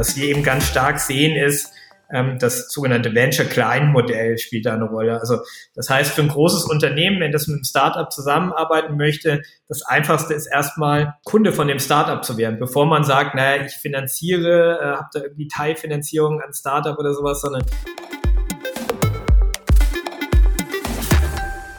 Was 0.00 0.16
wir 0.16 0.28
eben 0.28 0.42
ganz 0.42 0.66
stark 0.66 0.98
sehen 0.98 1.36
ist, 1.36 1.74
ähm, 2.10 2.38
das 2.38 2.72
sogenannte 2.72 3.14
Venture 3.14 3.44
Client 3.44 3.92
Modell 3.92 4.38
spielt 4.38 4.64
da 4.64 4.72
eine 4.72 4.86
Rolle. 4.86 5.20
Also 5.20 5.40
das 5.74 5.90
heißt, 5.90 6.14
für 6.14 6.22
ein 6.22 6.28
großes 6.28 6.64
Unternehmen, 6.64 7.20
wenn 7.20 7.32
das 7.32 7.48
mit 7.48 7.56
einem 7.56 7.64
Startup 7.64 8.10
zusammenarbeiten 8.10 8.96
möchte, 8.96 9.42
das 9.68 9.82
einfachste 9.82 10.32
ist 10.32 10.46
erstmal 10.46 11.16
Kunde 11.24 11.52
von 11.52 11.68
dem 11.68 11.78
Startup 11.78 12.24
zu 12.24 12.38
werden, 12.38 12.58
bevor 12.58 12.86
man 12.86 13.04
sagt, 13.04 13.34
naja, 13.34 13.62
ich 13.62 13.74
finanziere, 13.74 14.78
äh, 14.80 14.96
habe 14.96 15.08
da 15.12 15.20
irgendwie 15.20 15.48
Teilfinanzierung 15.48 16.40
an 16.40 16.54
Startup 16.54 16.98
oder 16.98 17.12
sowas, 17.12 17.42
sondern 17.42 17.66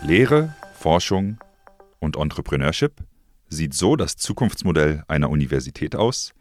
Lehre, 0.03 0.53
Forschung 0.75 1.39
und 1.97 2.17
Entrepreneurship? 2.17 2.93
Sieht 3.49 3.73
so 3.73 3.95
das 3.95 4.15
Zukunftsmodell 4.15 5.05
einer 5.07 5.31
Universität 5.31 5.95
aus? 5.95 6.35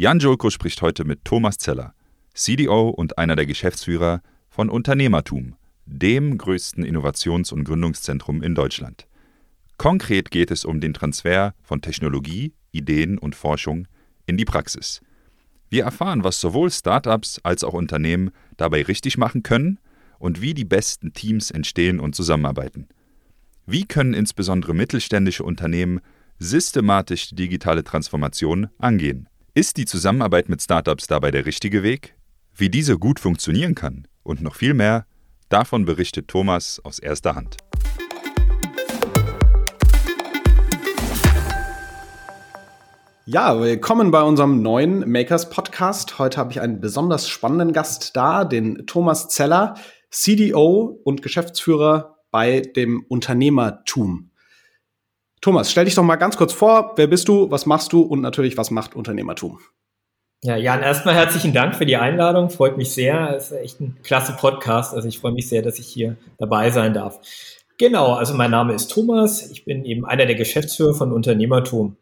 Jan 0.00 0.18
Jolko 0.18 0.48
spricht 0.48 0.80
heute 0.80 1.04
mit 1.04 1.26
Thomas 1.26 1.58
Zeller, 1.58 1.92
CDO 2.32 2.88
und 2.88 3.18
einer 3.18 3.36
der 3.36 3.44
Geschäftsführer 3.44 4.22
von 4.48 4.70
Unternehmertum, 4.70 5.56
dem 5.84 6.38
größten 6.38 6.86
Innovations- 6.86 7.52
und 7.52 7.64
Gründungszentrum 7.64 8.42
in 8.42 8.54
Deutschland. 8.54 9.06
Konkret 9.76 10.30
geht 10.30 10.50
es 10.50 10.64
um 10.64 10.80
den 10.80 10.94
Transfer 10.94 11.52
von 11.60 11.82
Technologie, 11.82 12.54
Ideen 12.72 13.18
und 13.18 13.34
Forschung 13.34 13.88
in 14.24 14.38
die 14.38 14.46
Praxis. 14.46 15.02
Wir 15.68 15.84
erfahren, 15.84 16.24
was 16.24 16.40
sowohl 16.40 16.70
Startups 16.70 17.38
als 17.42 17.62
auch 17.62 17.74
Unternehmen 17.74 18.30
dabei 18.56 18.80
richtig 18.80 19.18
machen 19.18 19.42
können 19.42 19.80
und 20.18 20.40
wie 20.40 20.54
die 20.54 20.64
besten 20.64 21.12
Teams 21.12 21.50
entstehen 21.50 22.00
und 22.00 22.14
zusammenarbeiten. 22.14 22.88
Wie 23.66 23.84
können 23.84 24.14
insbesondere 24.14 24.72
mittelständische 24.72 25.44
Unternehmen 25.44 26.00
systematisch 26.38 27.28
die 27.28 27.34
digitale 27.34 27.84
Transformation 27.84 28.70
angehen? 28.78 29.28
Ist 29.52 29.78
die 29.78 29.84
Zusammenarbeit 29.84 30.48
mit 30.48 30.62
Startups 30.62 31.08
dabei 31.08 31.32
der 31.32 31.44
richtige 31.44 31.82
Weg? 31.82 32.14
Wie 32.54 32.70
diese 32.70 32.96
gut 33.00 33.18
funktionieren 33.18 33.74
kann 33.74 34.06
und 34.22 34.40
noch 34.40 34.54
viel 34.54 34.74
mehr, 34.74 35.06
davon 35.48 35.84
berichtet 35.84 36.28
Thomas 36.28 36.80
aus 36.84 37.00
erster 37.00 37.34
Hand. 37.34 37.56
Ja, 43.26 43.60
willkommen 43.60 44.12
bei 44.12 44.22
unserem 44.22 44.62
neuen 44.62 45.10
Makers 45.10 45.50
Podcast. 45.50 46.20
Heute 46.20 46.38
habe 46.38 46.52
ich 46.52 46.60
einen 46.60 46.80
besonders 46.80 47.28
spannenden 47.28 47.72
Gast 47.72 48.14
da, 48.14 48.44
den 48.44 48.86
Thomas 48.86 49.30
Zeller, 49.30 49.74
CDO 50.12 51.00
und 51.02 51.22
Geschäftsführer 51.22 52.18
bei 52.30 52.60
dem 52.60 53.04
Unternehmertum. 53.08 54.29
Thomas, 55.40 55.70
stell 55.70 55.86
dich 55.86 55.94
doch 55.94 56.02
mal 56.02 56.16
ganz 56.16 56.36
kurz 56.36 56.52
vor. 56.52 56.92
Wer 56.96 57.06
bist 57.06 57.26
du? 57.28 57.50
Was 57.50 57.64
machst 57.64 57.92
du? 57.92 58.02
Und 58.02 58.20
natürlich, 58.20 58.58
was 58.58 58.70
macht 58.70 58.94
Unternehmertum? 58.94 59.58
Ja, 60.42 60.56
Jan, 60.56 60.82
erstmal 60.82 61.14
herzlichen 61.14 61.52
Dank 61.52 61.76
für 61.76 61.86
die 61.86 61.96
Einladung. 61.96 62.50
Freut 62.50 62.76
mich 62.76 62.92
sehr. 62.92 63.34
Es 63.36 63.50
ist 63.50 63.58
echt 63.58 63.80
ein 63.80 63.96
klasse 64.02 64.34
Podcast. 64.34 64.94
Also 64.94 65.08
ich 65.08 65.18
freue 65.18 65.32
mich 65.32 65.48
sehr, 65.48 65.62
dass 65.62 65.78
ich 65.78 65.86
hier 65.86 66.16
dabei 66.38 66.70
sein 66.70 66.92
darf. 66.92 67.20
Genau, 67.78 68.12
also 68.12 68.34
mein 68.34 68.50
Name 68.50 68.74
ist 68.74 68.88
Thomas. 68.88 69.50
Ich 69.50 69.64
bin 69.64 69.86
eben 69.86 70.04
einer 70.04 70.26
der 70.26 70.34
Geschäftsführer 70.34 70.92
von 70.92 71.12
Unternehmertum. 71.12 71.96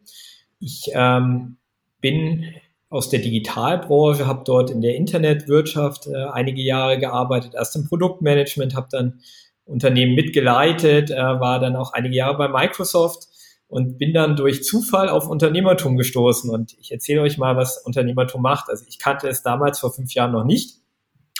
Ich 0.59 0.91
ähm, 0.93 1.55
bin 2.01 2.43
aus 2.89 3.09
der 3.09 3.19
Digitalbranche, 3.19 4.27
habe 4.27 4.43
dort 4.45 4.69
in 4.69 4.81
der 4.81 4.95
Internetwirtschaft 4.95 6.07
äh, 6.07 6.25
einige 6.33 6.61
Jahre 6.61 6.99
gearbeitet, 6.99 7.53
erst 7.53 7.77
im 7.77 7.87
Produktmanagement, 7.87 8.75
habe 8.75 8.87
dann 8.91 9.21
Unternehmen 9.63 10.15
mitgeleitet, 10.15 11.11
äh, 11.11 11.15
war 11.15 11.59
dann 11.59 11.77
auch 11.77 11.93
einige 11.93 12.15
Jahre 12.15 12.37
bei 12.37 12.47
Microsoft 12.49 13.28
und 13.69 13.99
bin 13.99 14.13
dann 14.13 14.35
durch 14.35 14.63
Zufall 14.63 15.09
auf 15.09 15.29
Unternehmertum 15.29 15.95
gestoßen. 15.95 16.49
Und 16.49 16.75
ich 16.81 16.91
erzähle 16.91 17.21
euch 17.21 17.37
mal, 17.37 17.55
was 17.55 17.77
Unternehmertum 17.77 18.41
macht. 18.41 18.67
Also 18.69 18.83
ich 18.89 18.99
kannte 18.99 19.29
es 19.29 19.43
damals 19.43 19.79
vor 19.79 19.93
fünf 19.93 20.13
Jahren 20.13 20.31
noch 20.31 20.43
nicht. 20.43 20.79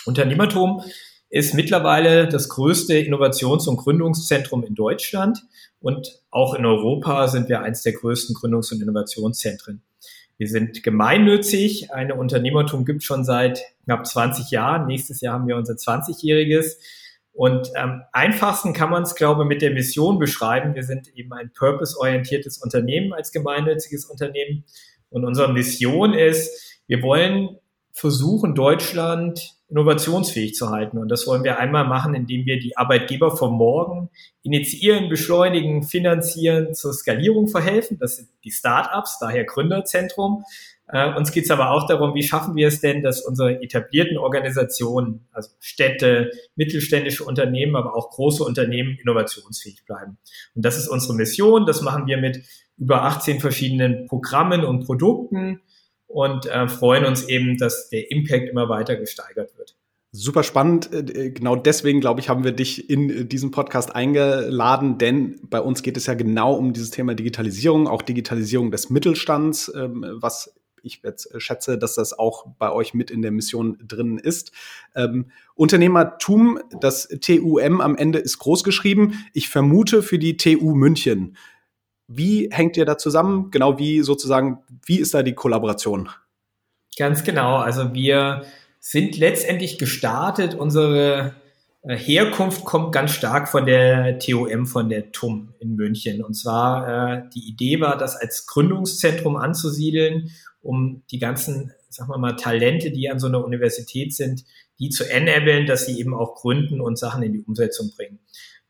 Unternehmertum 0.06 0.82
ist 1.28 1.54
mittlerweile 1.54 2.28
das 2.28 2.48
größte 2.48 2.94
Innovations- 2.94 3.66
und 3.66 3.76
Gründungszentrum 3.76 4.64
in 4.64 4.74
Deutschland 4.74 5.42
und 5.80 6.20
auch 6.30 6.54
in 6.54 6.64
Europa 6.64 7.28
sind 7.28 7.48
wir 7.48 7.62
eins 7.62 7.82
der 7.82 7.92
größten 7.92 8.34
Gründungs- 8.36 8.72
und 8.72 8.80
Innovationszentren. 8.80 9.82
Wir 10.38 10.48
sind 10.48 10.82
gemeinnützig. 10.82 11.92
Eine 11.92 12.14
Unternehmertum 12.14 12.84
gibt 12.84 13.02
schon 13.02 13.24
seit 13.24 13.60
knapp 13.84 14.06
20 14.06 14.50
Jahren. 14.50 14.86
Nächstes 14.86 15.20
Jahr 15.20 15.34
haben 15.34 15.46
wir 15.46 15.56
unser 15.56 15.74
20-jähriges. 15.74 16.76
Und 17.32 17.74
am 17.76 18.02
einfachsten 18.12 18.72
kann 18.72 18.90
man 18.90 19.04
es, 19.04 19.14
glaube 19.14 19.42
ich, 19.42 19.48
mit 19.48 19.62
der 19.62 19.70
Mission 19.70 20.18
beschreiben. 20.18 20.74
Wir 20.74 20.82
sind 20.82 21.08
eben 21.14 21.32
ein 21.32 21.52
purpose-orientiertes 21.52 22.58
Unternehmen 22.58 23.12
als 23.12 23.32
gemeinnütziges 23.32 24.04
Unternehmen. 24.04 24.64
Und 25.10 25.24
unsere 25.24 25.52
Mission 25.52 26.12
ist, 26.12 26.80
wir 26.86 27.02
wollen 27.02 27.58
versuchen, 27.92 28.54
Deutschland 28.54 29.56
innovationsfähig 29.68 30.54
zu 30.54 30.70
halten. 30.70 30.98
Und 30.98 31.08
das 31.08 31.26
wollen 31.26 31.44
wir 31.44 31.58
einmal 31.58 31.86
machen, 31.86 32.14
indem 32.14 32.44
wir 32.44 32.58
die 32.58 32.76
Arbeitgeber 32.76 33.36
von 33.36 33.52
morgen 33.52 34.10
initiieren, 34.42 35.08
beschleunigen, 35.08 35.82
finanzieren, 35.82 36.74
zur 36.74 36.92
Skalierung 36.92 37.48
verhelfen. 37.48 37.98
Das 37.98 38.16
sind 38.16 38.28
die 38.44 38.50
Startups, 38.50 39.18
daher 39.20 39.44
Gründerzentrum. 39.44 40.44
Äh, 40.92 41.14
uns 41.14 41.32
geht 41.32 41.44
es 41.44 41.50
aber 41.50 41.70
auch 41.70 41.86
darum, 41.86 42.14
wie 42.14 42.22
schaffen 42.22 42.56
wir 42.56 42.68
es 42.68 42.80
denn, 42.80 43.02
dass 43.02 43.20
unsere 43.20 43.62
etablierten 43.62 44.18
Organisationen, 44.18 45.26
also 45.32 45.50
Städte, 45.60 46.30
mittelständische 46.56 47.24
Unternehmen, 47.24 47.76
aber 47.76 47.94
auch 47.94 48.10
große 48.10 48.42
Unternehmen 48.42 48.98
innovationsfähig 49.00 49.84
bleiben. 49.84 50.18
Und 50.54 50.64
das 50.64 50.76
ist 50.76 50.88
unsere 50.88 51.14
Mission. 51.14 51.66
Das 51.66 51.82
machen 51.82 52.06
wir 52.06 52.16
mit 52.16 52.42
über 52.76 53.04
18 53.04 53.40
verschiedenen 53.40 54.06
Programmen 54.06 54.64
und 54.64 54.84
Produkten 54.84 55.60
und 56.06 56.46
äh, 56.46 56.66
freuen 56.66 57.04
uns 57.04 57.28
eben, 57.28 57.56
dass 57.56 57.88
der 57.88 58.10
Impact 58.10 58.48
immer 58.48 58.68
weiter 58.68 58.96
gesteigert 58.96 59.56
wird. 59.56 59.76
Super 60.12 60.42
spannend. 60.42 60.92
Äh, 60.92 61.30
genau 61.30 61.54
deswegen, 61.54 62.00
glaube 62.00 62.18
ich, 62.18 62.28
haben 62.28 62.42
wir 62.42 62.50
dich 62.50 62.90
in 62.90 63.10
äh, 63.10 63.24
diesen 63.24 63.52
Podcast 63.52 63.94
eingeladen, 63.94 64.98
denn 64.98 65.38
bei 65.48 65.60
uns 65.60 65.82
geht 65.82 65.96
es 65.96 66.06
ja 66.06 66.14
genau 66.14 66.54
um 66.54 66.72
dieses 66.72 66.90
Thema 66.90 67.14
Digitalisierung, 67.14 67.86
auch 67.86 68.02
Digitalisierung 68.02 68.72
des 68.72 68.90
Mittelstands, 68.90 69.70
ähm, 69.72 70.04
was 70.14 70.59
ich 70.82 71.00
jetzt 71.02 71.30
schätze, 71.40 71.78
dass 71.78 71.94
das 71.94 72.18
auch 72.18 72.46
bei 72.58 72.72
euch 72.72 72.94
mit 72.94 73.10
in 73.10 73.22
der 73.22 73.30
Mission 73.30 73.78
drin 73.86 74.18
ist. 74.18 74.52
Ähm, 74.94 75.30
Unternehmertum, 75.54 76.58
das 76.80 77.08
TUM 77.08 77.80
am 77.80 77.96
Ende 77.96 78.18
ist 78.18 78.38
groß 78.38 78.64
geschrieben. 78.64 79.24
Ich 79.32 79.48
vermute 79.48 80.02
für 80.02 80.18
die 80.18 80.36
TU 80.36 80.74
München. 80.74 81.36
Wie 82.06 82.48
hängt 82.50 82.76
ihr 82.76 82.84
da 82.84 82.98
zusammen? 82.98 83.50
Genau 83.50 83.78
wie 83.78 84.00
sozusagen, 84.00 84.58
wie 84.84 84.98
ist 84.98 85.14
da 85.14 85.22
die 85.22 85.34
Kollaboration? 85.34 86.08
Ganz 86.98 87.22
genau. 87.22 87.56
Also 87.56 87.94
wir 87.94 88.44
sind 88.80 89.16
letztendlich 89.16 89.78
gestartet. 89.78 90.54
Unsere 90.54 91.18
äh, 91.18 91.30
Herkunft 91.82 92.64
kommt 92.64 92.92
ganz 92.92 93.12
stark 93.12 93.48
von 93.48 93.64
der 93.64 94.18
TOM, 94.18 94.66
von 94.66 94.90
der 94.90 95.12
TUM 95.12 95.54
in 95.60 95.76
München. 95.76 96.22
Und 96.22 96.34
zwar 96.34 97.14
äh, 97.16 97.22
die 97.34 97.48
Idee 97.48 97.80
war, 97.80 97.96
das 97.96 98.16
als 98.16 98.46
Gründungszentrum 98.46 99.36
anzusiedeln, 99.36 100.30
um 100.60 101.02
die 101.10 101.18
ganzen, 101.18 101.72
sagen 101.88 102.10
wir 102.10 102.18
mal, 102.18 102.36
Talente, 102.36 102.90
die 102.90 103.08
an 103.08 103.18
so 103.18 103.28
einer 103.28 103.42
Universität 103.42 104.14
sind, 104.14 104.44
die 104.78 104.90
zu 104.90 105.10
enablen, 105.10 105.66
dass 105.66 105.86
sie 105.86 105.98
eben 105.98 106.12
auch 106.14 106.34
gründen 106.34 106.82
und 106.82 106.98
Sachen 106.98 107.22
in 107.22 107.32
die 107.32 107.40
Umsetzung 107.40 107.90
bringen. 107.96 108.18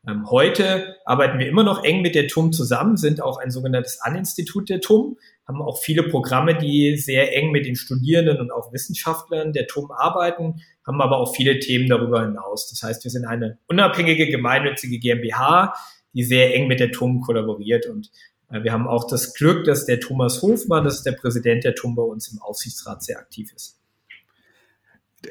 Ähm, 0.07 0.29
heute 0.31 0.95
arbeiten 1.05 1.37
wir 1.37 1.47
immer 1.47 1.63
noch 1.63 1.83
eng 1.83 2.01
mit 2.01 2.15
der 2.15 2.27
TUM 2.27 2.53
zusammen, 2.53 2.95
sind 2.95 3.21
auch 3.21 3.37
ein 3.37 3.51
sogenanntes 3.51 3.99
An-Institut 4.01 4.69
der 4.69 4.79
TUM, 4.79 5.17
haben 5.51 5.61
auch 5.61 5.79
viele 5.79 6.03
Programme, 6.03 6.57
die 6.57 6.97
sehr 6.97 7.35
eng 7.35 7.51
mit 7.51 7.65
den 7.65 7.75
Studierenden 7.75 8.39
und 8.39 8.51
auch 8.51 8.71
Wissenschaftlern 8.71 9.53
der 9.53 9.67
TUM 9.67 9.91
arbeiten, 9.91 10.61
haben 10.85 11.01
aber 11.01 11.17
auch 11.17 11.35
viele 11.35 11.59
Themen 11.59 11.89
darüber 11.89 12.21
hinaus. 12.21 12.69
Das 12.69 12.83
heißt, 12.83 13.03
wir 13.03 13.11
sind 13.11 13.25
eine 13.25 13.59
unabhängige 13.67 14.29
gemeinnützige 14.29 14.99
GmbH, 14.99 15.73
die 16.13 16.23
sehr 16.23 16.55
eng 16.55 16.67
mit 16.67 16.79
der 16.79 16.91
TUM 16.91 17.21
kollaboriert 17.21 17.85
und 17.85 18.11
äh, 18.49 18.63
wir 18.63 18.71
haben 18.71 18.87
auch 18.87 19.07
das 19.07 19.33
Glück, 19.33 19.65
dass 19.65 19.85
der 19.85 19.99
Thomas 19.99 20.41
Hofmann, 20.41 20.83
das 20.83 20.97
ist 20.97 21.05
der 21.05 21.13
Präsident 21.13 21.63
der 21.63 21.75
TUM 21.75 21.95
bei 21.95 22.03
uns 22.03 22.31
im 22.31 22.41
Aufsichtsrat 22.41 23.03
sehr 23.03 23.19
aktiv 23.19 23.51
ist. 23.55 23.79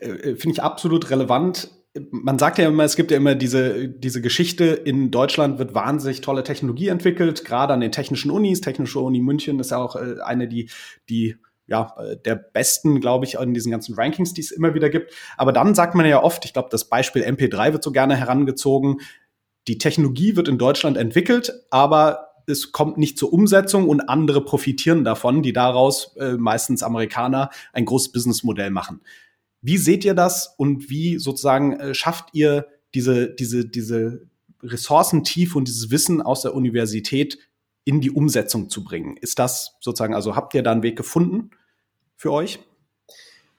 Äh, 0.01 0.37
finde 0.37 0.53
ich 0.53 0.63
absolut 0.63 1.11
relevant 1.11 1.71
man 2.11 2.39
sagt 2.39 2.59
ja 2.59 2.69
immer, 2.69 2.85
es 2.85 2.95
gibt 2.95 3.11
ja 3.11 3.17
immer 3.17 3.35
diese, 3.35 3.89
diese 3.89 4.21
Geschichte, 4.21 4.67
in 4.67 5.11
Deutschland 5.11 5.59
wird 5.59 5.75
wahnsinnig 5.75 6.21
tolle 6.21 6.45
Technologie 6.45 6.89
entwickelt, 6.89 7.45
gerade 7.45 7.73
an 7.73 7.81
den 7.81 7.91
technischen 7.91 8.31
Unis. 8.31 8.61
Technische 8.61 9.01
Uni 9.01 9.21
München 9.21 9.59
ist 9.59 9.73
ja 9.73 9.79
auch 9.79 9.97
äh, 9.97 10.21
eine, 10.25 10.47
die, 10.47 10.71
die 11.09 11.37
ja, 11.67 11.95
äh, 11.99 12.17
der 12.17 12.37
besten, 12.37 13.01
glaube 13.01 13.25
ich, 13.25 13.35
in 13.35 13.55
diesen 13.55 13.73
ganzen 13.73 13.95
Rankings, 13.95 14.35
die 14.35 14.41
es 14.41 14.53
immer 14.53 14.75
wieder 14.75 14.89
gibt. 14.89 15.13
Aber 15.37 15.53
dann 15.53 15.75
sagt 15.75 15.95
man 15.95 16.07
ja 16.07 16.23
oft, 16.23 16.45
ich 16.45 16.53
glaube, 16.53 16.69
das 16.71 16.89
Beispiel 16.89 17.23
MP3 17.23 17.73
wird 17.73 17.83
so 17.83 17.91
gerne 17.91 18.17
herangezogen, 18.17 19.01
die 19.69 19.79
Technologie 19.79 20.37
wird 20.37 20.49
in 20.49 20.59
Deutschland 20.59 20.97
entwickelt, 20.97 21.53
aber 21.71 22.31
es 22.47 22.73
kommt 22.73 22.99
nicht 22.99 23.19
zur 23.19 23.33
Umsetzung 23.33 23.89
und 23.89 24.01
andere 24.09 24.45
profitieren 24.45 25.05
davon, 25.05 25.43
die 25.43 25.53
daraus 25.53 26.17
äh, 26.17 26.33
meistens 26.33 26.83
Amerikaner 26.83 27.51
ein 27.73 27.85
großes 27.85 28.13
Businessmodell 28.13 28.71
machen. 28.71 29.03
Wie 29.63 29.79
seht 29.79 30.05
ihr 30.05 30.15
das 30.15 30.55
und 30.57 30.91
wie 30.91 31.19
sozusagen 31.19 31.79
äh, 31.79 31.95
schafft 31.95 32.31
ihr 32.33 32.67
diese, 32.95 33.31
diese, 33.31 33.67
diese 33.67 34.23
Ressourcentiefe 34.63 35.57
und 35.57 35.69
dieses 35.69 35.91
Wissen 35.91 36.23
aus 36.23 36.43
der 36.43 36.55
Universität 36.55 37.39
in 37.85 38.01
die 38.01 38.11
Umsetzung 38.11 38.71
zu 38.71 38.85
bringen? 38.85 39.17
Ist 39.17 39.39
das 39.39 39.77
sozusagen, 39.81 40.15
also 40.15 40.37
habt 40.37 40.55
ihr 40.55 40.63
da 40.63 40.73
einen 40.73 40.83
Weg 40.83 40.97
gefunden 40.97 41.51
für 42.17 42.33
euch? 42.33 42.59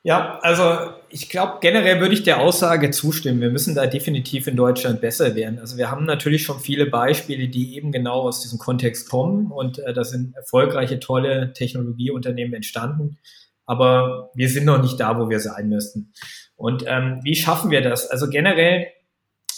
Ja, 0.03 0.39
also 0.42 0.95
ich 1.09 1.30
glaube, 1.30 1.59
generell 1.62 2.00
würde 2.00 2.15
ich 2.15 2.24
der 2.24 2.39
Aussage 2.39 2.89
zustimmen. 2.89 3.39
Wir 3.39 3.51
müssen 3.51 3.75
da 3.75 3.86
definitiv 3.86 4.48
in 4.48 4.56
Deutschland 4.56 5.00
besser 5.00 5.36
werden. 5.36 5.59
Also 5.59 5.77
wir 5.77 5.92
haben 5.92 6.06
natürlich 6.06 6.42
schon 6.42 6.59
viele 6.59 6.88
Beispiele, 6.88 7.48
die 7.50 7.75
eben 7.75 7.92
genau 7.92 8.21
aus 8.21 8.42
diesem 8.42 8.57
Kontext 8.57 9.09
kommen 9.09 9.51
und 9.51 9.77
äh, 9.77 9.94
da 9.94 10.03
sind 10.03 10.36
erfolgreiche, 10.36 11.00
tolle 11.00 11.53
Technologieunternehmen 11.53 12.56
entstanden. 12.56 13.19
Aber 13.65 14.31
wir 14.33 14.49
sind 14.49 14.65
noch 14.65 14.81
nicht 14.81 14.99
da, 14.99 15.17
wo 15.19 15.29
wir 15.29 15.39
sein 15.39 15.69
müssten. 15.69 16.13
Und 16.55 16.83
ähm, 16.87 17.19
wie 17.23 17.35
schaffen 17.35 17.71
wir 17.71 17.81
das? 17.81 18.07
Also 18.07 18.29
generell 18.29 18.87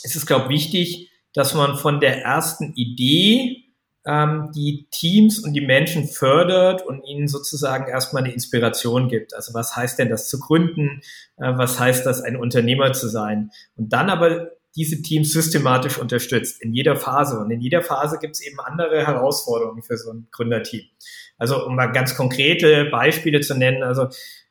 ist 0.03 0.15
es, 0.15 0.25
glaube 0.25 0.45
ich, 0.45 0.50
wichtig, 0.50 1.11
dass 1.33 1.53
man 1.53 1.77
von 1.77 2.00
der 2.00 2.23
ersten 2.23 2.73
Idee 2.75 3.63
ähm, 4.05 4.51
die 4.55 4.88
Teams 4.91 5.39
und 5.39 5.53
die 5.53 5.61
Menschen 5.61 6.07
fördert 6.07 6.85
und 6.85 7.03
ihnen 7.05 7.27
sozusagen 7.27 7.89
erstmal 7.89 8.23
eine 8.23 8.33
Inspiration 8.33 9.07
gibt. 9.07 9.33
Also 9.33 9.53
was 9.53 9.75
heißt 9.75 9.97
denn 10.00 10.09
das 10.09 10.29
zu 10.29 10.39
gründen? 10.39 11.01
Äh, 11.38 11.53
was 11.57 11.79
heißt 11.79 12.06
das, 12.06 12.21
ein 12.21 12.35
Unternehmer 12.35 12.94
zu 12.94 13.07
sein? 13.07 13.51
Und 13.75 13.94
dann 13.94 14.09
aber 14.09 14.51
diese 14.75 15.01
Teams 15.01 15.31
systematisch 15.31 15.97
unterstützt 15.97 16.61
in 16.61 16.73
jeder 16.73 16.95
Phase. 16.95 17.39
Und 17.39 17.51
in 17.51 17.61
jeder 17.61 17.81
Phase 17.81 18.17
gibt 18.19 18.35
es 18.35 18.41
eben 18.41 18.59
andere 18.59 19.05
Herausforderungen 19.05 19.83
für 19.83 19.97
so 19.97 20.11
ein 20.11 20.27
Gründerteam. 20.31 20.83
Also 21.37 21.65
um 21.65 21.75
mal 21.75 21.87
ganz 21.87 22.15
konkrete 22.15 22.85
Beispiele 22.85 23.41
zu 23.41 23.55
nennen, 23.55 23.83
also 23.83 24.07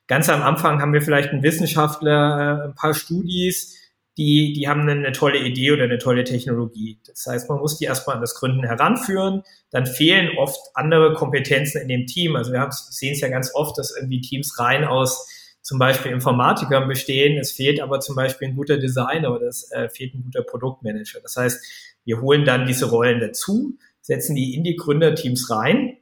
ganz 0.07 0.29
am 0.29 0.43
Anfang 0.43 0.81
haben 0.81 0.93
wir 0.93 1.03
vielleicht 1.03 1.31
einen 1.31 1.43
Wissenschaftler, 1.43 2.61
äh, 2.61 2.69
ein 2.69 2.75
paar 2.75 2.95
Studis, 2.95 3.79
die, 4.19 4.53
die 4.53 4.69
haben 4.69 4.87
eine 4.87 5.13
tolle 5.13 5.39
Idee 5.39 5.73
oder 5.73 5.85
eine 5.85 5.99
tolle 5.99 6.25
Technologie. 6.25 7.01
Das 7.07 7.25
heißt, 7.27 7.49
man 7.49 7.61
muss 7.61 7.79
die 7.79 7.87
erstmal 7.87 8.17
an 8.17 8.21
das 8.21 8.35
Gründen 8.35 8.63
heranführen. 8.63 9.43
Dann 9.71 9.87
fehlen 9.87 10.37
oft 10.37 10.61
andere 10.75 11.15
Kompetenzen 11.15 11.81
in 11.81 11.89
dem 11.89 12.07
Team. 12.07 12.37
Also 12.37 12.53
wir 12.53 12.69
sehen 12.71 13.15
es 13.15 13.21
ja 13.21 13.29
ganz 13.29 13.55
oft, 13.55 13.79
dass 13.79 13.97
irgendwie 13.97 14.21
Teams 14.21 14.59
rein 14.59 14.85
aus 14.85 15.27
zum 15.63 15.79
Beispiel 15.79 16.13
Informatikern 16.13 16.89
bestehen. 16.89 17.39
Es 17.39 17.53
fehlt 17.53 17.81
aber 17.81 18.01
zum 18.01 18.17
Beispiel 18.17 18.49
ein 18.49 18.57
guter 18.57 18.77
Designer 18.77 19.33
oder 19.35 19.47
es 19.47 19.71
äh, 19.71 19.89
fehlt 19.89 20.15
ein 20.15 20.25
guter 20.25 20.43
Produktmanager. 20.43 21.21
Das 21.21 21.37
heißt, 21.37 21.65
wir 22.05 22.21
holen 22.21 22.45
dann 22.45 22.67
diese 22.67 22.87
Rollen 22.87 23.21
dazu, 23.21 23.79
setzen 24.01 24.35
die 24.35 24.55
in 24.55 24.65
die 24.65 24.77
Gründerteams 24.77 25.51
rein 25.51 25.99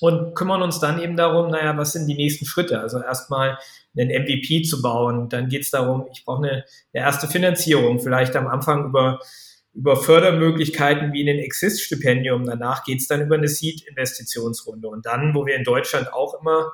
und 0.00 0.34
kümmern 0.34 0.62
uns 0.62 0.80
dann 0.80 1.00
eben 1.00 1.16
darum, 1.16 1.50
naja, 1.50 1.76
was 1.76 1.92
sind 1.92 2.06
die 2.06 2.14
nächsten 2.14 2.44
Schritte? 2.44 2.80
Also 2.80 3.00
erstmal 3.00 3.58
einen 3.96 4.10
MVP 4.10 4.62
zu 4.62 4.82
bauen. 4.82 5.28
Dann 5.28 5.48
geht 5.48 5.62
es 5.62 5.70
darum, 5.70 6.06
ich 6.12 6.24
brauche 6.24 6.44
eine, 6.44 6.64
eine 6.92 7.04
erste 7.04 7.26
Finanzierung, 7.26 8.00
vielleicht 8.00 8.36
am 8.36 8.46
Anfang 8.46 8.86
über, 8.86 9.18
über 9.74 9.96
Fördermöglichkeiten 9.96 11.12
wie 11.12 11.28
ein 11.28 11.38
Exist-Stipendium. 11.38 12.44
Danach 12.44 12.84
geht 12.84 13.00
es 13.00 13.08
dann 13.08 13.22
über 13.22 13.36
eine 13.36 13.48
Seed-Investitionsrunde. 13.48 14.88
Und 14.88 15.06
dann, 15.06 15.34
wo 15.34 15.46
wir 15.46 15.56
in 15.56 15.64
Deutschland 15.64 16.12
auch 16.12 16.40
immer 16.40 16.72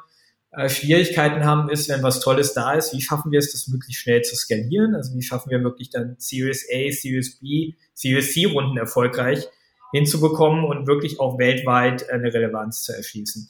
äh, 0.52 0.68
Schwierigkeiten 0.68 1.44
haben, 1.44 1.68
ist, 1.68 1.88
wenn 1.88 2.02
was 2.02 2.20
Tolles 2.20 2.54
da 2.54 2.72
ist, 2.72 2.92
wie 2.92 3.00
schaffen 3.00 3.32
wir 3.32 3.38
es, 3.38 3.52
das 3.52 3.68
möglichst 3.68 4.02
schnell 4.02 4.22
zu 4.22 4.36
skalieren? 4.36 4.94
Also 4.94 5.14
wie 5.14 5.22
schaffen 5.22 5.50
wir 5.50 5.62
wirklich 5.62 5.90
dann 5.90 6.16
Series 6.18 6.66
A, 6.72 6.90
Series 6.92 7.38
B, 7.38 7.74
Series 7.94 8.32
C-Runden 8.32 8.76
erfolgreich 8.76 9.48
hinzubekommen 9.92 10.64
und 10.64 10.86
wirklich 10.86 11.20
auch 11.20 11.38
weltweit 11.38 12.10
eine 12.10 12.32
Relevanz 12.32 12.82
zu 12.82 12.92
erschließen. 12.92 13.48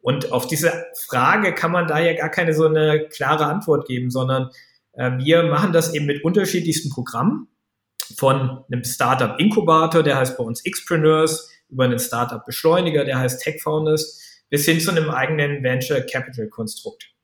Und 0.00 0.32
auf 0.32 0.46
diese 0.46 0.86
Frage 1.06 1.54
kann 1.54 1.72
man 1.72 1.86
da 1.86 1.98
ja 1.98 2.14
gar 2.14 2.28
keine 2.28 2.54
so 2.54 2.66
eine 2.66 3.08
klare 3.08 3.46
Antwort 3.46 3.86
geben, 3.86 4.10
sondern 4.10 4.50
äh, 4.92 5.10
wir 5.18 5.44
machen 5.44 5.72
das 5.72 5.94
eben 5.94 6.06
mit 6.06 6.24
unterschiedlichsten 6.24 6.90
Programmen 6.90 7.48
von 8.16 8.64
einem 8.70 8.84
Startup 8.84 9.38
Inkubator, 9.38 10.02
der 10.02 10.16
heißt 10.16 10.38
bei 10.38 10.44
uns 10.44 10.62
Xpreneurs, 10.62 11.50
über 11.68 11.84
einen 11.84 11.98
Startup 11.98 12.44
Beschleuniger, 12.44 13.04
der 13.04 13.18
heißt 13.18 13.42
Tech 13.42 13.60
Founders, 13.62 14.27
bis 14.50 14.64
hin 14.64 14.80
zu 14.80 14.90
einem 14.90 15.10
eigenen 15.10 15.62
Venture 15.62 16.00
Capital 16.00 16.48
Konstrukt. 16.48 17.14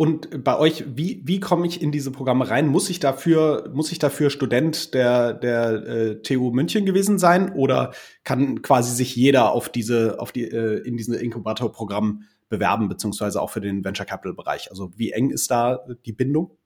Und 0.00 0.44
bei 0.44 0.56
euch, 0.58 0.84
wie, 0.96 1.20
wie 1.26 1.40
komme 1.40 1.66
ich 1.66 1.82
in 1.82 1.92
diese 1.92 2.10
Programme 2.10 2.48
rein? 2.48 2.68
Muss 2.68 2.88
ich 2.88 3.00
dafür, 3.00 3.70
muss 3.74 3.92
ich 3.92 3.98
dafür 3.98 4.30
Student 4.30 4.94
der, 4.94 5.34
der 5.34 5.72
äh, 5.72 6.22
TU 6.22 6.52
München 6.52 6.86
gewesen 6.86 7.18
sein 7.18 7.52
oder 7.52 7.92
kann 8.24 8.62
quasi 8.62 8.94
sich 8.94 9.14
jeder 9.14 9.52
auf 9.52 9.68
diese, 9.68 10.18
auf 10.18 10.32
die, 10.32 10.44
äh, 10.44 10.78
in 10.86 10.96
diesen 10.96 11.12
Inkubator-Programm 11.12 12.22
bewerben, 12.48 12.88
beziehungsweise 12.88 13.42
auch 13.42 13.50
für 13.50 13.60
den 13.60 13.84
Venture 13.84 14.06
Capital 14.06 14.32
Bereich? 14.32 14.70
Also 14.70 14.90
wie 14.96 15.12
eng 15.12 15.28
ist 15.28 15.50
da 15.50 15.84
die 16.06 16.14
Bindung? 16.14 16.56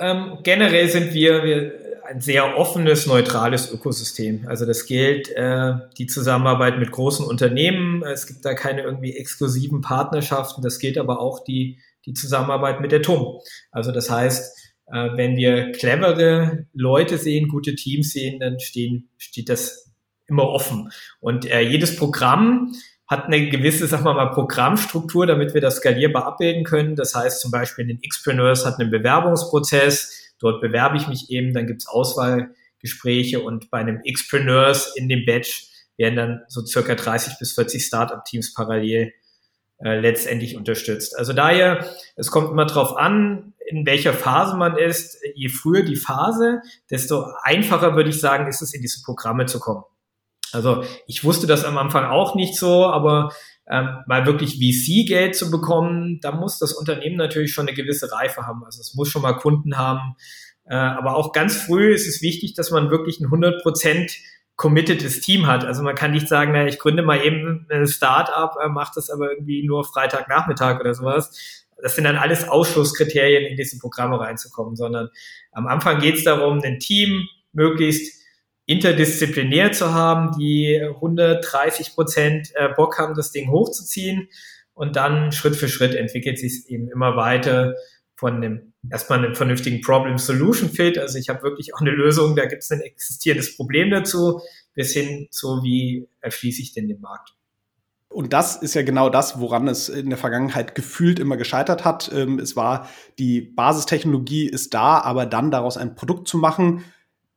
Ähm, 0.00 0.38
generell 0.42 0.88
sind 0.88 1.14
wir, 1.14 1.44
wir 1.44 1.72
ein 2.04 2.20
sehr 2.20 2.56
offenes, 2.56 3.06
neutrales 3.06 3.70
Ökosystem. 3.70 4.46
Also 4.48 4.66
das 4.66 4.86
gilt 4.86 5.28
äh, 5.36 5.74
die 5.98 6.06
Zusammenarbeit 6.06 6.78
mit 6.78 6.90
großen 6.90 7.24
Unternehmen. 7.24 8.02
Es 8.02 8.26
gibt 8.26 8.44
da 8.44 8.54
keine 8.54 8.82
irgendwie 8.82 9.16
exklusiven 9.16 9.80
Partnerschaften. 9.80 10.62
Das 10.62 10.78
gilt 10.78 10.98
aber 10.98 11.20
auch 11.20 11.44
die 11.44 11.78
die 12.06 12.14
Zusammenarbeit 12.14 12.80
mit 12.80 12.92
der 12.92 13.02
TUM. 13.02 13.40
Also 13.70 13.92
das 13.92 14.10
heißt, 14.10 14.72
äh, 14.86 15.10
wenn 15.16 15.36
wir 15.36 15.72
clevere 15.72 16.66
Leute 16.72 17.18
sehen, 17.18 17.48
gute 17.48 17.74
Teams 17.74 18.10
sehen, 18.10 18.40
dann 18.40 18.58
stehen, 18.60 19.08
steht 19.18 19.48
das 19.48 19.92
immer 20.26 20.48
offen. 20.48 20.90
Und 21.20 21.46
äh, 21.46 21.60
jedes 21.60 21.96
Programm 21.96 22.72
hat 23.10 23.26
eine 23.26 23.48
gewisse, 23.48 23.88
sagen 23.88 24.04
wir 24.04 24.14
mal, 24.14 24.30
Programmstruktur, 24.30 25.26
damit 25.26 25.52
wir 25.52 25.60
das 25.60 25.76
skalierbar 25.76 26.26
abbilden 26.26 26.62
können. 26.62 26.94
Das 26.94 27.12
heißt 27.16 27.40
zum 27.40 27.50
Beispiel, 27.50 27.84
den 27.84 28.00
Xpreneurs 28.00 28.64
hat 28.64 28.78
einen 28.78 28.92
Bewerbungsprozess, 28.92 30.32
dort 30.38 30.60
bewerbe 30.60 30.96
ich 30.96 31.08
mich 31.08 31.28
eben, 31.28 31.52
dann 31.52 31.66
gibt's 31.66 31.88
Auswahlgespräche 31.88 33.40
und 33.40 33.68
bei 33.68 33.78
einem 33.78 34.00
Xpreneurs 34.02 34.94
in 34.94 35.08
dem 35.08 35.26
Batch 35.26 35.66
werden 35.96 36.14
dann 36.14 36.40
so 36.46 36.64
circa 36.64 36.94
30 36.94 37.36
bis 37.40 37.52
40 37.54 37.84
Startup-Teams 37.84 38.54
parallel 38.54 39.12
äh, 39.82 39.98
letztendlich 39.98 40.56
unterstützt. 40.56 41.18
Also 41.18 41.32
daher, 41.32 41.84
es 42.14 42.30
kommt 42.30 42.52
immer 42.52 42.64
darauf 42.64 42.96
an, 42.96 43.54
in 43.66 43.84
welcher 43.86 44.12
Phase 44.12 44.56
man 44.56 44.76
ist. 44.76 45.18
Je 45.34 45.48
früher 45.48 45.82
die 45.82 45.96
Phase, 45.96 46.62
desto 46.90 47.24
einfacher 47.42 47.96
würde 47.96 48.10
ich 48.10 48.20
sagen, 48.20 48.46
ist 48.46 48.62
es, 48.62 48.72
in 48.72 48.82
diese 48.82 49.02
Programme 49.02 49.46
zu 49.46 49.58
kommen. 49.58 49.82
Also 50.52 50.84
ich 51.06 51.24
wusste 51.24 51.46
das 51.46 51.64
am 51.64 51.78
Anfang 51.78 52.04
auch 52.04 52.34
nicht 52.34 52.56
so, 52.56 52.86
aber 52.86 53.32
ähm, 53.68 53.98
mal 54.06 54.26
wirklich 54.26 54.54
VC-Geld 54.54 55.36
zu 55.36 55.50
bekommen, 55.50 56.18
da 56.20 56.32
muss 56.32 56.58
das 56.58 56.72
Unternehmen 56.72 57.16
natürlich 57.16 57.52
schon 57.52 57.68
eine 57.68 57.76
gewisse 57.76 58.10
Reife 58.10 58.46
haben. 58.46 58.64
Also 58.64 58.80
es 58.80 58.94
muss 58.94 59.08
schon 59.08 59.22
mal 59.22 59.34
Kunden 59.34 59.76
haben. 59.76 60.16
Äh, 60.64 60.74
aber 60.74 61.16
auch 61.16 61.32
ganz 61.32 61.56
früh 61.56 61.92
ist 61.92 62.08
es 62.08 62.20
wichtig, 62.20 62.54
dass 62.54 62.70
man 62.70 62.90
wirklich 62.90 63.20
ein 63.20 63.26
100 63.26 63.62
Prozent 63.62 64.12
committedes 64.56 65.20
Team 65.20 65.46
hat. 65.46 65.64
Also 65.64 65.82
man 65.82 65.94
kann 65.94 66.10
nicht 66.10 66.28
sagen, 66.28 66.52
na, 66.52 66.66
ich 66.66 66.78
gründe 66.78 67.02
mal 67.02 67.24
eben 67.24 67.66
ein 67.70 67.86
Start-up, 67.86 68.56
äh, 68.62 68.68
mache 68.68 68.92
das 68.94 69.08
aber 69.08 69.30
irgendwie 69.30 69.64
nur 69.64 69.84
Freitagnachmittag 69.84 70.80
oder 70.80 70.92
sowas. 70.92 71.66
Das 71.82 71.94
sind 71.94 72.04
dann 72.04 72.16
alles 72.16 72.46
Ausschlusskriterien, 72.46 73.44
in 73.44 73.56
diese 73.56 73.78
Programme 73.78 74.20
reinzukommen, 74.20 74.76
sondern 74.76 75.08
am 75.52 75.66
Anfang 75.66 76.00
geht 76.00 76.16
es 76.16 76.24
darum, 76.24 76.60
ein 76.62 76.78
Team 76.78 77.26
möglichst 77.52 78.19
interdisziplinär 78.70 79.72
zu 79.72 79.92
haben, 79.92 80.38
die 80.38 80.80
130 80.80 81.94
Prozent 81.94 82.52
äh, 82.54 82.68
Bock 82.76 82.98
haben, 82.98 83.14
das 83.14 83.32
Ding 83.32 83.50
hochzuziehen. 83.50 84.28
Und 84.74 84.94
dann 84.94 85.32
Schritt 85.32 85.56
für 85.56 85.68
Schritt 85.68 85.94
entwickelt 85.94 86.38
sich 86.38 86.68
eben 86.68 86.88
immer 86.88 87.16
weiter 87.16 87.74
von 88.14 88.36
einem 88.36 88.72
erstmal 88.88 89.18
einem 89.18 89.34
vernünftigen 89.34 89.80
Problem-Solution-Fit. 89.80 90.98
Also 90.98 91.18
ich 91.18 91.28
habe 91.28 91.42
wirklich 91.42 91.74
auch 91.74 91.80
eine 91.80 91.90
Lösung, 91.90 92.36
da 92.36 92.46
gibt 92.46 92.62
es 92.62 92.70
ein 92.70 92.80
existierendes 92.80 93.56
Problem 93.56 93.90
dazu, 93.90 94.40
bis 94.74 94.92
hin 94.92 95.26
zu, 95.32 95.62
wie 95.64 96.06
erschließe 96.20 96.62
ich 96.62 96.72
denn 96.72 96.86
den 96.86 97.00
Markt. 97.00 97.34
Und 98.08 98.32
das 98.32 98.56
ist 98.56 98.74
ja 98.74 98.82
genau 98.82 99.10
das, 99.10 99.40
woran 99.40 99.66
es 99.66 99.88
in 99.88 100.10
der 100.10 100.18
Vergangenheit 100.18 100.76
gefühlt 100.76 101.18
immer 101.18 101.36
gescheitert 101.36 101.84
hat. 101.84 102.10
Ähm, 102.14 102.38
es 102.38 102.54
war, 102.54 102.88
die 103.18 103.40
Basistechnologie 103.40 104.46
ist 104.46 104.74
da, 104.74 105.00
aber 105.00 105.26
dann 105.26 105.50
daraus 105.50 105.76
ein 105.76 105.96
Produkt 105.96 106.28
zu 106.28 106.38
machen, 106.38 106.84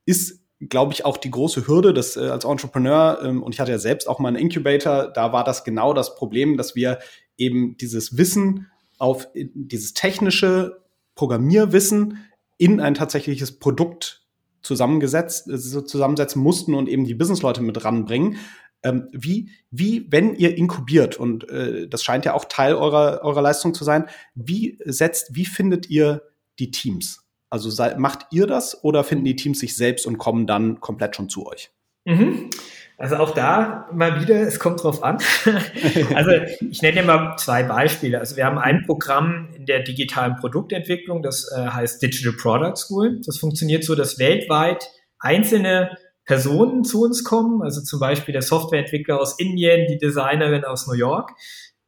ist, 0.06 0.43
glaube 0.68 0.92
ich, 0.92 1.04
auch 1.04 1.16
die 1.16 1.30
große 1.30 1.66
Hürde, 1.66 1.92
das 1.92 2.16
äh, 2.16 2.28
als 2.28 2.44
Entrepreneur, 2.44 3.20
ähm, 3.22 3.42
und 3.42 3.54
ich 3.54 3.60
hatte 3.60 3.72
ja 3.72 3.78
selbst 3.78 4.08
auch 4.08 4.18
mal 4.18 4.28
einen 4.28 4.36
Incubator, 4.36 5.08
da 5.12 5.32
war 5.32 5.44
das 5.44 5.64
genau 5.64 5.92
das 5.92 6.14
Problem, 6.14 6.56
dass 6.56 6.74
wir 6.74 6.98
eben 7.36 7.76
dieses 7.76 8.16
Wissen 8.16 8.70
auf 8.98 9.28
dieses 9.34 9.94
technische 9.94 10.82
Programmierwissen 11.14 12.18
in 12.56 12.80
ein 12.80 12.94
tatsächliches 12.94 13.58
Produkt 13.58 14.24
zusammengesetzt, 14.62 15.48
äh, 15.48 15.58
zusammensetzen 15.58 16.42
mussten 16.42 16.74
und 16.74 16.88
eben 16.88 17.04
die 17.04 17.14
Businessleute 17.14 17.62
mit 17.62 17.84
ranbringen. 17.84 18.38
Ähm, 18.82 19.08
wie, 19.12 19.50
wie, 19.70 20.06
wenn 20.10 20.34
ihr 20.34 20.56
inkubiert, 20.56 21.16
und 21.16 21.48
äh, 21.48 21.88
das 21.88 22.04
scheint 22.04 22.24
ja 22.24 22.34
auch 22.34 22.44
Teil 22.44 22.74
eurer, 22.74 23.20
eurer 23.22 23.42
Leistung 23.42 23.72
zu 23.74 23.82
sein, 23.82 24.06
wie 24.34 24.78
setzt, 24.84 25.34
wie 25.34 25.46
findet 25.46 25.88
ihr 25.88 26.22
die 26.58 26.70
Teams? 26.70 27.23
Also 27.54 27.70
sei, 27.70 27.94
macht 27.94 28.26
ihr 28.32 28.48
das 28.48 28.82
oder 28.82 29.04
finden 29.04 29.26
die 29.26 29.36
Teams 29.36 29.60
sich 29.60 29.76
selbst 29.76 30.08
und 30.08 30.18
kommen 30.18 30.48
dann 30.48 30.80
komplett 30.80 31.14
schon 31.14 31.28
zu 31.28 31.46
euch? 31.46 31.70
Mhm. 32.04 32.50
Also 32.98 33.14
auch 33.14 33.30
da 33.30 33.88
mal 33.92 34.20
wieder, 34.20 34.40
es 34.40 34.58
kommt 34.58 34.82
drauf 34.82 35.04
an. 35.04 35.18
also 36.16 36.32
ich 36.68 36.82
nenne 36.82 37.00
dir 37.00 37.04
mal 37.04 37.36
zwei 37.36 37.62
Beispiele. 37.62 38.18
Also 38.18 38.36
wir 38.36 38.44
haben 38.44 38.58
ein 38.58 38.82
Programm 38.84 39.50
in 39.54 39.66
der 39.66 39.84
digitalen 39.84 40.34
Produktentwicklung, 40.34 41.22
das 41.22 41.48
äh, 41.56 41.68
heißt 41.68 42.02
Digital 42.02 42.32
Product 42.32 42.74
School. 42.74 43.20
Das 43.24 43.38
funktioniert 43.38 43.84
so, 43.84 43.94
dass 43.94 44.18
weltweit 44.18 44.90
einzelne 45.20 45.96
Personen 46.24 46.82
zu 46.82 47.04
uns 47.04 47.22
kommen, 47.22 47.62
also 47.62 47.82
zum 47.82 48.00
Beispiel 48.00 48.32
der 48.32 48.42
Softwareentwickler 48.42 49.20
aus 49.20 49.38
Indien, 49.38 49.86
die 49.86 49.98
Designerin 49.98 50.64
aus 50.64 50.88
New 50.88 50.94
York. 50.94 51.30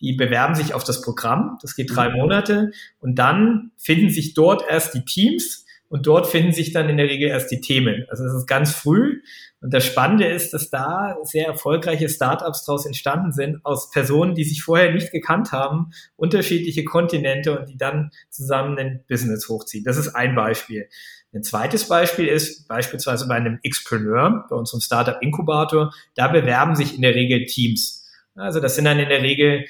Die 0.01 0.15
bewerben 0.15 0.55
sich 0.55 0.75
auf 0.75 0.85
das 0.85 1.01
Programm. 1.01 1.59
Das 1.63 1.75
geht 1.75 1.95
drei 1.95 2.11
mhm. 2.11 2.17
Monate 2.17 2.71
und 2.99 3.19
dann 3.19 3.73
finden 3.77 4.11
sich 4.11 4.35
dort 4.35 4.65
erst 4.69 4.95
die 4.95 5.05
Teams 5.05 5.65
und 5.89 6.07
dort 6.07 6.27
finden 6.27 6.53
sich 6.53 6.73
dann 6.73 6.89
in 6.89 6.97
der 6.97 7.07
Regel 7.07 7.29
erst 7.29 7.51
die 7.51 7.61
Themen. 7.61 8.05
Also 8.09 8.25
es 8.25 8.35
ist 8.35 8.47
ganz 8.47 8.73
früh 8.73 9.21
und 9.61 9.73
das 9.73 9.87
Spannende 9.87 10.27
ist, 10.27 10.53
dass 10.53 10.71
da 10.71 11.17
sehr 11.23 11.47
erfolgreiche 11.47 12.09
Startups 12.09 12.65
daraus 12.65 12.87
entstanden 12.87 13.33
sind, 13.33 13.65
aus 13.65 13.91
Personen, 13.91 14.35
die 14.35 14.45
sich 14.45 14.63
vorher 14.63 14.93
nicht 14.93 15.13
gekannt 15.13 15.53
haben, 15.53 15.91
unterschiedliche 16.17 16.85
Kontinente 16.85 17.59
und 17.59 17.69
die 17.69 17.77
dann 17.77 18.11
zusammen 18.31 18.79
ein 18.79 19.05
Business 19.09 19.49
hochziehen. 19.49 19.85
Das 19.85 19.97
ist 19.97 20.15
ein 20.15 20.35
Beispiel. 20.35 20.89
Ein 21.33 21.43
zweites 21.43 21.89
Beispiel 21.89 22.27
ist 22.27 22.67
beispielsweise 22.69 23.29
bei 23.29 23.35
einem 23.35 23.59
Xpreneur, 23.69 24.47
bei 24.49 24.57
unserem 24.57 24.81
Startup 24.81 25.21
Inkubator, 25.21 25.93
da 26.15 26.29
bewerben 26.29 26.77
sich 26.77 26.95
in 26.95 27.03
der 27.03 27.15
Regel 27.15 27.45
Teams. 27.47 28.05
Also 28.35 28.61
das 28.61 28.75
sind 28.75 28.85
dann 28.85 28.99
in 28.99 29.09
der 29.09 29.23
Regel 29.23 29.67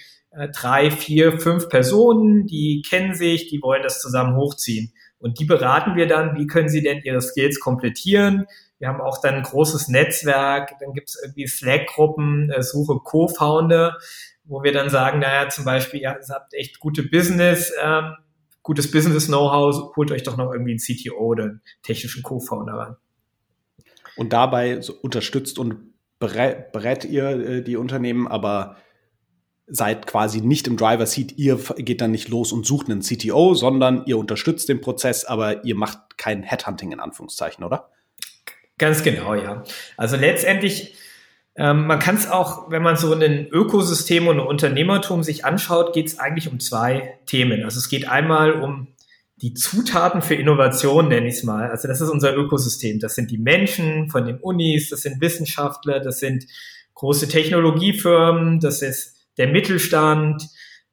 drei, 0.52 0.90
vier, 0.90 1.40
fünf 1.40 1.69
Personen, 1.69 2.47
die 2.47 2.83
kennen 2.87 3.14
sich, 3.14 3.49
die 3.49 3.62
wollen 3.62 3.83
das 3.83 4.00
zusammen 4.00 4.37
hochziehen. 4.37 4.93
Und 5.19 5.40
die 5.40 5.45
beraten 5.45 5.97
wir 5.97 6.07
dann, 6.07 6.37
wie 6.37 6.47
können 6.47 6.69
sie 6.69 6.83
denn 6.83 7.00
ihre 7.02 7.23
Skills 7.23 7.59
komplettieren. 7.59 8.47
Wir 8.78 8.88
haben 8.88 9.00
auch 9.00 9.21
dann 9.21 9.35
ein 9.35 9.43
großes 9.43 9.88
Netzwerk, 9.88 10.75
dann 10.81 10.93
gibt 10.93 11.09
es 11.09 11.19
irgendwie 11.23 11.47
Slack-Gruppen, 11.47 12.50
äh, 12.50 12.62
Suche 12.62 12.99
Co-Founder, 13.02 13.97
wo 14.45 14.62
wir 14.62 14.73
dann 14.73 14.90
sagen, 14.90 15.21
naja, 15.21 15.49
zum 15.49 15.64
Beispiel, 15.64 16.00
ihr 16.00 16.11
habt 16.11 16.55
echt 16.55 16.78
gute 16.78 17.02
Business, 17.02 17.73
ähm, 17.83 18.14
gutes 18.62 18.90
Business-Know-how, 18.90 19.97
holt 19.97 20.11
euch 20.11 20.23
doch 20.23 20.37
noch 20.37 20.52
irgendwie 20.52 20.73
einen 20.73 20.78
CTO 20.78 21.19
oder 21.19 21.45
einen 21.45 21.62
technischen 21.83 22.23
Co-Founder 22.23 22.75
ran. 22.75 22.97
Und 24.16 24.33
dabei 24.33 24.81
so 24.83 24.93
unterstützt 24.95 25.59
und 25.59 25.95
berät 26.19 27.05
ihr 27.05 27.28
äh, 27.28 27.62
die 27.62 27.76
Unternehmen, 27.76 28.26
aber 28.26 28.76
seid 29.66 30.06
quasi 30.06 30.40
nicht 30.40 30.66
im 30.68 30.76
Driver 30.76 31.06
Seat. 31.06 31.32
Ihr 31.37 31.58
geht 31.76 32.00
dann 32.00 32.12
nicht 32.12 32.28
los 32.28 32.52
und 32.52 32.64
sucht 32.64 32.88
einen 32.88 33.00
CTO, 33.00 33.54
sondern 33.54 34.04
ihr 34.06 34.16
unterstützt 34.16 34.68
den 34.68 34.80
Prozess, 34.80 35.25
aber 35.25 35.64
ihr 35.64 35.75
macht 35.75 36.18
kein 36.18 36.42
Headhunting 36.42 36.92
in 36.92 37.00
Anführungszeichen, 37.00 37.64
oder? 37.64 37.90
Ganz 38.78 39.02
genau, 39.02 39.35
ja. 39.35 39.64
Also 39.96 40.16
letztendlich, 40.16 40.94
ähm, 41.56 41.87
man 41.87 41.99
kann 41.99 42.14
es 42.14 42.30
auch, 42.30 42.70
wenn 42.70 42.82
man 42.82 42.96
so 42.96 43.12
ein 43.12 43.49
Ökosystem 43.49 44.28
und 44.28 44.38
ein 44.38 44.46
Unternehmertum 44.46 45.23
sich 45.23 45.44
anschaut, 45.44 45.94
geht 45.94 46.06
es 46.06 46.18
eigentlich 46.18 46.49
um 46.50 46.61
zwei 46.61 47.18
Themen. 47.26 47.64
Also 47.64 47.78
es 47.78 47.88
geht 47.88 48.08
einmal 48.08 48.52
um 48.52 48.88
die 49.37 49.54
Zutaten 49.54 50.23
für 50.23 50.35
Innovation, 50.35 51.08
nenne 51.08 51.28
ich 51.28 51.37
es 51.37 51.42
mal. 51.42 51.70
Also 51.70 51.88
das 51.88 52.00
ist 52.00 52.08
unser 52.08 52.37
Ökosystem. 52.37 53.00
Das 53.00 53.14
sind 53.14 53.30
die 53.30 53.38
Menschen 53.38 54.11
von 54.11 54.25
den 54.26 54.38
Unis, 54.38 54.90
das 54.90 55.02
sind 55.02 55.20
Wissenschaftler, 55.20 56.00
das 56.00 56.20
sind 56.20 56.46
große 56.94 57.28
Technologiefirmen, 57.28 58.61
das 58.61 58.80
ist 58.80 59.15
der 59.38 59.49
Mittelstand, 59.49 60.43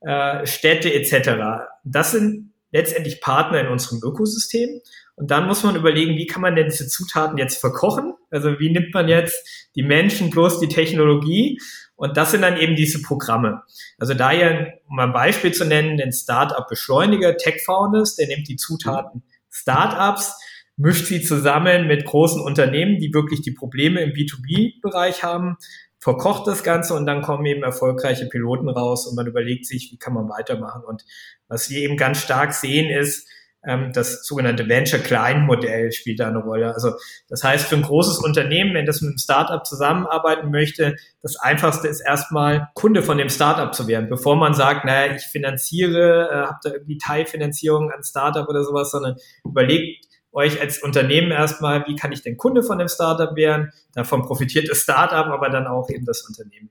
äh, 0.02 0.46
Städte 0.46 0.94
etc. 0.94 1.66
Das 1.84 2.12
sind 2.12 2.54
letztendlich 2.72 3.22
Partner 3.22 3.62
in 3.62 3.68
unserem 3.68 4.02
Ökosystem. 4.04 4.82
Und 5.16 5.30
dann 5.30 5.48
muss 5.48 5.64
man 5.64 5.76
überlegen, 5.76 6.18
wie 6.18 6.26
kann 6.26 6.42
man 6.42 6.56
denn 6.56 6.70
diese 6.70 6.88
Zutaten 6.88 7.38
jetzt 7.38 7.60
verkochen? 7.60 8.16
Also 8.32 8.60
wie 8.60 8.72
nimmt 8.72 8.94
man 8.94 9.08
jetzt 9.08 9.70
die 9.76 9.84
Menschen 9.84 10.32
plus 10.32 10.60
die 10.60 10.68
Technologie? 10.68 11.60
Und 11.96 12.18
das 12.18 12.32
sind 12.32 12.42
dann 12.42 12.58
eben 12.58 12.76
diese 12.76 13.02
Programme. 13.02 13.62
Also 14.00 14.16
da 14.16 14.32
hier, 14.32 14.74
um 14.90 14.98
ein 15.00 15.14
Beispiel 15.14 15.54
zu 15.54 15.66
nennen, 15.66 15.98
den 15.98 16.12
Startup-Beschleuniger 16.12 17.38
Tech 17.38 17.62
Founders, 17.64 18.16
der 18.16 18.28
nimmt 18.28 18.48
die 18.48 18.56
Zutaten 18.56 19.24
Startups, 19.54 20.36
mischt 20.78 21.06
sie 21.06 21.22
zusammen 21.22 21.88
mit 21.88 22.06
großen 22.06 22.42
Unternehmen, 22.42 22.98
die 22.98 23.14
wirklich 23.14 23.42
die 23.42 23.52
Probleme 23.52 24.02
im 24.02 24.12
B2B-Bereich 24.12 25.24
haben, 25.24 25.58
verkocht 26.04 26.48
das 26.48 26.64
Ganze 26.64 26.94
und 26.96 27.06
dann 27.06 27.22
kommen 27.22 27.46
eben 27.46 27.64
erfolgreiche 27.64 28.28
Piloten 28.28 28.68
raus 28.68 29.08
und 29.08 29.16
man 29.16 29.26
überlegt 29.26 29.66
sich, 29.66 29.90
wie 29.92 29.98
kann 29.98 30.14
man 30.14 30.28
weitermachen. 30.28 30.84
Und 30.84 31.06
was 31.48 31.70
wir 31.70 31.80
eben 31.80 31.96
ganz 31.96 32.20
stark 32.22 32.54
sehen 32.54 32.90
ist, 32.90 33.28
ähm, 33.66 33.92
das 33.94 34.26
sogenannte 34.26 34.68
Venture 34.68 35.00
Client 35.00 35.46
Modell 35.46 35.94
spielt 35.94 36.20
da 36.20 36.28
eine 36.28 36.40
Rolle. 36.40 36.74
Also 36.74 36.92
das 37.30 37.46
heißt, 37.46 37.68
für 37.68 37.76
ein 37.76 37.84
großes 37.84 38.18
Unternehmen, 38.18 38.74
wenn 38.74 38.86
das 38.86 39.00
mit 39.02 39.12
einem 39.12 39.18
Startup 39.18 39.66
zusammenarbeiten 39.66 40.52
möchte, 40.52 40.98
das 41.22 41.38
einfachste 41.38 41.88
ist 41.88 42.02
erstmal 42.02 42.70
Kunde 42.74 43.02
von 43.02 43.18
dem 43.18 43.30
Startup 43.30 43.74
zu 43.74 43.88
werden, 43.88 44.10
bevor 44.10 44.36
man 44.36 44.54
sagt, 44.54 44.84
naja, 44.84 45.16
ich 45.16 45.24
finanziere, 45.24 46.30
äh, 46.30 46.48
habt 46.50 46.66
da 46.66 46.72
irgendwie 46.72 46.98
Teilfinanzierung 46.98 47.92
an 47.92 48.04
Startup 48.04 48.48
oder 48.50 48.66
sowas, 48.66 48.92
sondern 48.92 49.16
überlegt, 49.46 50.06
euch 50.34 50.60
als 50.60 50.82
Unternehmen 50.82 51.32
erstmal, 51.32 51.86
wie 51.88 51.96
kann 51.96 52.12
ich 52.12 52.22
denn 52.22 52.38
Kunde 52.38 52.64
von 52.64 52.80
dem 52.80 52.88
Startup 52.88 53.36
werden? 53.36 53.72
Davon 53.94 54.24
profitiert 54.24 54.70
das 54.70 54.80
Startup, 54.80 55.28
aber 55.28 55.50
dann 55.50 55.68
auch 55.68 55.90
eben 55.90 56.06
das 56.06 56.24
Unternehmen. 56.24 56.70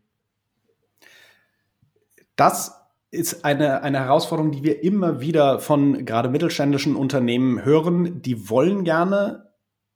Das 2.36 2.80
ist 3.10 3.44
eine, 3.44 3.82
eine 3.82 4.00
Herausforderung, 4.00 4.52
die 4.52 4.64
wir 4.64 4.82
immer 4.82 5.20
wieder 5.20 5.60
von 5.60 6.04
gerade 6.04 6.28
mittelständischen 6.28 6.96
Unternehmen 6.96 7.64
hören. 7.64 8.22
Die 8.22 8.48
wollen 8.48 8.84
gerne 8.84 9.52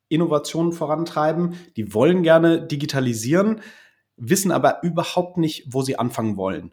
Innovationen 0.07 0.71
vorantreiben, 0.71 1.55
die 1.75 1.93
wollen 1.93 2.23
gerne 2.23 2.65
digitalisieren, 2.65 3.61
wissen 4.15 4.51
aber 4.51 4.81
überhaupt 4.83 5.37
nicht, 5.37 5.65
wo 5.73 5.81
sie 5.81 5.99
anfangen 5.99 6.37
wollen 6.37 6.71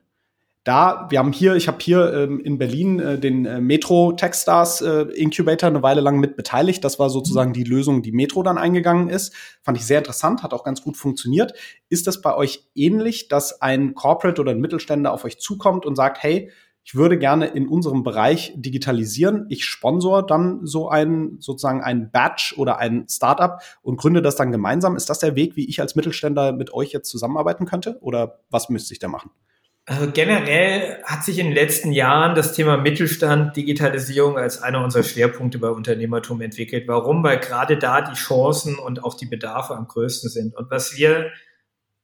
da, 0.64 1.06
wir 1.11 1.18
haben 1.18 1.33
hier, 1.33 1.56
ich 1.56 1.68
habe 1.68 1.76
hier 1.80 2.12
ähm, 2.14 2.40
in 2.40 2.56
Berlin 2.56 2.99
äh, 2.99 3.18
den 3.18 3.44
äh, 3.44 3.61
Metro 3.61 4.12
Techstars 4.12 4.80
äh, 4.80 5.02
Incubator 5.14 5.68
eine 5.68 5.83
Weile 5.83 6.00
lang 6.00 6.18
mit 6.18 6.37
beteiligt. 6.37 6.83
Das 6.83 6.99
war 6.99 7.11
sozusagen 7.11 7.52
die 7.52 7.64
Lösung, 7.64 8.02
die 8.02 8.12
Metro 8.12 8.42
dann 8.42 8.56
eingegangen 8.56 9.11
ist. 9.11 9.35
Fand 9.62 9.76
ich 9.76 9.85
sehr 9.85 9.99
interessant, 9.99 10.42
hat 10.42 10.54
auch 10.54 10.64
ganz 10.64 10.83
gut 10.83 10.97
funktioniert. 10.97 11.52
Ist 11.90 12.06
das 12.06 12.23
bei 12.23 12.35
euch 12.35 12.71
ähnlich, 12.75 13.28
dass 13.28 13.61
ein 13.61 13.94
Corporate 13.94 14.40
oder 14.40 14.52
ein 14.52 14.61
Mittelständler 14.61 15.12
auf 15.12 15.25
euch 15.25 15.38
zukommt 15.38 15.85
und 15.85 15.97
sagt, 15.97 16.23
hey, 16.23 16.50
ich 16.83 16.94
würde 16.94 17.18
gerne 17.18 17.47
in 17.47 17.68
unserem 17.68 18.02
Bereich 18.02 18.52
digitalisieren. 18.56 19.47
Ich 19.50 19.66
sponsor 19.66 20.25
dann 20.25 20.66
so 20.66 20.88
ein, 20.88 21.37
sozusagen 21.40 21.83
ein 21.83 22.11
Batch 22.11 22.56
oder 22.56 22.78
ein 22.78 23.06
Startup 23.09 23.61
und 23.83 23.99
gründe 23.99 24.23
das 24.23 24.37
dann 24.37 24.52
gemeinsam. 24.52 24.97
Ist 24.97 25.11
das 25.11 25.18
der 25.18 25.35
Weg, 25.35 25.56
wie 25.56 25.68
ich 25.68 25.80
als 25.80 25.94
Mittelständler 25.94 26.52
mit 26.52 26.73
euch 26.73 26.92
jetzt 26.92 27.11
zusammenarbeiten 27.11 27.66
könnte? 27.66 27.99
Oder 28.00 28.40
was 28.50 28.71
müsste 28.71 28.94
ich 28.94 28.99
da 28.99 29.09
machen? 29.09 29.30
Also 29.86 30.10
generell 30.10 31.02
hat 31.04 31.24
sich 31.24 31.38
in 31.38 31.46
den 31.46 31.54
letzten 31.54 31.92
Jahren 31.92 32.34
das 32.34 32.54
Thema 32.54 32.78
Mittelstand, 32.78 33.54
Digitalisierung 33.54 34.38
als 34.38 34.62
einer 34.62 34.82
unserer 34.82 35.02
Schwerpunkte 35.02 35.58
bei 35.58 35.68
Unternehmertum 35.68 36.40
entwickelt. 36.40 36.88
Warum? 36.88 37.22
Weil 37.22 37.38
gerade 37.38 37.76
da 37.76 38.00
die 38.00 38.14
Chancen 38.14 38.78
und 38.78 39.04
auch 39.04 39.14
die 39.14 39.26
Bedarfe 39.26 39.74
am 39.74 39.86
größten 39.86 40.30
sind. 40.30 40.56
Und 40.56 40.70
was 40.70 40.96
wir 40.96 41.30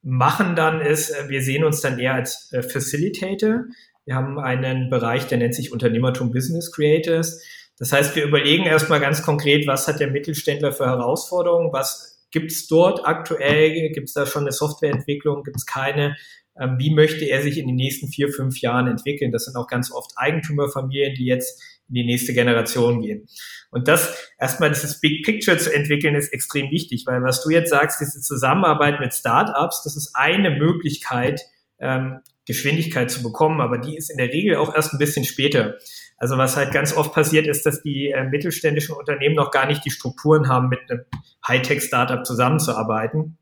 machen 0.03 0.55
dann 0.55 0.81
ist, 0.81 1.09
äh, 1.09 1.29
wir 1.29 1.41
sehen 1.41 1.63
uns 1.63 1.81
dann 1.81 1.97
eher 1.99 2.13
als 2.13 2.51
äh, 2.51 2.61
Facilitator. 2.61 3.65
Wir 4.05 4.15
haben 4.15 4.39
einen 4.39 4.89
Bereich, 4.89 5.27
der 5.27 5.37
nennt 5.39 5.55
sich 5.55 5.71
Unternehmertum 5.71 6.31
Business 6.31 6.71
Creators. 6.71 7.43
Das 7.77 7.91
heißt, 7.91 8.15
wir 8.15 8.25
überlegen 8.25 8.65
erstmal 8.65 8.99
ganz 8.99 9.23
konkret, 9.23 9.65
was 9.65 9.87
hat 9.87 9.99
der 9.99 10.11
Mittelständler 10.11 10.71
für 10.71 10.85
Herausforderungen, 10.85 11.73
was 11.73 12.27
gibt 12.31 12.51
es 12.51 12.67
dort 12.67 13.05
aktuell, 13.05 13.89
gibt 13.91 14.07
es 14.07 14.13
da 14.13 14.25
schon 14.25 14.43
eine 14.43 14.51
Softwareentwicklung, 14.51 15.43
gibt 15.43 15.57
es 15.57 15.65
keine, 15.65 16.15
wie 16.55 16.93
möchte 16.93 17.25
er 17.25 17.41
sich 17.41 17.57
in 17.57 17.67
den 17.67 17.75
nächsten 17.75 18.09
vier, 18.09 18.29
fünf 18.29 18.59
Jahren 18.59 18.87
entwickeln. 18.87 19.31
Das 19.31 19.45
sind 19.45 19.55
auch 19.55 19.67
ganz 19.67 19.91
oft 19.91 20.11
Eigentümerfamilien, 20.17 21.15
die 21.15 21.25
jetzt 21.25 21.61
in 21.87 21.95
die 21.95 22.05
nächste 22.05 22.33
Generation 22.33 23.01
gehen. 23.01 23.27
Und 23.69 23.87
das 23.87 24.31
erstmal 24.39 24.69
dieses 24.69 24.99
Big 24.99 25.25
Picture 25.25 25.57
zu 25.57 25.73
entwickeln, 25.73 26.15
ist 26.15 26.33
extrem 26.33 26.71
wichtig, 26.71 27.03
weil 27.05 27.21
was 27.23 27.43
du 27.43 27.49
jetzt 27.49 27.69
sagst, 27.69 28.01
diese 28.01 28.21
Zusammenarbeit 28.21 28.99
mit 28.99 29.13
Startups, 29.13 29.83
das 29.83 29.95
ist 29.95 30.11
eine 30.13 30.51
Möglichkeit, 30.51 31.41
ähm, 31.79 32.19
Geschwindigkeit 32.45 33.11
zu 33.11 33.23
bekommen, 33.23 33.61
aber 33.61 33.77
die 33.77 33.95
ist 33.95 34.09
in 34.09 34.17
der 34.17 34.29
Regel 34.29 34.55
auch 34.55 34.73
erst 34.75 34.93
ein 34.93 34.99
bisschen 34.99 35.25
später. 35.25 35.77
Also 36.17 36.37
was 36.37 36.57
halt 36.57 36.71
ganz 36.71 36.95
oft 36.95 37.13
passiert 37.13 37.47
ist, 37.47 37.65
dass 37.65 37.81
die 37.81 38.09
äh, 38.09 38.23
mittelständischen 38.23 38.95
Unternehmen 38.95 39.35
noch 39.35 39.51
gar 39.51 39.67
nicht 39.67 39.85
die 39.85 39.91
Strukturen 39.91 40.47
haben, 40.47 40.69
mit 40.69 40.79
einem 40.89 41.05
Hightech-Startup 41.47 42.25
zusammenzuarbeiten. 42.25 43.37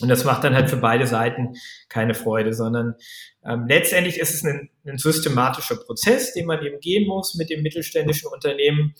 Und 0.00 0.08
das 0.08 0.24
macht 0.24 0.44
dann 0.44 0.54
halt 0.54 0.70
für 0.70 0.76
beide 0.76 1.06
Seiten 1.06 1.54
keine 1.88 2.14
Freude, 2.14 2.52
sondern 2.52 2.94
ähm, 3.44 3.66
letztendlich 3.68 4.18
ist 4.18 4.34
es 4.34 4.44
ein, 4.44 4.70
ein 4.86 4.98
systematischer 4.98 5.76
Prozess, 5.76 6.32
den 6.32 6.46
man 6.46 6.64
eben 6.64 6.80
gehen 6.80 7.06
muss 7.06 7.34
mit 7.34 7.50
dem 7.50 7.62
mittelständischen 7.62 8.30
Unternehmen 8.32 8.94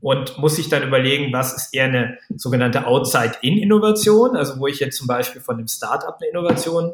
und 0.00 0.38
muss 0.38 0.56
sich 0.56 0.68
dann 0.68 0.82
überlegen, 0.86 1.32
was 1.32 1.54
ist 1.54 1.74
eher 1.74 1.84
eine 1.84 2.18
sogenannte 2.34 2.86
Outside-In-Innovation, 2.86 4.36
also 4.36 4.58
wo 4.60 4.66
ich 4.66 4.78
jetzt 4.80 4.98
zum 4.98 5.06
Beispiel 5.06 5.40
von 5.40 5.56
einem 5.56 5.68
Startup 5.68 6.14
eine 6.20 6.30
Innovation 6.30 6.92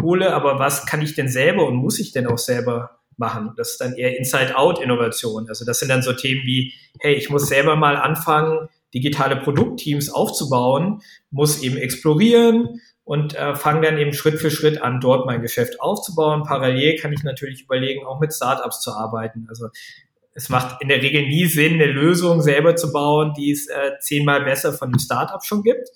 hole, 0.00 0.34
aber 0.34 0.58
was 0.58 0.86
kann 0.86 1.00
ich 1.00 1.14
denn 1.14 1.28
selber 1.28 1.66
und 1.66 1.76
muss 1.76 1.98
ich 1.98 2.12
denn 2.12 2.26
auch 2.26 2.38
selber 2.38 2.98
machen? 3.16 3.52
Das 3.56 3.72
ist 3.72 3.80
dann 3.80 3.94
eher 3.94 4.18
Inside-Out-Innovation. 4.18 5.48
Also 5.48 5.64
das 5.64 5.78
sind 5.78 5.88
dann 5.88 6.02
so 6.02 6.12
Themen 6.12 6.42
wie, 6.44 6.74
hey, 7.00 7.14
ich 7.14 7.30
muss 7.30 7.48
selber 7.48 7.76
mal 7.76 7.96
anfangen, 7.96 8.68
digitale 8.94 9.36
Produktteams 9.36 10.10
aufzubauen, 10.10 11.00
muss 11.30 11.62
eben 11.62 11.78
explorieren, 11.78 12.80
und 13.12 13.34
äh, 13.34 13.54
fange 13.54 13.82
dann 13.82 13.98
eben 13.98 14.14
Schritt 14.14 14.40
für 14.40 14.50
Schritt 14.50 14.80
an, 14.80 14.98
dort 14.98 15.26
mein 15.26 15.42
Geschäft 15.42 15.82
aufzubauen. 15.82 16.44
Parallel 16.44 16.96
kann 16.96 17.12
ich 17.12 17.22
natürlich 17.22 17.64
überlegen, 17.64 18.06
auch 18.06 18.20
mit 18.20 18.32
Startups 18.32 18.80
zu 18.80 18.90
arbeiten. 18.90 19.44
Also 19.50 19.68
es 20.32 20.48
macht 20.48 20.80
in 20.80 20.88
der 20.88 21.02
Regel 21.02 21.26
nie 21.26 21.44
Sinn, 21.44 21.74
eine 21.74 21.84
Lösung 21.84 22.40
selber 22.40 22.74
zu 22.74 22.90
bauen, 22.90 23.34
die 23.36 23.50
es 23.50 23.66
äh, 23.66 23.98
zehnmal 24.00 24.44
besser 24.44 24.72
von 24.72 24.88
einem 24.88 24.98
Startup 24.98 25.44
schon 25.44 25.62
gibt. 25.62 25.90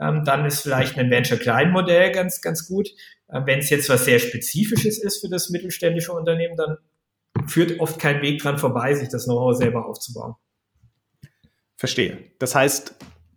ähm, 0.00 0.24
dann 0.24 0.46
ist 0.46 0.62
vielleicht 0.62 0.96
ein 0.96 1.10
Venture-Klein-Modell 1.10 2.12
ganz, 2.12 2.40
ganz 2.40 2.66
gut. 2.66 2.88
Äh, 3.28 3.42
Wenn 3.44 3.58
es 3.58 3.68
jetzt 3.68 3.90
was 3.90 4.06
sehr 4.06 4.18
Spezifisches 4.18 4.96
ist 4.96 5.20
für 5.20 5.28
das 5.28 5.50
mittelständische 5.50 6.14
Unternehmen, 6.14 6.56
dann 6.56 6.78
führt 7.46 7.78
oft 7.78 8.00
kein 8.00 8.22
Weg 8.22 8.40
dran 8.40 8.56
vorbei, 8.56 8.94
sich 8.94 9.10
das 9.10 9.24
Know-how 9.26 9.54
selber 9.54 9.84
aufzubauen. 9.84 10.36
Verstehe. 11.76 12.30
Das 12.38 12.54
heißt, 12.54 12.94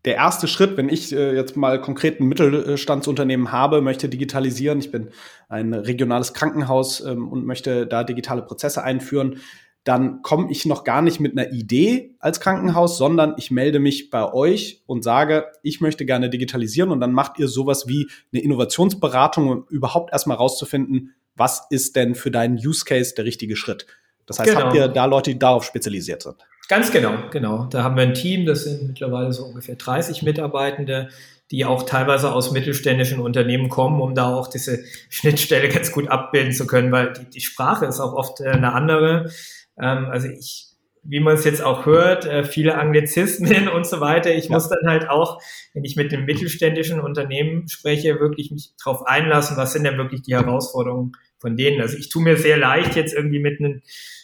der 0.07 0.15
erste 0.15 0.47
Schritt, 0.47 0.77
wenn 0.77 0.87
ich 0.87 1.11
äh, 1.11 1.35
jetzt 1.35 1.57
mal 1.57 1.81
konkret 1.81 2.21
ein 2.21 2.27
Mittelstandsunternehmen 2.27 3.51
habe, 3.51 3.81
möchte 3.81 4.07
digitalisieren, 4.07 4.79
ich 4.79 4.89
bin 4.89 5.09
ein 5.49 5.73
regionales 5.73 6.33
Krankenhaus 6.33 7.01
ähm, 7.01 7.27
und 7.27 7.45
möchte 7.45 7.85
da 7.85 8.05
digitale 8.05 8.41
Prozesse 8.41 8.81
einführen, 8.85 9.41
dann 9.83 10.21
komme 10.21 10.49
ich 10.49 10.65
noch 10.65 10.85
gar 10.85 11.01
nicht 11.01 11.19
mit 11.19 11.37
einer 11.37 11.51
Idee 11.51 12.15
als 12.19 12.39
Krankenhaus, 12.39 12.97
sondern 12.97 13.35
ich 13.37 13.51
melde 13.51 13.79
mich 13.79 14.09
bei 14.09 14.33
euch 14.33 14.81
und 14.85 15.03
sage, 15.03 15.47
ich 15.61 15.81
möchte 15.81 16.05
gerne 16.05 16.29
digitalisieren 16.29 16.91
und 16.91 17.01
dann 17.01 17.11
macht 17.11 17.37
ihr 17.37 17.49
sowas 17.49 17.89
wie 17.89 18.07
eine 18.31 18.41
Innovationsberatung, 18.41 19.49
um 19.49 19.65
überhaupt 19.69 20.13
erstmal 20.13 20.37
rauszufinden, 20.37 21.15
was 21.35 21.67
ist 21.69 21.97
denn 21.97 22.15
für 22.15 22.31
deinen 22.31 22.55
Use 22.55 22.85
Case 22.85 23.13
der 23.13 23.25
richtige 23.25 23.57
Schritt. 23.57 23.87
Das 24.25 24.39
heißt, 24.39 24.51
genau. 24.51 24.67
habt 24.67 24.75
ihr 24.75 24.87
da 24.87 25.03
Leute, 25.03 25.31
die 25.31 25.39
darauf 25.39 25.65
spezialisiert 25.65 26.23
sind? 26.23 26.37
Ganz 26.67 26.91
genau, 26.91 27.29
genau. 27.31 27.65
Da 27.69 27.83
haben 27.83 27.95
wir 27.95 28.03
ein 28.03 28.13
Team, 28.13 28.45
das 28.45 28.65
sind 28.65 28.87
mittlerweile 28.87 29.31
so 29.31 29.45
ungefähr 29.45 29.75
30 29.75 30.23
Mitarbeitende, 30.23 31.09
die 31.49 31.63
auch 31.63 31.83
teilweise 31.83 32.33
aus 32.33 32.51
mittelständischen 32.51 33.19
Unternehmen 33.19 33.69
kommen, 33.69 34.01
um 34.01 34.15
da 34.15 34.35
auch 34.35 34.47
diese 34.47 34.83
Schnittstelle 35.09 35.69
ganz 35.69 35.91
gut 35.93 36.09
abbilden 36.09 36.51
zu 36.51 36.67
können, 36.67 36.91
weil 36.91 37.13
die, 37.13 37.29
die 37.29 37.41
Sprache 37.41 37.85
ist 37.85 38.01
auch 38.01 38.13
oft 38.13 38.41
äh, 38.41 38.49
eine 38.49 38.73
andere. 38.73 39.31
Ähm, 39.79 40.07
also 40.11 40.27
ich, 40.27 40.65
wie 41.03 41.21
man 41.21 41.35
es 41.35 41.45
jetzt 41.45 41.63
auch 41.63 41.85
hört, 41.85 42.25
äh, 42.25 42.43
viele 42.43 42.77
Anglizismen 42.77 43.69
und 43.73 43.87
so 43.87 44.01
weiter. 44.01 44.33
Ich 44.35 44.49
ja. 44.49 44.51
muss 44.51 44.67
dann 44.67 44.89
halt 44.89 45.09
auch, 45.09 45.41
wenn 45.73 45.85
ich 45.85 45.95
mit 45.95 46.11
dem 46.11 46.25
mittelständischen 46.25 46.99
Unternehmen 46.99 47.69
spreche, 47.69 48.19
wirklich 48.19 48.51
mich 48.51 48.73
darauf 48.83 49.07
einlassen, 49.07 49.55
was 49.55 49.71
sind 49.71 49.85
denn 49.85 49.97
wirklich 49.97 50.23
die 50.23 50.35
Herausforderungen 50.35 51.13
von 51.39 51.57
denen. 51.57 51.81
Also 51.81 51.97
ich 51.97 52.09
tue 52.09 52.23
mir 52.23 52.37
sehr 52.37 52.57
leicht 52.57 52.95
jetzt 52.95 53.13
irgendwie 53.13 53.39
mit 53.39 53.59
einem 53.59 53.81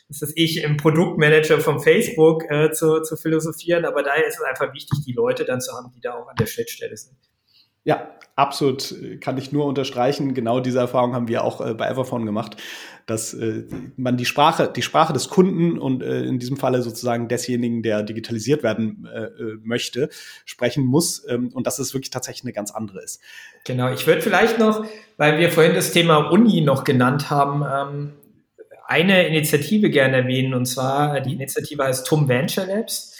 das 0.10 0.22
ist 0.22 0.34
ich 0.36 0.64
im 0.64 0.78
Produktmanager 0.78 1.60
von 1.60 1.80
Facebook 1.80 2.44
äh, 2.50 2.72
zu, 2.72 3.02
zu 3.02 3.16
philosophieren, 3.16 3.86
aber 3.86 4.04
daher 4.04 4.28
ist 4.28 4.38
es 4.38 4.44
einfach 4.44 4.74
wichtig, 4.74 5.00
die 5.06 5.14
Leute 5.14 5.46
dann 5.46 5.62
zu 5.62 5.74
haben, 5.74 5.92
die 5.96 6.02
da 6.02 6.14
auch 6.14 6.28
an 6.28 6.36
der 6.36 6.46
Schnittstelle 6.46 6.96
sind. 6.96 7.18
Ja, 7.84 8.12
absolut 8.36 8.96
kann 9.22 9.38
ich 9.38 9.52
nur 9.52 9.66
unterstreichen. 9.66 10.34
Genau 10.34 10.60
diese 10.60 10.80
Erfahrung 10.80 11.14
haben 11.14 11.28
wir 11.28 11.44
auch 11.44 11.66
äh, 11.66 11.74
bei 11.74 11.88
Everphone 11.88 12.26
gemacht, 12.26 12.58
dass 13.06 13.34
äh, 13.34 13.66
man 13.96 14.18
die 14.18 14.26
Sprache, 14.26 14.72
die 14.74 14.82
Sprache 14.82 15.14
des 15.14 15.30
Kunden 15.30 15.78
und 15.78 16.02
äh, 16.02 16.24
in 16.24 16.40
diesem 16.40 16.58
Falle 16.58 16.82
sozusagen 16.82 17.28
desjenigen, 17.28 17.84
der 17.84 18.04
digitalisiert 18.04 18.64
werden 18.64 19.08
äh, 19.14 19.24
äh, 19.24 19.58
möchte, 19.62 20.10
sprechen 20.46 20.86
muss 20.86 21.26
ähm, 21.28 21.52
und 21.54 21.68
dass 21.68 21.80
es 21.80 21.94
wirklich 21.94 22.10
tatsächlich 22.10 22.44
eine 22.44 22.54
ganz 22.54 22.72
andere 22.72 23.04
ist. 23.04 23.22
Genau, 23.66 23.92
ich 23.92 24.08
würde 24.08 24.22
vielleicht 24.22 24.60
noch, 24.60 24.86
weil 25.18 25.38
wir 25.40 25.52
vorhin 25.52 25.76
das 25.76 25.92
Thema 25.92 26.32
Uni 26.32 26.62
noch 26.62 26.84
genannt 26.86 27.30
haben, 27.30 27.64
ähm, 27.64 28.14
eine 28.88 29.28
Initiative 29.28 29.90
gerne 29.90 30.18
erwähnen 30.18 30.54
und 30.54 30.66
zwar 30.66 31.20
die 31.22 31.34
Initiative 31.34 31.84
heißt 31.84 32.06
TUM 32.06 32.28
Venture 32.28 32.66
Labs. 32.66 33.13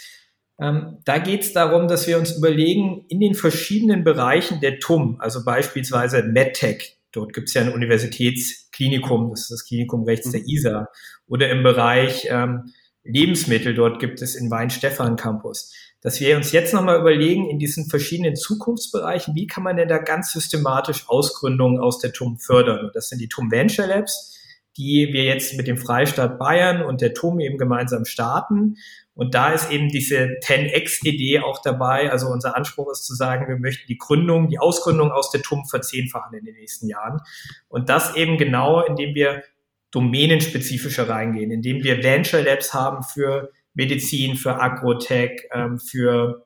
Ähm, 0.60 0.98
da 1.04 1.18
geht 1.18 1.42
es 1.42 1.52
darum, 1.52 1.88
dass 1.88 2.06
wir 2.06 2.18
uns 2.18 2.36
überlegen, 2.36 3.04
in 3.08 3.20
den 3.20 3.34
verschiedenen 3.34 4.04
Bereichen 4.04 4.60
der 4.60 4.78
TUM, 4.78 5.16
also 5.18 5.44
beispielsweise 5.44 6.22
MedTech, 6.22 6.98
dort 7.10 7.32
gibt 7.32 7.48
es 7.48 7.54
ja 7.54 7.62
ein 7.62 7.72
Universitätsklinikum, 7.72 9.30
das 9.30 9.42
ist 9.42 9.50
das 9.50 9.64
Klinikum 9.64 10.04
rechts 10.04 10.30
der 10.30 10.40
mhm. 10.40 10.48
ISA, 10.48 10.88
oder 11.26 11.50
im 11.50 11.62
Bereich 11.62 12.28
ähm, 12.30 12.72
Lebensmittel, 13.02 13.74
dort 13.74 13.98
gibt 13.98 14.22
es 14.22 14.34
in 14.36 14.50
Weinstefan 14.50 15.16
Campus, 15.16 15.72
dass 16.00 16.20
wir 16.20 16.36
uns 16.36 16.52
jetzt 16.52 16.72
nochmal 16.72 17.00
überlegen, 17.00 17.50
in 17.50 17.58
diesen 17.58 17.88
verschiedenen 17.88 18.36
Zukunftsbereichen, 18.36 19.34
wie 19.34 19.46
kann 19.46 19.64
man 19.64 19.76
denn 19.76 19.88
da 19.88 19.98
ganz 19.98 20.32
systematisch 20.32 21.08
Ausgründungen 21.08 21.80
aus 21.80 21.98
der 21.98 22.12
TUM 22.12 22.38
fördern? 22.38 22.90
das 22.94 23.08
sind 23.08 23.20
die 23.20 23.28
TUM 23.28 23.50
Venture 23.50 23.86
Labs, 23.86 24.38
die 24.76 25.10
wir 25.12 25.24
jetzt 25.24 25.56
mit 25.56 25.66
dem 25.66 25.76
Freistaat 25.76 26.38
Bayern 26.38 26.82
und 26.82 27.00
der 27.00 27.14
TUM 27.14 27.40
eben 27.40 27.58
gemeinsam 27.58 28.04
starten 28.04 28.76
und 29.14 29.34
da 29.34 29.52
ist 29.52 29.70
eben 29.70 29.88
diese 29.88 30.38
10x-Idee 30.42 31.40
auch 31.40 31.62
dabei. 31.62 32.10
Also 32.10 32.26
unser 32.28 32.56
Anspruch 32.56 32.90
ist 32.90 33.06
zu 33.06 33.14
sagen, 33.14 33.46
wir 33.48 33.58
möchten 33.58 33.86
die 33.86 33.96
Gründung, 33.96 34.48
die 34.48 34.58
Ausgründung 34.58 35.12
aus 35.12 35.30
der 35.30 35.40
TUM 35.40 35.64
verzehnfachen 35.66 36.36
in 36.36 36.44
den 36.44 36.54
nächsten 36.54 36.88
Jahren. 36.88 37.20
Und 37.68 37.88
das 37.88 38.16
eben 38.16 38.38
genau, 38.38 38.80
indem 38.84 39.14
wir 39.14 39.44
domänenspezifischer 39.92 41.08
reingehen, 41.08 41.52
indem 41.52 41.84
wir 41.84 42.02
Venture 42.02 42.42
Labs 42.42 42.74
haben 42.74 43.04
für 43.04 43.52
Medizin, 43.74 44.36
für 44.36 44.60
Agrotech, 44.60 45.48
ähm, 45.52 45.78
für 45.78 46.44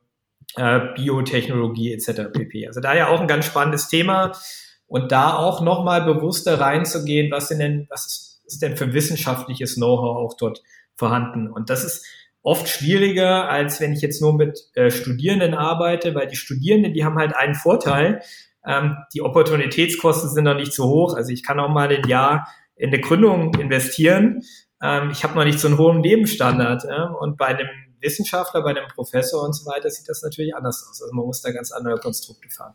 äh, 0.57 0.81
Biotechnologie 0.95 1.95
etc. 1.95 2.31
pp. 2.33 2.67
Also 2.67 2.81
da 2.81 2.95
ja 2.95 3.09
auch 3.09 3.21
ein 3.21 3.29
ganz 3.29 3.47
spannendes 3.47 3.89
Thema 3.89 4.33
und 4.89 5.13
da 5.13 5.37
auch 5.37 5.61
nochmal 5.61 6.03
bewusster 6.03 6.61
reinzugehen, 6.61 7.31
was 7.31 7.49
sind 7.49 7.61
denn, 7.61 7.87
was 7.91 8.07
ist, 8.07 8.43
ist 8.47 8.63
denn 8.63 8.77
für 8.77 8.93
wissenschaftliches 8.93 9.77
Know-how 9.77 10.17
auch 10.17 10.37
dort 10.37 10.63
vorhanden. 10.97 11.49
Und 11.49 11.71
das 11.71 11.85
ist 11.85 12.05
oft 12.43 12.69
schwieriger, 12.69 13.49
als 13.49 13.81
wenn 13.81 13.93
ich 13.93 14.01
jetzt 14.01 14.23
nur 14.23 14.35
mit 14.35 14.71
äh, 14.75 14.91
Studierenden 14.91 15.55
arbeite, 15.55 16.15
weil 16.15 16.27
die 16.27 16.37
Studierenden, 16.37 16.95
die 16.95 17.05
haben 17.05 17.19
halt 17.19 17.37
einen 17.37 17.55
Vorteil, 17.55 18.23
ähm, 18.67 18.97
die 19.13 19.23
Opportunitätskosten 19.23 20.31
sind 20.31 20.45
noch 20.45 20.57
nicht 20.57 20.73
so 20.73 20.89
hoch. 20.89 21.15
Also 21.15 21.31
ich 21.31 21.45
kann 21.45 21.61
auch 21.61 21.69
mal 21.69 21.89
ein 21.89 22.09
Jahr 22.09 22.49
in 22.75 22.89
eine 22.89 23.01
Gründung 23.01 23.55
investieren. 23.55 24.43
Ähm, 24.83 25.11
ich 25.11 25.23
habe 25.25 25.35
noch 25.35 25.45
nicht 25.45 25.61
so 25.61 25.69
einen 25.69 25.79
hohen 25.79 26.03
Lebensstandard. 26.03 26.85
Ja? 26.85 27.05
Und 27.05 27.37
bei 27.37 27.47
einem 27.47 27.69
Wissenschaftler, 28.01 28.63
bei 28.63 28.71
einem 28.71 28.89
Professor 28.95 29.45
und 29.45 29.53
so 29.53 29.67
weiter 29.67 29.91
sieht 29.91 30.09
das 30.09 30.23
natürlich 30.23 30.55
anders 30.55 30.87
aus. 30.89 31.03
Also 31.03 31.15
man 31.15 31.27
muss 31.27 31.43
da 31.43 31.51
ganz 31.51 31.73
andere 31.73 31.99
Konstrukte 31.99 32.49
fahren. 32.49 32.75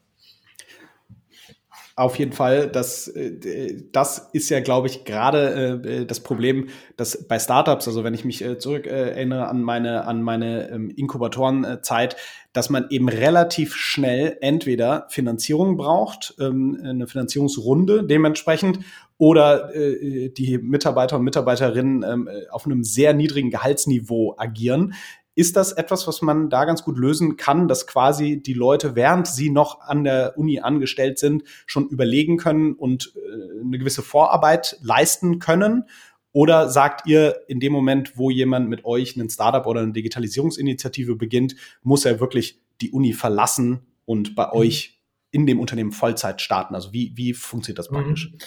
Auf 1.96 2.18
jeden 2.18 2.32
Fall, 2.32 2.70
das, 2.70 3.08
äh, 3.08 3.84
das 3.92 4.30
ist 4.34 4.50
ja, 4.50 4.62
glaube 4.62 4.88
ich, 4.88 5.06
gerade 5.06 5.80
äh, 5.86 6.06
das 6.08 6.22
Problem, 6.22 6.70
dass 6.98 7.28
bei 7.28 7.38
Startups, 7.38 7.88
also 7.88 8.04
wenn 8.04 8.16
ich 8.16 8.26
mich 8.26 8.44
äh, 8.44 8.58
zurück 8.58 8.88
erinnere 8.88 9.48
an 9.48 9.62
meine, 9.62 10.08
an 10.08 10.24
meine 10.24 10.72
ähm, 10.72 10.90
Inkubatorenzeit, 10.90 12.16
dass 12.52 12.72
man 12.72 12.88
eben 12.90 13.10
relativ 13.10 13.76
schnell 13.76 14.38
entweder 14.42 15.06
Finanzierung 15.10 15.78
braucht, 15.78 16.34
ähm, 16.40 16.80
eine 16.84 17.06
Finanzierungsrunde 17.06 18.04
dementsprechend, 18.06 18.80
oder 19.20 19.70
die 19.74 20.58
Mitarbeiter 20.58 21.16
und 21.18 21.24
Mitarbeiterinnen 21.24 22.04
ähm, 22.04 22.30
auf 22.50 22.66
einem 22.66 22.84
sehr 22.84 23.14
niedrigen 23.14 23.52
Gehaltsniveau 23.52 24.36
agieren, 24.38 24.96
ist 25.36 25.56
das 25.56 25.72
etwas, 25.72 26.08
was 26.08 26.22
man 26.22 26.50
da 26.50 26.66
ganz 26.66 26.84
gut 26.84 26.98
lösen 26.98 27.38
kann, 27.38 27.68
dass 27.68 27.88
quasi 27.88 28.42
die 28.42 28.54
Leute, 28.54 28.96
während 28.96 29.28
sie 29.28 29.50
noch 29.50 29.82
an 29.82 30.04
der 30.04 30.38
Uni 30.38 30.60
angestellt 30.60 31.18
sind, 31.18 31.44
schon 31.66 31.88
überlegen 31.88 32.38
können 32.38 32.74
und 32.74 33.14
äh, 33.16 33.62
eine 33.62 33.78
gewisse 33.78 34.04
Vorarbeit 34.04 34.78
leisten 34.82 35.40
können? 35.40 35.86
Oder 36.32 36.70
sagt 36.70 37.08
ihr, 37.08 37.42
in 37.48 37.60
dem 37.60 37.72
Moment, 37.72 38.18
wo 38.18 38.30
jemand 38.30 38.68
mit 38.68 38.86
euch 38.86 39.16
ein 39.16 39.30
Startup 39.30 39.66
oder 39.66 39.82
eine 39.82 39.94
Digitalisierungsinitiative 39.94 41.16
beginnt, 41.16 41.56
muss 41.84 42.06
er 42.06 42.20
wirklich 42.20 42.60
die 42.82 42.92
Uni 42.92 43.14
verlassen 43.14 43.82
und 44.06 44.36
bei 44.36 44.48
mhm. 44.48 44.54
euch 44.54 45.00
in 45.32 45.46
dem 45.46 45.60
Unternehmen 45.60 45.92
Vollzeit 45.92 46.42
starten? 46.42 46.76
Also 46.76 46.94
wie, 46.94 47.12
wie 47.16 47.34
funktioniert 47.34 47.80
das 47.80 47.90
praktisch? 47.90 48.32
Mhm. 48.32 48.38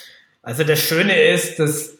Also 0.42 0.62
das 0.62 0.81
Schöne 0.81 1.20
ist, 1.20 1.59
dass 1.59 1.99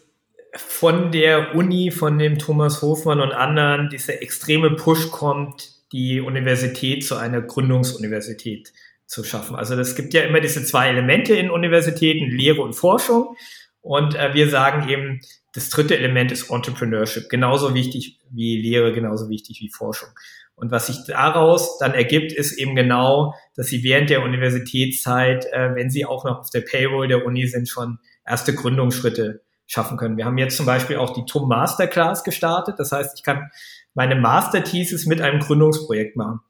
von 0.57 1.12
der 1.12 1.55
Uni, 1.55 1.90
von 1.90 2.19
dem 2.19 2.38
Thomas 2.38 2.83
Hofmann 2.83 3.21
und 3.21 3.33
anderen 3.33 3.88
dieser 3.90 4.23
extreme 4.23 4.71
Push 4.71 5.11
kommt, 5.11 5.71
die 5.92 6.21
Universität 6.21 7.07
zu 7.07 7.16
einer 7.16 7.40
Gründungsuniversität 7.40 8.73
zu 9.07 9.23
schaffen. 9.23 9.57
Also 9.57 9.75
es 9.79 9.95
gibt 9.95 10.14
ja 10.14 10.23
immer 10.23 10.40
diese 10.40 10.64
zwei 10.64 10.88
Elemente 10.88 11.35
in 11.35 11.51
Universitäten, 11.51 12.31
Lehre 12.31 12.62
und 12.62 12.75
Forschung. 12.75 13.37
Und 13.81 14.16
äh, 14.16 14.35
wir 14.35 14.51
sagen 14.51 14.88
eben, 14.88 15.21
das 15.55 15.71
dritte 15.71 15.97
Element 15.97 16.33
ist 16.33 16.51
Entrepreneurship. 16.51 17.29
Genauso 17.29 17.73
wichtig 17.75 18.19
wie 18.31 18.61
Lehre, 18.61 18.92
genauso 18.92 19.31
wichtig 19.31 19.61
wie 19.61 19.71
Forschung. 19.71 20.09
Und 20.57 20.71
was 20.71 20.88
sich 20.88 20.97
daraus 21.07 21.79
dann 21.79 21.95
ergibt, 21.95 22.33
ist 22.33 22.53
eben 22.59 22.75
genau, 22.75 23.35
dass 23.55 23.69
sie 23.69 23.85
während 23.85 24.11
der 24.11 24.23
Universitätszeit, 24.23 25.47
äh, 25.53 25.75
wenn 25.75 25.90
sie 25.90 26.05
auch 26.05 26.25
noch 26.25 26.40
auf 26.40 26.51
der 26.51 26.62
Payroll 26.62 27.09
der 27.09 27.25
Uni 27.25 27.47
sind, 27.47 27.69
schon 27.69 27.99
erste 28.27 28.55
Gründungsschritte 28.55 29.42
schaffen 29.66 29.96
können. 29.96 30.16
Wir 30.16 30.24
haben 30.24 30.38
jetzt 30.38 30.57
zum 30.57 30.66
Beispiel 30.66 30.96
auch 30.96 31.12
die 31.12 31.24
TUM 31.24 31.48
Masterclass 31.48 32.24
gestartet. 32.24 32.76
Das 32.79 32.92
heißt, 32.92 33.12
ich 33.16 33.22
kann 33.24 33.50
meine 33.94 34.14
Master-Thesis 34.14 35.07
mit 35.07 35.20
einem 35.20 35.40
Gründungsprojekt 35.40 36.16
machen. 36.16 36.40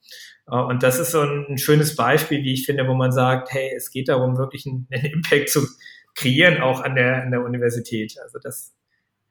Äh, 0.50 0.56
und 0.56 0.82
das 0.82 0.98
ist 0.98 1.12
so 1.12 1.22
ein, 1.22 1.58
schönes 1.58 1.96
Beispiel, 1.96 2.42
wie 2.42 2.52
ich 2.52 2.66
finde, 2.66 2.86
wo 2.86 2.94
man 2.94 3.12
sagt, 3.12 3.52
hey, 3.52 3.72
es 3.76 3.90
geht 3.90 4.08
darum, 4.08 4.36
wirklich 4.36 4.66
einen, 4.66 4.86
einen 4.92 5.06
Impact 5.06 5.48
zu 5.48 5.66
kreieren, 6.14 6.60
auch 6.62 6.80
an 6.82 6.94
der, 6.94 7.22
an 7.22 7.30
der 7.30 7.42
Universität. 7.42 8.16
Also 8.22 8.38
das 8.42 8.74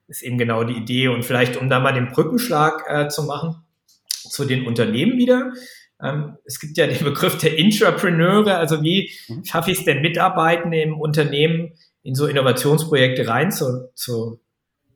ist 0.07 0.21
eben 0.21 0.37
genau 0.37 0.63
die 0.63 0.77
Idee. 0.77 1.07
Und 1.07 1.23
vielleicht, 1.23 1.57
um 1.57 1.69
da 1.69 1.79
mal 1.79 1.93
den 1.93 2.09
Brückenschlag 2.09 2.85
äh, 2.87 3.07
zu 3.07 3.23
machen, 3.23 3.63
zu 4.07 4.45
den 4.45 4.65
Unternehmen 4.67 5.17
wieder. 5.17 5.53
Ähm, 6.01 6.37
es 6.45 6.59
gibt 6.59 6.77
ja 6.77 6.87
den 6.87 7.03
Begriff 7.03 7.37
der 7.37 7.57
Intrapreneure, 7.57 8.57
also 8.57 8.83
wie 8.83 9.11
mhm. 9.27 9.45
schaffe 9.45 9.71
ich 9.71 9.79
es 9.79 9.85
denn, 9.85 10.01
Mitarbeitende 10.01 10.81
im 10.81 10.99
Unternehmen 10.99 11.73
in 12.05 12.15
so 12.15 12.27
Innovationsprojekte 12.27 13.27
rein 13.27 13.51
zu, 13.51 13.89
zu 13.95 14.39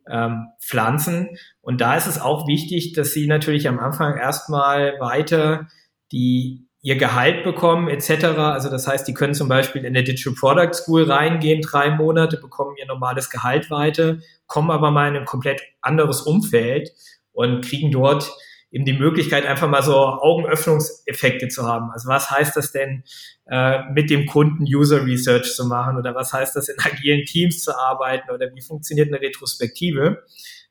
ähm, 0.09 0.47
pflanzen. 0.61 1.37
Und 1.61 1.81
da 1.81 1.95
ist 1.95 2.07
es 2.07 2.21
auch 2.21 2.47
wichtig, 2.47 2.93
dass 2.93 3.11
sie 3.11 3.27
natürlich 3.27 3.67
am 3.67 3.79
Anfang 3.79 4.17
erstmal 4.17 4.99
weiter 4.99 5.67
die 6.11 6.65
ihr 6.81 6.95
Gehalt 6.95 7.43
bekommen 7.43 7.89
etc. 7.89 8.25
Also 8.37 8.69
das 8.69 8.87
heißt, 8.87 9.07
die 9.07 9.13
können 9.13 9.33
zum 9.33 9.49
Beispiel 9.49 9.83
in 9.83 9.93
der 9.93 10.03
Digital 10.03 10.33
Product 10.33 10.73
School 10.73 11.03
reingehen, 11.03 11.61
drei 11.61 11.91
Monate, 11.91 12.37
bekommen 12.37 12.75
ihr 12.77 12.85
normales 12.85 13.29
Gehalt 13.29 13.69
weiter, 13.69 14.17
kommen 14.47 14.71
aber 14.71 14.89
mal 14.91 15.09
in 15.09 15.17
ein 15.17 15.25
komplett 15.25 15.61
anderes 15.81 16.21
Umfeld 16.21 16.91
und 17.33 17.65
kriegen 17.65 17.91
dort 17.91 18.31
eben 18.71 18.85
die 18.85 18.93
Möglichkeit, 18.93 19.45
einfach 19.45 19.67
mal 19.67 19.81
so 19.81 19.95
Augenöffnungseffekte 19.95 21.47
zu 21.47 21.67
haben. 21.67 21.91
Also 21.91 22.07
was 22.07 22.29
heißt 22.29 22.55
das 22.55 22.71
denn, 22.71 23.03
äh, 23.47 23.83
mit 23.91 24.09
dem 24.09 24.25
Kunden 24.25 24.63
User 24.63 25.05
Research 25.05 25.53
zu 25.55 25.65
machen 25.65 25.97
oder 25.97 26.13
was 26.13 26.33
heißt 26.33 26.55
das, 26.55 26.69
in 26.69 26.75
agilen 26.83 27.25
Teams 27.25 27.63
zu 27.63 27.77
arbeiten 27.77 28.29
oder 28.31 28.53
wie 28.53 28.61
funktioniert 28.61 29.07
eine 29.07 29.21
Retrospektive? 29.21 30.23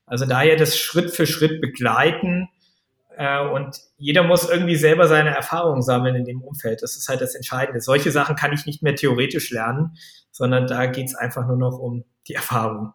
Also 0.05 0.25
daher 0.25 0.55
das 0.55 0.77
Schritt 0.77 1.11
für 1.11 1.27
Schritt 1.27 1.61
begleiten 1.61 2.49
äh, 3.17 3.45
und 3.45 3.77
jeder 3.97 4.23
muss 4.23 4.49
irgendwie 4.49 4.77
selber 4.77 5.07
seine 5.07 5.35
Erfahrungen 5.35 5.81
sammeln 5.81 6.15
in 6.15 6.25
dem 6.25 6.41
Umfeld. 6.41 6.81
Das 6.81 6.95
ist 6.95 7.09
halt 7.09 7.21
das 7.21 7.35
Entscheidende. 7.35 7.81
Solche 7.81 8.11
Sachen 8.11 8.35
kann 8.35 8.53
ich 8.53 8.65
nicht 8.65 8.81
mehr 8.81 8.95
theoretisch 8.95 9.51
lernen, 9.51 9.97
sondern 10.31 10.67
da 10.67 10.85
geht 10.85 11.07
es 11.07 11.15
einfach 11.15 11.45
nur 11.45 11.57
noch 11.57 11.77
um 11.77 12.05
die 12.27 12.33
Erfahrung 12.33 12.93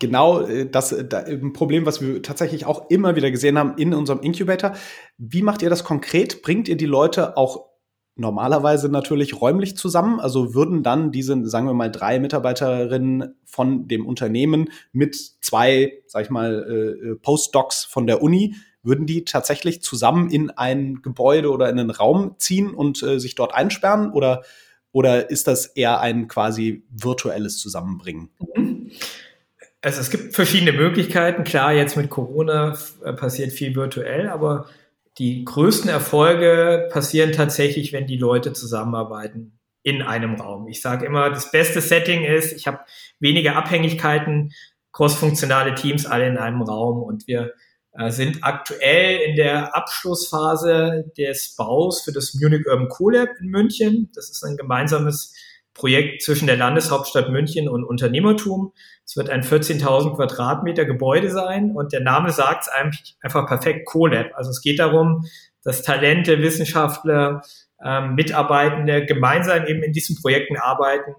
genau 0.00 0.40
äh, 0.40 0.68
das 0.68 0.90
äh, 0.90 1.06
ein 1.26 1.52
Problem, 1.52 1.86
was 1.86 2.00
wir 2.00 2.22
tatsächlich 2.22 2.66
auch 2.66 2.90
immer 2.90 3.14
wieder 3.14 3.30
gesehen 3.30 3.56
haben 3.56 3.74
in 3.76 3.94
unserem 3.94 4.20
Incubator. 4.20 4.72
Wie 5.16 5.42
macht 5.42 5.62
ihr 5.62 5.70
das 5.70 5.84
konkret? 5.84 6.42
Bringt 6.42 6.68
ihr 6.68 6.76
die 6.76 6.86
Leute 6.86 7.36
auch 7.36 7.66
normalerweise 8.16 8.88
natürlich 8.88 9.40
räumlich 9.40 9.76
zusammen? 9.76 10.18
Also 10.18 10.54
würden 10.54 10.82
dann 10.82 11.12
diese, 11.12 11.46
sagen 11.46 11.66
wir 11.66 11.74
mal, 11.74 11.90
drei 11.90 12.18
Mitarbeiterinnen 12.18 13.36
von 13.44 13.86
dem 13.86 14.06
Unternehmen 14.06 14.70
mit 14.92 15.14
zwei, 15.40 15.92
sag 16.06 16.24
ich 16.24 16.30
mal, 16.30 16.96
äh, 17.04 17.14
Postdocs 17.16 17.84
von 17.84 18.08
der 18.08 18.22
Uni, 18.22 18.56
würden 18.82 19.06
die 19.06 19.24
tatsächlich 19.24 19.82
zusammen 19.82 20.30
in 20.30 20.50
ein 20.50 21.02
Gebäude 21.02 21.50
oder 21.50 21.68
in 21.68 21.78
einen 21.78 21.90
Raum 21.90 22.36
ziehen 22.38 22.72
und 22.72 23.02
äh, 23.02 23.20
sich 23.20 23.34
dort 23.34 23.54
einsperren? 23.54 24.10
Oder, 24.10 24.42
oder 24.92 25.28
ist 25.28 25.46
das 25.46 25.66
eher 25.66 26.00
ein 26.00 26.28
quasi 26.28 26.84
virtuelles 26.90 27.58
Zusammenbringen? 27.58 28.30
Mhm. 28.56 28.90
Also 29.82 30.00
es 30.00 30.10
gibt 30.10 30.34
verschiedene 30.34 30.72
Möglichkeiten. 30.72 31.44
Klar, 31.44 31.72
jetzt 31.72 31.96
mit 31.96 32.10
Corona 32.10 32.76
äh, 33.02 33.12
passiert 33.12 33.52
viel 33.52 33.74
virtuell, 33.74 34.28
aber 34.28 34.66
die 35.18 35.44
größten 35.44 35.90
Erfolge 35.90 36.88
passieren 36.92 37.32
tatsächlich, 37.32 37.92
wenn 37.92 38.06
die 38.06 38.18
Leute 38.18 38.52
zusammenarbeiten 38.52 39.58
in 39.82 40.02
einem 40.02 40.34
Raum. 40.34 40.68
Ich 40.68 40.82
sage 40.82 41.06
immer, 41.06 41.30
das 41.30 41.50
beste 41.50 41.80
Setting 41.80 42.24
ist, 42.24 42.52
ich 42.52 42.66
habe 42.66 42.80
weniger 43.18 43.56
Abhängigkeiten, 43.56 44.52
crossfunktionale 44.92 45.74
Teams 45.74 46.04
alle 46.04 46.26
in 46.26 46.36
einem 46.36 46.62
Raum 46.62 47.02
und 47.02 47.26
wir 47.26 47.54
äh, 47.92 48.10
sind 48.10 48.42
aktuell 48.42 49.20
in 49.20 49.36
der 49.36 49.74
Abschlussphase 49.74 51.10
des 51.16 51.54
Baus 51.56 52.02
für 52.02 52.12
das 52.12 52.34
Munich 52.34 52.66
Urban 52.66 52.88
CoLab 52.88 53.28
in 53.40 53.48
München. 53.48 54.10
Das 54.14 54.30
ist 54.30 54.44
ein 54.44 54.56
gemeinsames 54.56 55.34
Projekt 55.74 56.22
zwischen 56.22 56.46
der 56.46 56.56
Landeshauptstadt 56.56 57.30
München 57.30 57.68
und 57.68 57.84
Unternehmertum. 57.84 58.72
Es 59.04 59.16
wird 59.16 59.30
ein 59.30 59.42
14.000 59.42 60.16
Quadratmeter 60.16 60.84
Gebäude 60.84 61.30
sein 61.30 61.72
und 61.72 61.92
der 61.92 62.00
Name 62.00 62.30
sagt 62.32 62.64
es 62.64 63.04
einfach 63.20 63.46
perfekt 63.46 63.86
CoLab. 63.86 64.32
Also 64.34 64.50
es 64.50 64.60
geht 64.60 64.78
darum, 64.78 65.24
dass 65.62 65.82
Talente, 65.82 66.40
Wissenschaftler, 66.40 67.42
ähm, 67.84 68.14
Mitarbeitende 68.14 69.04
gemeinsam 69.06 69.66
eben 69.66 69.82
in 69.82 69.92
diesen 69.92 70.16
Projekten 70.20 70.56
arbeiten 70.56 71.14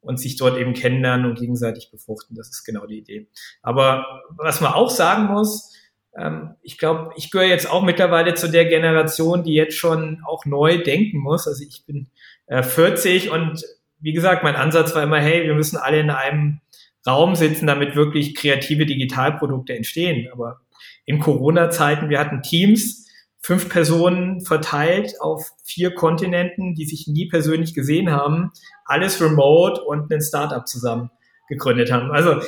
und 0.00 0.20
sich 0.20 0.36
dort 0.36 0.56
eben 0.56 0.72
kennenlernen 0.72 1.26
und 1.26 1.38
gegenseitig 1.38 1.90
befruchten. 1.90 2.36
Das 2.36 2.48
ist 2.48 2.64
genau 2.64 2.86
die 2.86 2.98
Idee. 2.98 3.28
Aber 3.62 4.06
was 4.36 4.60
man 4.60 4.72
auch 4.72 4.90
sagen 4.90 5.24
muss, 5.24 5.72
ähm, 6.16 6.54
ich 6.62 6.78
glaube, 6.78 7.12
ich 7.16 7.30
gehöre 7.30 7.48
jetzt 7.48 7.70
auch 7.70 7.82
mittlerweile 7.82 8.34
zu 8.34 8.48
der 8.48 8.66
Generation, 8.66 9.42
die 9.42 9.54
jetzt 9.54 9.76
schon 9.76 10.22
auch 10.26 10.44
neu 10.44 10.82
denken 10.82 11.18
muss. 11.18 11.46
Also 11.48 11.64
ich 11.68 11.84
bin 11.86 12.08
äh, 12.46 12.62
40 12.62 13.30
und 13.30 13.64
wie 14.00 14.12
gesagt, 14.12 14.42
mein 14.42 14.56
Ansatz 14.56 14.94
war 14.94 15.02
immer, 15.02 15.20
hey, 15.20 15.44
wir 15.44 15.54
müssen 15.54 15.76
alle 15.76 16.00
in 16.00 16.10
einem 16.10 16.60
Raum 17.06 17.34
sitzen, 17.34 17.66
damit 17.66 17.96
wirklich 17.96 18.34
kreative 18.34 18.86
Digitalprodukte 18.86 19.74
entstehen. 19.74 20.28
Aber 20.32 20.60
in 21.04 21.20
Corona-Zeiten, 21.20 22.08
wir 22.08 22.18
hatten 22.18 22.42
Teams, 22.42 23.06
fünf 23.40 23.68
Personen 23.68 24.40
verteilt 24.40 25.20
auf 25.20 25.52
vier 25.64 25.94
Kontinenten, 25.94 26.74
die 26.74 26.84
sich 26.84 27.06
nie 27.06 27.28
persönlich 27.28 27.74
gesehen 27.74 28.10
haben, 28.10 28.50
alles 28.84 29.20
remote 29.22 29.80
und 29.82 30.12
ein 30.12 30.20
Startup 30.20 30.66
zusammen 30.66 31.10
gegründet 31.48 31.92
haben. 31.92 32.10
Also 32.10 32.40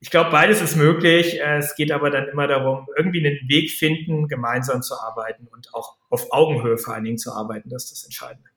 ich 0.00 0.10
glaube, 0.10 0.30
beides 0.30 0.60
ist 0.60 0.76
möglich. 0.76 1.40
Es 1.40 1.76
geht 1.76 1.92
aber 1.92 2.10
dann 2.10 2.26
immer 2.28 2.48
darum, 2.48 2.88
irgendwie 2.96 3.24
einen 3.24 3.48
Weg 3.48 3.70
finden, 3.70 4.26
gemeinsam 4.26 4.82
zu 4.82 4.94
arbeiten 4.98 5.46
und 5.46 5.72
auch 5.72 5.98
auf 6.08 6.32
Augenhöhe 6.32 6.78
vor 6.78 6.94
allen 6.94 7.04
Dingen 7.04 7.18
zu 7.18 7.32
arbeiten. 7.32 7.68
Das 7.68 7.84
ist 7.84 7.92
das 7.92 8.04
Entscheidende. 8.04 8.48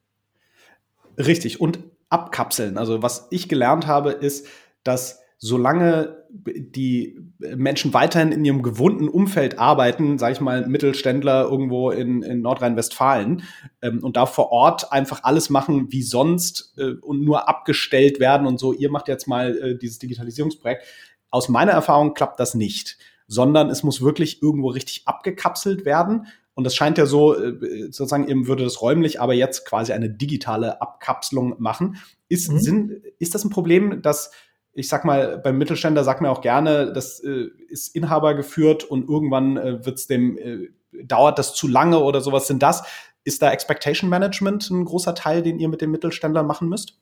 Richtig. 1.19 1.61
Und 1.61 1.79
abkapseln. 2.13 2.77
Also 2.77 3.01
was 3.01 3.27
ich 3.31 3.49
gelernt 3.49 3.87
habe, 3.87 4.11
ist, 4.11 4.47
dass 4.83 5.19
solange 5.37 6.23
die 6.29 7.19
Menschen 7.39 7.93
weiterhin 7.93 8.31
in 8.31 8.45
ihrem 8.45 8.63
gewohnten 8.63 9.09
Umfeld 9.09 9.59
arbeiten, 9.59 10.17
sage 10.17 10.33
ich 10.33 10.39
mal 10.39 10.65
Mittelständler 10.65 11.43
irgendwo 11.43 11.91
in, 11.91 12.23
in 12.23 12.41
Nordrhein-Westfalen 12.41 13.43
ähm, 13.81 13.99
und 14.01 14.15
da 14.15 14.25
vor 14.25 14.53
Ort 14.53 14.93
einfach 14.93 15.23
alles 15.23 15.49
machen 15.49 15.91
wie 15.91 16.01
sonst 16.01 16.73
äh, 16.77 16.93
und 17.01 17.25
nur 17.25 17.49
abgestellt 17.49 18.21
werden 18.21 18.47
und 18.47 18.57
so, 18.57 18.71
ihr 18.71 18.89
macht 18.89 19.09
jetzt 19.09 19.27
mal 19.27 19.57
äh, 19.57 19.77
dieses 19.77 19.99
Digitalisierungsprojekt. 19.99 20.85
Aus 21.29 21.49
meiner 21.49 21.73
Erfahrung 21.73 22.13
klappt 22.13 22.39
das 22.39 22.55
nicht, 22.55 22.97
sondern 23.27 23.69
es 23.69 23.83
muss 23.83 24.01
wirklich 24.01 24.41
irgendwo 24.41 24.69
richtig 24.69 25.03
abgekapselt 25.07 25.83
werden 25.83 26.27
und 26.55 26.63
das 26.63 26.75
scheint 26.75 26.97
ja 26.97 27.05
so, 27.05 27.35
äh, 27.35 27.91
sozusagen 27.91 28.27
eben 28.27 28.47
würde 28.47 28.63
das 28.63 28.81
räumlich, 28.81 29.19
aber 29.19 29.33
jetzt 29.33 29.65
quasi 29.65 29.93
eine 29.93 30.09
digitale 30.09 30.81
Abkapselung 30.81 31.55
machen. 31.59 31.97
Ist, 32.29 32.51
mhm. 32.51 32.59
sind, 32.59 32.91
ist 33.19 33.33
das 33.35 33.43
ein 33.43 33.49
Problem, 33.49 34.01
dass 34.01 34.31
ich 34.75 34.87
sag 34.87 35.05
mal, 35.05 35.37
beim 35.37 35.57
Mittelständler 35.57 36.03
sagt 36.03 36.21
man 36.21 36.31
auch 36.31 36.41
gerne, 36.41 36.91
das 36.93 37.19
äh, 37.19 37.49
ist 37.67 37.95
Inhaber 37.95 38.33
geführt 38.33 38.83
und 38.83 39.07
irgendwann 39.07 39.57
äh, 39.57 39.85
wird's 39.85 40.07
dem, 40.07 40.37
äh, 40.37 40.69
dauert 41.03 41.39
das 41.39 41.53
zu 41.53 41.67
lange 41.67 41.99
oder 41.99 42.21
sowas. 42.21 42.47
Sind 42.47 42.63
das, 42.63 42.83
ist 43.23 43.41
da 43.41 43.51
Expectation 43.51 44.09
Management 44.09 44.69
ein 44.69 44.85
großer 44.85 45.15
Teil, 45.15 45.43
den 45.43 45.59
ihr 45.59 45.69
mit 45.69 45.81
den 45.81 45.91
Mittelständlern 45.91 46.47
machen 46.47 46.69
müsst? 46.69 46.97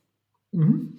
Mhm. 0.51 0.97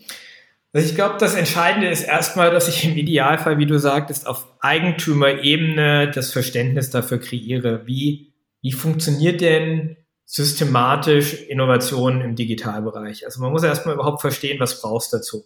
Also 0.73 0.89
ich 0.89 0.95
glaube, 0.95 1.17
das 1.19 1.35
Entscheidende 1.35 1.89
ist 1.89 2.05
erstmal, 2.05 2.51
dass 2.51 2.67
ich 2.69 2.87
im 2.87 2.97
Idealfall, 2.97 3.59
wie 3.59 3.67
du 3.67 3.79
sagtest, 3.79 4.27
auf 4.27 4.47
Eigentümerebene 4.61 6.11
das 6.11 6.33
Verständnis 6.33 6.89
dafür 6.89 7.19
kreiere, 7.19 7.87
wie 7.87 8.32
wie 8.63 8.73
funktioniert 8.73 9.41
denn 9.41 9.97
systematisch 10.25 11.35
Innovation 11.35 12.21
im 12.23 12.37
Digitalbereich? 12.37 13.27
Also 13.27 13.43
man 13.43 13.53
muss 13.53 13.65
erstmal 13.65 13.97
überhaupt 13.97 14.21
verstehen, 14.21 14.61
was 14.61 14.81
brauchst 14.81 15.13
du 15.13 15.19
dazu. 15.19 15.45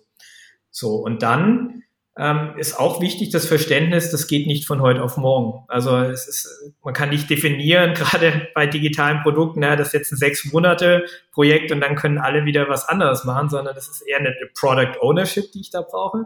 So, 0.70 0.96
und 0.96 1.22
dann 1.22 1.82
ähm, 2.18 2.52
ist 2.56 2.78
auch 2.78 3.00
wichtig 3.00 3.30
das 3.30 3.46
Verständnis, 3.46 4.10
das 4.10 4.26
geht 4.26 4.46
nicht 4.46 4.66
von 4.66 4.80
heute 4.80 5.02
auf 5.02 5.16
morgen. 5.16 5.64
Also 5.68 5.96
es 5.98 6.28
ist, 6.28 6.72
man 6.82 6.94
kann 6.94 7.10
nicht 7.10 7.28
definieren, 7.28 7.94
gerade 7.94 8.48
bei 8.54 8.66
digitalen 8.66 9.22
Produkten, 9.22 9.60
na, 9.60 9.76
das 9.76 9.88
ist 9.88 9.94
jetzt 9.94 10.12
ein 10.12 10.16
sechs 10.16 10.44
Monate 10.52 11.06
Projekt 11.32 11.72
und 11.72 11.80
dann 11.80 11.96
können 11.96 12.18
alle 12.18 12.44
wieder 12.44 12.68
was 12.68 12.88
anderes 12.88 13.24
machen, 13.24 13.48
sondern 13.48 13.74
das 13.74 13.88
ist 13.88 14.02
eher 14.02 14.18
eine 14.18 14.34
Product 14.54 15.00
Ownership, 15.00 15.52
die 15.52 15.60
ich 15.60 15.70
da 15.70 15.82
brauche. 15.82 16.24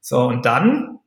So, 0.00 0.20
und 0.20 0.44
dann 0.44 0.98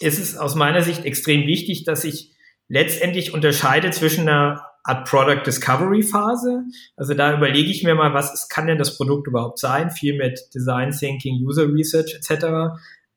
ist 0.00 0.18
es 0.18 0.36
aus 0.36 0.54
meiner 0.54 0.82
Sicht 0.82 1.04
extrem 1.04 1.46
wichtig, 1.46 1.84
dass 1.84 2.04
ich 2.04 2.32
letztendlich 2.70 3.34
unterscheide 3.34 3.90
zwischen 3.90 4.28
einer 4.28 4.64
Art 4.84 5.06
Product 5.06 5.42
Discovery 5.44 6.02
Phase. 6.02 6.62
Also 6.96 7.12
da 7.12 7.36
überlege 7.36 7.70
ich 7.70 7.82
mir 7.82 7.94
mal, 7.94 8.14
was 8.14 8.32
ist, 8.32 8.48
kann 8.48 8.66
denn 8.66 8.78
das 8.78 8.96
Produkt 8.96 9.26
überhaupt 9.26 9.58
sein? 9.58 9.90
Viel 9.90 10.16
mit 10.16 10.54
Design 10.54 10.92
Thinking, 10.92 11.44
User 11.44 11.68
Research 11.68 12.14
etc. 12.14 12.46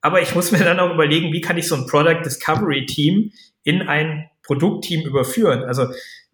Aber 0.02 0.22
ich 0.22 0.36
muss 0.36 0.52
mir 0.52 0.64
dann 0.64 0.80
auch 0.80 0.94
überlegen, 0.94 1.32
wie 1.32 1.40
kann 1.40 1.58
ich 1.58 1.68
so 1.68 1.76
ein 1.76 1.86
Product 1.86 2.22
Discovery 2.26 2.86
Team 2.86 3.32
in 3.64 3.84
ein 3.84 4.30
Produktteam 4.42 5.06
überführen? 5.06 5.64
Also 5.64 5.88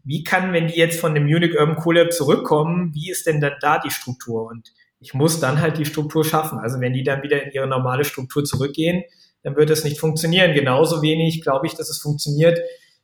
wie 0.04 0.24
kann, 0.24 0.54
wenn 0.54 0.68
die 0.68 0.78
jetzt 0.78 1.00
von 1.00 1.14
dem 1.14 1.26
Munich 1.26 1.60
Urban 1.60 1.76
Collab 1.76 2.14
zurückkommen, 2.14 2.94
wie 2.96 3.12
ist 3.12 3.28
denn 3.28 3.42
dann 3.42 3.54
da 3.62 3.80
die 3.80 3.92
Struktur? 3.92 4.48
Und 4.48 4.74
ich 5.02 5.14
muss 5.14 5.40
dann 5.40 5.62
halt 5.62 5.78
die 5.78 5.86
Struktur 5.86 6.24
schaffen. 6.24 6.58
Also 6.58 6.80
wenn 6.80 6.94
die 6.94 7.04
dann 7.04 7.22
wieder 7.22 7.44
in 7.44 7.52
ihre 7.52 7.68
normale 7.68 8.06
Struktur 8.06 8.46
zurückgehen, 8.46 9.04
dann 9.44 9.56
wird 9.56 9.70
das 9.70 9.84
nicht 9.84 10.00
funktionieren. 10.00 10.54
Genauso 10.54 11.02
wenig 11.02 11.42
glaube 11.42 11.68
ich, 11.68 11.76
dass 11.76 11.90
es 11.90 12.00
funktioniert, 12.00 12.60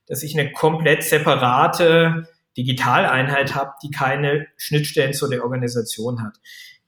dass 0.07 0.23
ich 0.23 0.37
eine 0.37 0.51
komplett 0.51 1.03
separate 1.03 2.27
Digitaleinheit 2.57 3.55
habe, 3.55 3.73
die 3.83 3.91
keine 3.91 4.47
Schnittstellen 4.57 5.13
zu 5.13 5.27
der 5.29 5.43
Organisation 5.43 6.23
hat. 6.23 6.37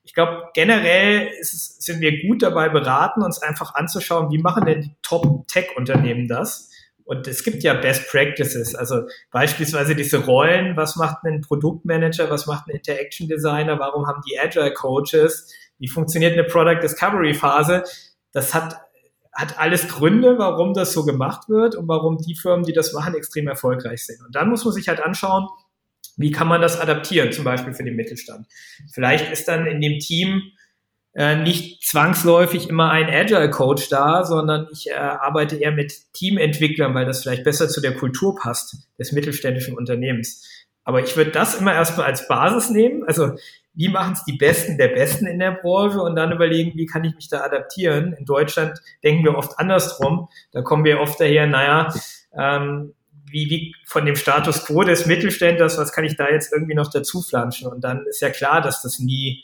Ich 0.04 0.14
glaube, 0.14 0.50
generell 0.54 1.30
es, 1.40 1.78
sind 1.80 2.00
wir 2.00 2.22
gut 2.26 2.42
dabei 2.42 2.70
beraten, 2.70 3.24
uns 3.24 3.42
einfach 3.42 3.76
anzuschauen, 3.76 4.32
wie 4.32 4.38
machen 4.38 4.66
denn 4.66 4.82
die 4.82 4.96
Top-Tech-Unternehmen 5.02 6.28
das? 6.28 6.72
Und 7.04 7.28
es 7.28 7.44
gibt 7.44 7.64
ja 7.64 7.74
Best 7.74 8.10
Practices, 8.10 8.76
also 8.76 9.04
beispielsweise 9.32 9.96
diese 9.96 10.26
Rollen, 10.26 10.76
was 10.76 10.98
macht 10.98 11.24
ein 11.24 11.42
Produktmanager, 11.42 12.30
was 12.30 12.48
macht 12.48 12.68
ein 12.68 12.76
Interaction 12.76 13.28
Designer, 13.28 13.80
warum 13.80 14.08
haben 14.08 14.22
die 14.30 14.38
Agile 14.38 14.74
Coaches, 14.74 15.54
wie 15.80 15.88
funktioniert 15.88 16.34
eine 16.34 16.44
Product 16.44 16.82
Discovery 16.82 17.34
Phase? 17.34 17.84
Das 18.34 18.54
hat 18.54 18.87
hat 19.38 19.60
alles 19.60 19.88
Gründe, 19.88 20.40
warum 20.40 20.74
das 20.74 20.94
so 20.94 21.06
gemacht 21.06 21.48
wird 21.48 21.76
und 21.76 21.88
warum 21.88 22.18
die 22.18 22.36
Firmen, 22.36 22.66
die 22.66 22.74
das 22.74 22.92
machen, 22.92 23.14
extrem 23.14 23.48
erfolgreich 23.48 24.04
sind. 24.04 24.26
Und 24.26 24.36
dann 24.36 24.50
muss 24.50 24.66
man 24.66 24.74
sich 24.74 24.88
halt 24.88 25.00
anschauen, 25.00 25.48
Wie 26.20 26.32
kann 26.32 26.48
man 26.48 26.62
das 26.62 26.80
adaptieren, 26.80 27.32
zum 27.32 27.44
Beispiel 27.44 27.74
für 27.74 27.84
den 27.84 27.96
Mittelstand? 27.96 28.48
Vielleicht 28.92 29.32
ist 29.32 29.48
dann 29.48 29.68
in 29.68 29.80
dem 29.80 30.00
Team 30.00 30.42
äh, 31.14 31.36
nicht 31.36 31.84
zwangsläufig 31.84 32.70
immer 32.70 32.90
ein 32.90 33.08
Agile 33.08 33.52
Coach 33.52 33.90
da, 33.90 34.24
sondern 34.26 34.68
ich 34.72 34.90
äh, 34.90 34.94
arbeite 34.94 35.58
eher 35.58 35.72
mit 35.72 35.94
Teamentwicklern, 36.14 36.96
weil 36.96 37.06
das 37.06 37.22
vielleicht 37.22 37.44
besser 37.44 37.70
zu 37.70 37.82
der 37.82 37.94
Kultur 37.94 38.36
passt 38.36 38.90
des 38.98 39.12
mittelständischen 39.12 39.78
Unternehmens. 39.78 40.44
Aber 40.88 41.04
ich 41.04 41.18
würde 41.18 41.32
das 41.32 41.60
immer 41.60 41.74
erstmal 41.74 42.06
als 42.06 42.30
Basis 42.30 42.70
nehmen. 42.70 43.04
Also 43.04 43.34
wie 43.74 43.90
machen 43.90 44.14
es 44.14 44.24
die 44.24 44.38
Besten 44.38 44.78
der 44.78 44.88
Besten 44.88 45.28
in 45.28 45.38
der 45.38 45.52
Branche 45.52 46.00
und 46.00 46.16
dann 46.16 46.32
überlegen, 46.32 46.78
wie 46.78 46.86
kann 46.86 47.04
ich 47.04 47.14
mich 47.14 47.28
da 47.28 47.42
adaptieren. 47.42 48.14
In 48.14 48.24
Deutschland 48.24 48.80
denken 49.04 49.26
wir 49.26 49.36
oft 49.36 49.60
andersrum. 49.60 50.30
Da 50.54 50.62
kommen 50.62 50.86
wir 50.86 51.02
oft 51.02 51.20
daher, 51.20 51.46
naja, 51.46 51.94
ähm, 52.34 52.94
wie, 53.26 53.50
wie 53.50 53.76
von 53.86 54.06
dem 54.06 54.16
Status 54.16 54.64
quo 54.64 54.84
des 54.84 55.06
Mittelständlers, 55.06 55.78
was 55.78 55.92
kann 55.92 56.06
ich 56.06 56.16
da 56.16 56.30
jetzt 56.30 56.54
irgendwie 56.54 56.74
noch 56.74 56.90
dazu 56.90 57.22
flanschen? 57.22 57.68
Und 57.68 57.82
dann 57.84 58.06
ist 58.08 58.22
ja 58.22 58.30
klar, 58.30 58.62
dass 58.62 58.82
das 58.82 59.00
nie 59.00 59.44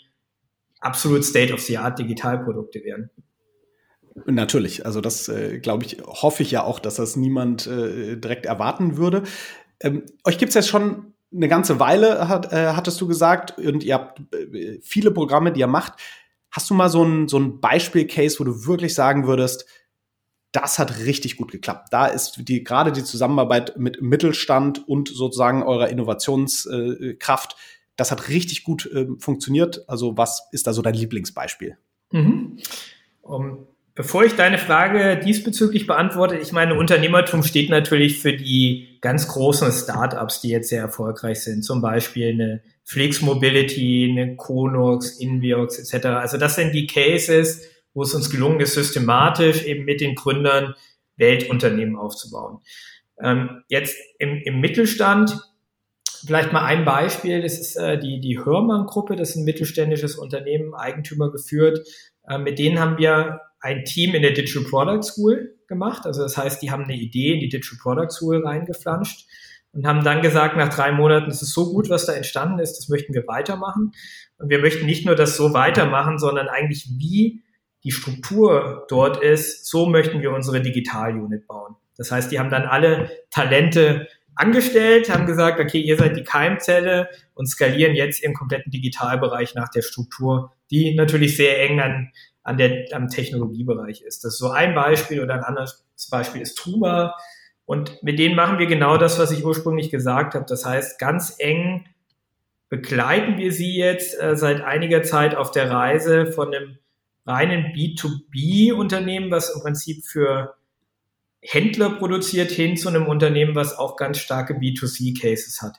absolut 0.80 1.26
State-of-the-Art 1.26 2.00
Digitalprodukte 2.00 2.86
werden. 2.86 3.10
Natürlich, 4.28 4.86
also 4.86 5.02
das 5.02 5.28
äh, 5.28 5.60
glaube 5.60 5.84
ich, 5.84 5.98
hoffe 6.06 6.42
ich 6.42 6.52
ja 6.52 6.64
auch, 6.64 6.80
dass 6.80 6.96
das 6.96 7.18
niemand 7.18 7.68
äh, 7.68 8.16
direkt 8.16 8.46
erwarten 8.46 8.96
würde. 8.96 9.24
Ähm, 9.82 10.04
euch 10.24 10.38
gibt 10.38 10.48
es 10.48 10.56
jetzt 10.56 10.70
schon 10.70 11.13
eine 11.34 11.48
ganze 11.48 11.80
Weile, 11.80 12.28
hat, 12.28 12.52
äh, 12.52 12.74
hattest 12.74 13.00
du 13.02 13.08
gesagt, 13.08 13.58
und 13.58 13.84
ihr 13.84 13.96
habt 13.96 14.22
äh, 14.34 14.80
viele 14.82 15.12
Programme, 15.12 15.52
die 15.52 15.62
ihr 15.62 15.68
macht. 15.68 15.94
Hast 16.52 16.70
du 16.70 16.74
mal 16.74 16.90
so 16.90 17.04
ein, 17.04 17.28
so 17.28 17.38
ein 17.40 17.60
Beispiel-Case, 17.60 18.40
wo 18.40 18.44
du 18.44 18.66
wirklich 18.66 18.94
sagen 18.94 19.26
würdest, 19.26 19.66
das 20.52 20.78
hat 20.78 21.00
richtig 21.00 21.38
gut 21.38 21.52
geklappt. 21.52 21.88
Da 21.92 22.06
ist 22.06 22.48
die, 22.48 22.64
gerade 22.64 22.92
die 22.92 23.04
Zusammenarbeit 23.04 23.78
mit 23.78 24.02
Mittelstand 24.02 24.88
und 24.88 25.10
sozusagen 25.10 25.64
eurer 25.64 25.90
Innovationskraft 25.90 27.54
äh, 27.54 27.56
das 27.96 28.12
hat 28.12 28.30
richtig 28.30 28.64
gut 28.64 28.86
äh, 28.92 29.08
funktioniert. 29.20 29.88
Also 29.88 30.18
was 30.18 30.48
ist 30.52 30.68
da 30.68 30.74
so 30.74 30.82
dein 30.82 30.96
Lieblingsbeispiel? 30.96 31.78
Mhm. 32.12 32.58
Um, 33.22 33.63
bevor 33.96 34.24
ich 34.24 34.36
deine 34.36 34.58
Frage 34.58 35.20
diesbezüglich 35.20 35.88
beantworte, 35.88 36.38
ich 36.38 36.52
meine, 36.52 36.76
Unternehmertum 36.76 37.44
steht 37.44 37.70
natürlich 37.70 38.20
für 38.20 38.34
die 38.34 38.98
ganz 39.02 39.28
großen 39.28 39.72
Startups, 39.72 40.42
die 40.42 40.50
jetzt 40.50 40.70
sehr 40.70 40.82
erfolgreich 40.82 41.42
sind. 41.42 41.64
Zum 41.64 41.82
Beispiel 41.82 42.30
eine 42.30 42.62
Flix 42.84 43.22
Mobility, 43.22 44.10
eine 44.12 44.36
Konox, 44.36 45.20
Inviox 45.20 45.80
etc. 45.80 46.06
Also 46.08 46.38
das 46.38 46.56
sind 46.56 46.74
die 46.74 46.88
Cases, 46.88 47.62
wo 47.94 48.04
es 48.04 48.14
uns 48.14 48.30
gelungen 48.30 48.60
ist, 48.60 48.74
systematisch 48.74 49.64
eben 49.64 49.86
mit 49.86 50.02
den 50.02 50.16
Gründern 50.16 50.74
Weltunternehmen 51.16 51.96
aufzubauen. 51.96 52.60
Ähm, 53.22 53.64
jetzt 53.68 53.96
im, 54.18 54.42
im 54.44 54.60
Mittelstand 54.60 55.40
Vielleicht 56.26 56.54
mal 56.54 56.64
ein 56.64 56.86
Beispiel, 56.86 57.42
das 57.42 57.60
ist 57.60 57.76
äh, 57.76 58.00
die, 58.00 58.22
die 58.22 58.40
Hörmann-Gruppe, 58.40 59.18
das 59.18 59.32
ist 59.32 59.36
ein 59.36 59.44
mittelständisches 59.44 60.16
Unternehmen, 60.16 60.74
Eigentümer 60.74 61.30
geführt. 61.30 61.86
Äh, 62.26 62.38
mit 62.38 62.60
denen 62.60 62.80
haben 62.80 62.98
wir 62.98 63.42
ein 63.64 63.86
Team 63.86 64.14
in 64.14 64.22
der 64.22 64.32
Digital 64.32 64.70
Product 64.70 65.02
School 65.04 65.56
gemacht. 65.68 66.06
Also 66.06 66.22
das 66.22 66.38
heißt, 66.38 66.62
die 66.62 66.70
haben 66.70 66.84
eine 66.84 66.96
Idee 66.96 67.34
in 67.34 67.40
die 67.40 67.50
Digital 67.50 67.80
Product 67.82 68.12
School 68.12 68.46
reingeflanscht 68.46 69.26
und 69.72 69.88
haben 69.88 70.04
dann 70.04 70.22
gesagt, 70.22 70.58
nach 70.58 70.74
drei 70.74 70.92
Monaten, 70.92 71.32
es 71.32 71.42
ist 71.42 71.54
so 71.54 71.72
gut, 71.72 71.90
was 71.90 72.06
da 72.06 72.14
entstanden 72.14 72.60
ist, 72.60 72.78
das 72.78 72.90
möchten 72.90 73.14
wir 73.14 73.26
weitermachen. 73.26 73.94
Und 74.38 74.50
wir 74.50 74.60
möchten 74.60 74.86
nicht 74.86 75.06
nur 75.06 75.16
das 75.16 75.38
so 75.38 75.54
weitermachen, 75.54 76.20
sondern 76.20 76.50
eigentlich 76.50 76.90
wie 76.98 77.42
die 77.86 77.92
Struktur 77.92 78.86
dort 78.90 79.24
ist, 79.24 79.66
so 79.66 79.88
möchten 79.88 80.22
wir 80.22 80.32
unsere 80.32 80.62
Digital-Unit 80.62 81.48
bauen. 81.48 81.76
Das 81.98 82.12
heißt, 82.12 82.32
die 82.32 82.40
haben 82.40 82.50
dann 82.50 82.64
alle 82.64 83.10
Talente 83.32 84.08
angestellt, 84.36 85.10
haben 85.10 85.26
gesagt, 85.26 85.60
okay, 85.60 85.80
ihr 85.80 85.98
seid 85.98 86.18
die 86.18 86.24
Keimzelle 86.24 87.08
und 87.34 87.48
skalieren 87.48 87.96
jetzt 87.96 88.22
ihren 88.22 88.34
kompletten 88.34 88.72
Digitalbereich 88.72 89.56
nach 89.56 89.70
der 89.70 89.84
Struktur, 89.84 90.52
die 90.70 90.96
natürlich 90.96 91.38
sehr 91.38 91.62
eng 91.62 91.80
an, 91.80 92.12
an 92.44 92.58
der, 92.58 92.86
am 92.92 93.08
Technologiebereich 93.08 94.02
ist. 94.02 94.24
Das 94.24 94.34
ist 94.34 94.40
so 94.40 94.52
ein 94.52 94.76
Beispiel 94.76 95.22
oder 95.22 95.34
ein 95.34 95.44
anderes 95.44 95.86
Beispiel 96.12 96.42
ist 96.42 96.58
Truma. 96.58 97.16
Und 97.66 98.04
mit 98.04 98.20
denen 98.20 98.36
machen 98.36 98.60
wir 98.60 98.68
genau 98.68 98.98
das, 98.98 99.18
was 99.18 99.32
ich 99.32 99.46
ursprünglich 99.46 99.90
gesagt 99.90 100.36
habe. 100.36 100.46
Das 100.48 100.66
heißt, 100.66 101.00
ganz 101.00 101.36
eng 101.40 101.86
begleiten 102.70 103.38
wir 103.38 103.52
sie 103.52 103.78
jetzt 103.78 104.20
äh, 104.22 104.36
seit 104.36 104.62
einiger 104.62 105.04
Zeit 105.04 105.36
auf 105.36 105.52
der 105.52 105.72
Reise 105.72 106.32
von 106.32 106.54
einem 106.54 106.78
reinen 107.26 107.68
B2B-Unternehmen, 107.74 109.32
was 109.32 109.56
im 109.56 109.62
Prinzip 109.62 110.04
für 110.06 110.56
Händler 111.40 111.92
produziert 111.92 112.52
hin 112.52 112.76
zu 112.76 112.90
einem 112.90 113.08
Unternehmen, 113.08 113.56
was 113.56 113.78
auch 113.78 113.96
ganz 113.96 114.18
starke 114.18 114.56
B2C-Cases 114.56 115.62
hat. 115.62 115.78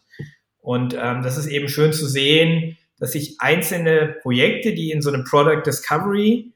Und 0.58 0.94
ähm, 0.94 1.22
das 1.22 1.36
ist 1.36 1.46
eben 1.46 1.68
schön 1.68 1.92
zu 1.92 2.06
sehen, 2.06 2.78
dass 2.98 3.12
sich 3.12 3.36
einzelne 3.40 4.16
Projekte, 4.22 4.72
die 4.72 4.90
in 4.90 5.02
so 5.02 5.10
einem 5.10 5.24
Product 5.24 5.62
Discovery 5.66 6.53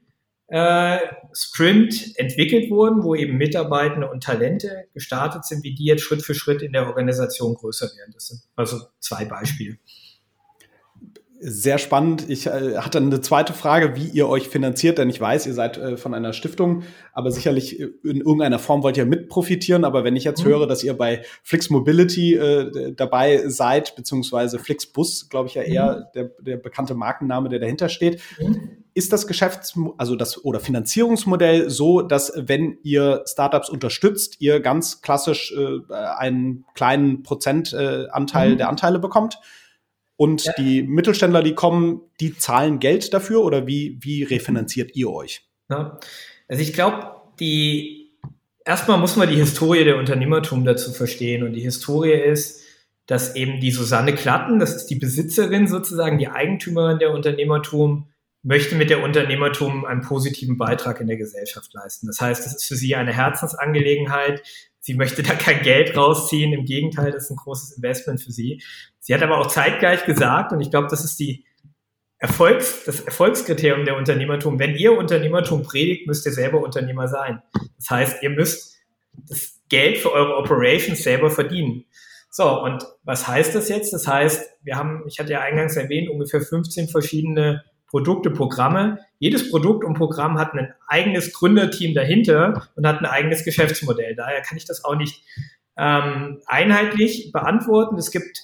äh, 0.49 0.97
Sprint 1.31 2.13
entwickelt 2.15 2.71
wurden, 2.71 3.03
wo 3.03 3.15
eben 3.15 3.37
Mitarbeitende 3.37 4.09
und 4.09 4.23
Talente 4.23 4.85
gestartet 4.93 5.45
sind, 5.45 5.63
wie 5.63 5.75
die 5.75 5.85
jetzt 5.85 6.01
Schritt 6.01 6.23
für 6.23 6.33
Schritt 6.33 6.61
in 6.61 6.73
der 6.73 6.87
Organisation 6.87 7.53
größer 7.53 7.85
werden. 7.97 8.11
Das 8.13 8.27
sind 8.27 8.41
also 8.55 8.79
zwei 8.99 9.25
Beispiele. 9.25 9.77
Sehr 11.41 11.77
spannend. 11.77 12.29
Ich 12.29 12.47
äh, 12.47 12.77
hatte 12.77 12.97
eine 12.97 13.21
zweite 13.21 13.53
Frage, 13.53 13.95
wie 13.95 14.09
ihr 14.09 14.27
euch 14.27 14.49
finanziert, 14.49 14.97
denn 14.97 15.09
ich 15.09 15.21
weiß, 15.21 15.47
ihr 15.47 15.53
seid 15.53 15.77
äh, 15.77 15.95
von 15.95 16.13
einer 16.13 16.33
Stiftung, 16.33 16.83
aber 17.13 17.31
sicherlich 17.31 17.79
in 17.79 18.17
irgendeiner 18.17 18.59
Form 18.59 18.83
wollt 18.83 18.97
ihr 18.97 19.05
mit 19.05 19.29
profitieren. 19.29 19.85
Aber 19.85 20.03
wenn 20.03 20.17
ich 20.17 20.25
jetzt 20.25 20.43
mhm. 20.43 20.49
höre, 20.49 20.67
dass 20.67 20.83
ihr 20.83 20.95
bei 20.95 21.23
Flix 21.43 21.69
Mobility 21.69 22.33
äh, 22.33 22.91
dabei 22.93 23.47
seid, 23.47 23.95
beziehungsweise 23.95 24.59
Flixbus, 24.59 25.29
glaube 25.29 25.47
ich 25.47 25.53
ja 25.53 25.61
eher 25.61 25.95
mhm. 25.95 26.03
der, 26.13 26.31
der 26.41 26.57
bekannte 26.57 26.93
Markenname, 26.93 27.47
der 27.47 27.59
dahinter 27.59 27.87
steht, 27.87 28.19
mhm. 28.37 28.83
Ist 28.99 29.11
das 29.11 29.25
Geschäfts-, 29.25 29.73
also 29.97 30.15
das 30.15 30.45
oder 30.45 30.59
Finanzierungsmodell 30.59 31.71
so, 31.71 32.03
dass 32.03 32.31
wenn 32.35 32.77
ihr 32.83 33.23
Startups 33.25 33.69
unterstützt, 33.69 34.39
ihr 34.39 34.59
ganz 34.59 35.01
klassisch 35.01 35.51
äh, 35.57 35.93
einen 35.93 36.65
kleinen 36.75 37.23
Prozentanteil 37.23 38.53
äh, 38.53 38.55
der 38.55 38.69
Anteile 38.69 38.99
bekommt? 38.99 39.39
Und 40.17 40.43
ja. 40.43 40.53
die 40.57 40.83
Mittelständler, 40.83 41.41
die 41.41 41.55
kommen, 41.55 42.01
die 42.19 42.37
zahlen 42.37 42.79
Geld 42.79 43.13
dafür 43.13 43.41
oder 43.41 43.65
wie, 43.65 43.97
wie 44.01 44.23
refinanziert 44.23 44.95
ihr 44.95 45.09
euch? 45.09 45.47
Ja. 45.69 45.97
Also 46.49 46.61
ich 46.61 46.73
glaube, 46.73 47.15
die 47.39 48.11
erstmal 48.65 48.97
muss 48.97 49.15
man 49.15 49.29
die 49.29 49.35
Historie 49.35 49.85
der 49.85 49.97
Unternehmertum 49.97 50.65
dazu 50.65 50.91
verstehen. 50.91 51.43
Und 51.43 51.53
die 51.53 51.61
Historie 51.61 52.11
ist, 52.11 52.61
dass 53.05 53.35
eben 53.35 53.61
die 53.61 53.71
Susanne 53.71 54.13
Klatten, 54.13 54.59
das 54.59 54.75
ist 54.75 54.87
die 54.87 54.95
Besitzerin 54.95 55.67
sozusagen, 55.67 56.19
die 56.19 56.27
Eigentümerin 56.27 56.99
der 56.99 57.11
Unternehmertum, 57.11 58.08
möchte 58.41 58.75
mit 58.75 58.89
der 58.89 59.03
Unternehmertum 59.03 59.85
einen 59.85 60.01
positiven 60.01 60.57
Beitrag 60.57 61.01
in 61.01 61.07
der 61.07 61.17
Gesellschaft 61.17 61.73
leisten. 61.73 62.07
Das 62.07 62.21
heißt, 62.21 62.45
es 62.45 62.55
ist 62.55 62.65
für 62.65 62.75
sie 62.75 62.95
eine 62.95 63.13
Herzensangelegenheit, 63.13 64.43
Sie 64.81 64.93
möchte 64.93 65.23
da 65.23 65.33
kein 65.33 65.61
Geld 65.61 65.95
rausziehen. 65.95 66.53
Im 66.53 66.65
Gegenteil, 66.65 67.11
das 67.11 67.25
ist 67.25 67.31
ein 67.31 67.37
großes 67.37 67.73
Investment 67.73 68.21
für 68.21 68.31
sie. 68.31 68.63
Sie 68.99 69.13
hat 69.13 69.21
aber 69.21 69.39
auch 69.39 69.47
zeitgleich 69.47 70.05
gesagt, 70.05 70.51
und 70.51 70.61
ich 70.61 70.71
glaube, 70.71 70.87
das 70.89 71.03
ist 71.03 71.19
die 71.19 71.45
Erfolgs, 72.17 72.85
das 72.85 73.01
Erfolgskriterium 73.01 73.85
der 73.85 73.97
Unternehmertum. 73.97 74.59
Wenn 74.59 74.75
ihr 74.75 74.97
Unternehmertum 74.97 75.63
predigt, 75.63 76.07
müsst 76.07 76.25
ihr 76.25 76.31
selber 76.31 76.61
Unternehmer 76.61 77.07
sein. 77.07 77.41
Das 77.77 77.89
heißt, 77.89 78.23
ihr 78.23 78.29
müsst 78.29 78.77
das 79.27 79.59
Geld 79.69 79.97
für 79.97 80.11
eure 80.11 80.37
Operations 80.37 81.01
selber 81.01 81.29
verdienen. 81.29 81.85
So, 82.31 82.61
und 82.61 82.83
was 83.03 83.27
heißt 83.27 83.55
das 83.55 83.69
jetzt? 83.69 83.91
Das 83.93 84.07
heißt, 84.07 84.49
wir 84.63 84.75
haben, 84.75 85.03
ich 85.07 85.19
hatte 85.19 85.31
ja 85.31 85.41
eingangs 85.41 85.75
erwähnt, 85.75 86.09
ungefähr 86.09 86.41
15 86.41 86.89
verschiedene 86.89 87.63
Produkte, 87.89 88.29
Programme. 88.29 88.99
Jedes 89.17 89.49
Produkt 89.49 89.83
und 89.83 89.95
Programm 89.95 90.37
hat 90.37 90.53
ein 90.53 90.73
eigenes 90.87 91.33
Gründerteam 91.33 91.93
dahinter 91.93 92.69
und 92.75 92.87
hat 92.87 92.99
ein 92.99 93.05
eigenes 93.05 93.43
Geschäftsmodell. 93.43 94.15
Daher 94.15 94.41
kann 94.41 94.57
ich 94.57 94.65
das 94.65 94.85
auch 94.85 94.95
nicht 94.95 95.23
ähm, 95.77 96.39
einheitlich 96.45 97.31
beantworten. 97.31 97.97
Es 97.97 98.11
gibt 98.11 98.43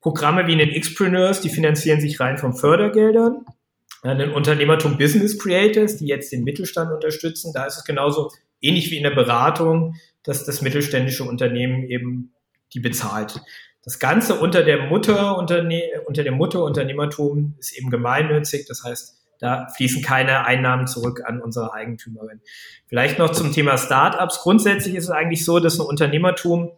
Programme 0.00 0.46
wie 0.46 0.52
einen 0.52 0.78
Xpreneurs, 0.78 1.40
die 1.40 1.50
finanzieren 1.50 2.00
sich 2.00 2.18
rein 2.20 2.38
von 2.38 2.54
Fördergeldern. 2.54 3.44
Einen 4.02 4.32
Unternehmertum 4.32 4.96
Business 4.96 5.38
Creators, 5.38 5.98
die 5.98 6.06
jetzt 6.06 6.32
den 6.32 6.42
Mittelstand 6.42 6.90
unterstützen. 6.90 7.52
Da 7.52 7.66
ist 7.66 7.76
es 7.76 7.84
genauso 7.84 8.30
ähnlich 8.60 8.90
wie 8.90 8.96
in 8.96 9.02
der 9.02 9.10
Beratung, 9.10 9.96
dass 10.22 10.44
das 10.44 10.62
mittelständische 10.62 11.24
Unternehmen 11.24 11.84
eben 11.84 12.32
die 12.72 12.80
bezahlt. 12.80 13.40
Das 13.82 13.98
Ganze 13.98 14.34
unter 14.34 14.62
der 14.62 14.86
Mutter, 14.86 15.38
Unterne 15.38 15.82
unter 16.06 16.22
dem 16.22 16.34
Mutterunternehmertum 16.34 17.56
ist 17.58 17.76
eben 17.78 17.90
gemeinnützig. 17.90 18.66
Das 18.66 18.84
heißt, 18.84 19.16
da 19.38 19.68
fließen 19.74 20.02
keine 20.02 20.44
Einnahmen 20.44 20.86
zurück 20.86 21.22
an 21.24 21.40
unsere 21.40 21.72
Eigentümerin. 21.72 22.42
Vielleicht 22.88 23.18
noch 23.18 23.30
zum 23.30 23.52
Thema 23.52 23.78
Startups. 23.78 24.40
Grundsätzlich 24.42 24.94
ist 24.94 25.04
es 25.04 25.10
eigentlich 25.10 25.44
so, 25.46 25.60
dass 25.60 25.80
ein 25.80 25.86
Unternehmertum 25.86 26.72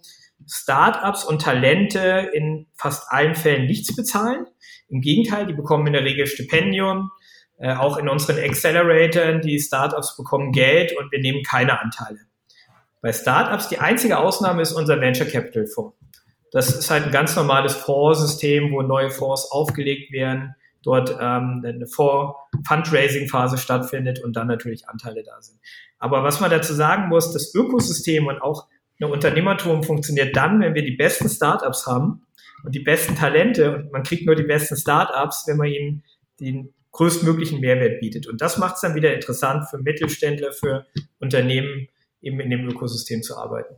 Startups 0.46 1.24
und 1.24 1.42
Talente 1.42 2.30
in 2.32 2.66
fast 2.74 3.10
allen 3.10 3.34
Fällen 3.34 3.66
nichts 3.66 3.94
bezahlen. 3.94 4.46
Im 4.88 5.00
Gegenteil, 5.00 5.46
die 5.46 5.54
bekommen 5.54 5.86
in 5.88 5.92
der 5.92 6.04
Regel 6.04 6.26
Stipendium. 6.26 7.10
Äh, 7.58 7.74
auch 7.74 7.96
in 7.96 8.08
unseren 8.08 8.38
Acceleratoren, 8.38 9.40
die 9.40 9.58
Startups 9.58 10.16
bekommen 10.16 10.52
Geld 10.52 10.96
und 10.96 11.12
wir 11.12 11.20
nehmen 11.20 11.42
keine 11.42 11.80
Anteile. 11.80 12.18
Bei 13.00 13.12
Startups, 13.12 13.68
die 13.68 13.78
einzige 13.78 14.18
Ausnahme 14.18 14.62
ist 14.62 14.72
unser 14.72 15.00
Venture 15.00 15.26
Capital 15.26 15.66
Fonds. 15.66 15.96
Das 16.52 16.74
ist 16.74 16.90
halt 16.90 17.06
ein 17.06 17.10
ganz 17.12 17.34
normales 17.34 17.74
Fondssystem, 17.74 18.72
wo 18.72 18.82
neue 18.82 19.10
Fonds 19.10 19.50
aufgelegt 19.50 20.12
werden, 20.12 20.54
dort 20.82 21.10
ähm, 21.18 21.64
eine 21.64 21.86
Fonds-Fundraising-Phase 21.86 23.56
stattfindet 23.56 24.22
und 24.22 24.36
dann 24.36 24.48
natürlich 24.48 24.88
Anteile 24.88 25.22
da 25.24 25.40
sind. 25.40 25.58
Aber 25.98 26.22
was 26.22 26.40
man 26.40 26.50
dazu 26.50 26.74
sagen 26.74 27.08
muss, 27.08 27.32
das 27.32 27.54
Ökosystem 27.54 28.26
und 28.26 28.42
auch 28.42 28.66
eine 29.00 29.10
Unternehmertum 29.10 29.82
funktioniert 29.82 30.36
dann, 30.36 30.60
wenn 30.60 30.74
wir 30.74 30.84
die 30.84 30.96
besten 30.96 31.28
Startups 31.28 31.86
haben 31.86 32.26
und 32.64 32.74
die 32.74 32.80
besten 32.80 33.16
Talente 33.16 33.76
und 33.76 33.92
man 33.92 34.02
kriegt 34.02 34.26
nur 34.26 34.36
die 34.36 34.42
besten 34.42 34.76
Startups, 34.76 35.44
wenn 35.46 35.56
man 35.56 35.68
ihnen 35.68 36.04
den 36.38 36.74
größtmöglichen 36.92 37.60
Mehrwert 37.60 38.00
bietet. 38.00 38.26
Und 38.26 38.42
das 38.42 38.58
macht 38.58 38.74
es 38.74 38.82
dann 38.82 38.94
wieder 38.94 39.14
interessant 39.14 39.68
für 39.70 39.78
Mittelständler, 39.78 40.52
für 40.52 40.86
Unternehmen, 41.18 41.88
eben 42.20 42.38
in 42.40 42.50
dem 42.50 42.68
Ökosystem 42.68 43.22
zu 43.22 43.36
arbeiten. 43.36 43.74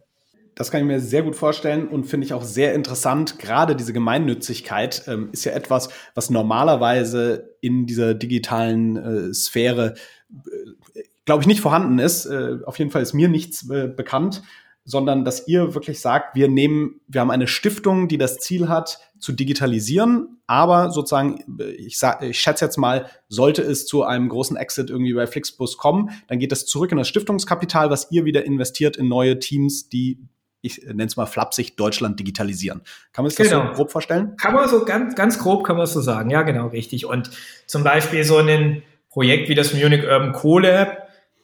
Das 0.54 0.70
kann 0.70 0.80
ich 0.80 0.86
mir 0.86 1.00
sehr 1.00 1.22
gut 1.22 1.36
vorstellen 1.36 1.88
und 1.88 2.04
finde 2.04 2.26
ich 2.26 2.32
auch 2.32 2.44
sehr 2.44 2.74
interessant. 2.74 3.38
Gerade 3.38 3.74
diese 3.74 3.92
Gemeinnützigkeit 3.92 5.04
ähm, 5.08 5.30
ist 5.32 5.44
ja 5.44 5.52
etwas, 5.52 5.88
was 6.14 6.30
normalerweise 6.30 7.56
in 7.60 7.86
dieser 7.86 8.14
digitalen 8.14 8.96
äh, 8.96 9.34
Sphäre, 9.34 9.94
äh, 10.30 11.02
glaube 11.24 11.42
ich, 11.42 11.46
nicht 11.46 11.60
vorhanden 11.60 11.98
ist. 11.98 12.26
Äh, 12.26 12.58
auf 12.66 12.78
jeden 12.78 12.90
Fall 12.90 13.02
ist 13.02 13.14
mir 13.14 13.28
nichts 13.28 13.68
äh, 13.68 13.88
bekannt 13.88 14.42
sondern 14.84 15.24
dass 15.24 15.48
ihr 15.48 15.74
wirklich 15.74 16.00
sagt, 16.00 16.34
wir 16.36 16.48
nehmen, 16.48 17.00
wir 17.08 17.22
haben 17.22 17.30
eine 17.30 17.46
Stiftung, 17.46 18.06
die 18.06 18.18
das 18.18 18.38
Ziel 18.38 18.68
hat, 18.68 18.98
zu 19.18 19.32
digitalisieren, 19.32 20.40
aber 20.46 20.90
sozusagen, 20.90 21.42
ich, 21.78 21.98
sag, 21.98 22.22
ich 22.22 22.38
schätze 22.38 22.66
jetzt 22.66 22.76
mal, 22.76 23.08
sollte 23.28 23.62
es 23.62 23.86
zu 23.86 24.02
einem 24.04 24.28
großen 24.28 24.56
Exit 24.56 24.90
irgendwie 24.90 25.14
bei 25.14 25.26
Flixbus 25.26 25.78
kommen, 25.78 26.10
dann 26.28 26.38
geht 26.38 26.52
das 26.52 26.66
zurück 26.66 26.92
in 26.92 26.98
das 26.98 27.08
Stiftungskapital, 27.08 27.88
was 27.88 28.10
ihr 28.10 28.26
wieder 28.26 28.44
investiert 28.44 28.96
in 28.98 29.08
neue 29.08 29.38
Teams, 29.38 29.88
die 29.88 30.18
ich 30.64 30.82
nenne 30.84 31.04
es 31.04 31.16
mal 31.16 31.26
flapsig, 31.26 31.76
Deutschland 31.76 32.18
digitalisieren. 32.18 32.82
Kann 33.12 33.24
man 33.24 33.30
sich 33.30 33.46
genau. 33.46 33.60
das 33.60 33.70
so 33.70 33.74
grob 33.74 33.92
vorstellen? 33.92 34.36
Kann 34.36 34.54
man 34.54 34.68
so 34.68 34.84
ganz, 34.84 35.14
ganz 35.14 35.38
grob 35.38 35.64
kann 35.64 35.76
man 35.76 35.86
so 35.86 36.00
sagen. 36.00 36.30
Ja, 36.30 36.42
genau, 36.42 36.68
richtig. 36.68 37.06
Und 37.06 37.30
zum 37.66 37.84
Beispiel 37.84 38.24
so 38.24 38.38
ein 38.38 38.82
Projekt 39.10 39.48
wie 39.48 39.54
das 39.54 39.74
Munich 39.74 40.02
Urban 40.02 40.32
Coal 40.32 40.98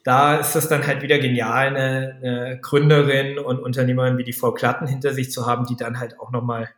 da 0.04 0.36
ist 0.36 0.56
es 0.56 0.68
dann 0.68 0.86
halt 0.86 1.02
wieder 1.02 1.18
genial, 1.18 1.68
eine, 1.68 2.16
eine 2.22 2.60
Gründerin 2.60 3.38
und 3.38 3.60
Unternehmerin 3.60 4.16
wie 4.18 4.24
die 4.24 4.32
Frau 4.32 4.52
Klatten 4.52 4.86
hinter 4.86 5.12
sich 5.12 5.30
zu 5.30 5.46
haben, 5.46 5.66
die 5.66 5.76
dann 5.76 5.98
halt 6.00 6.18
auch 6.18 6.30
nochmal 6.30 6.70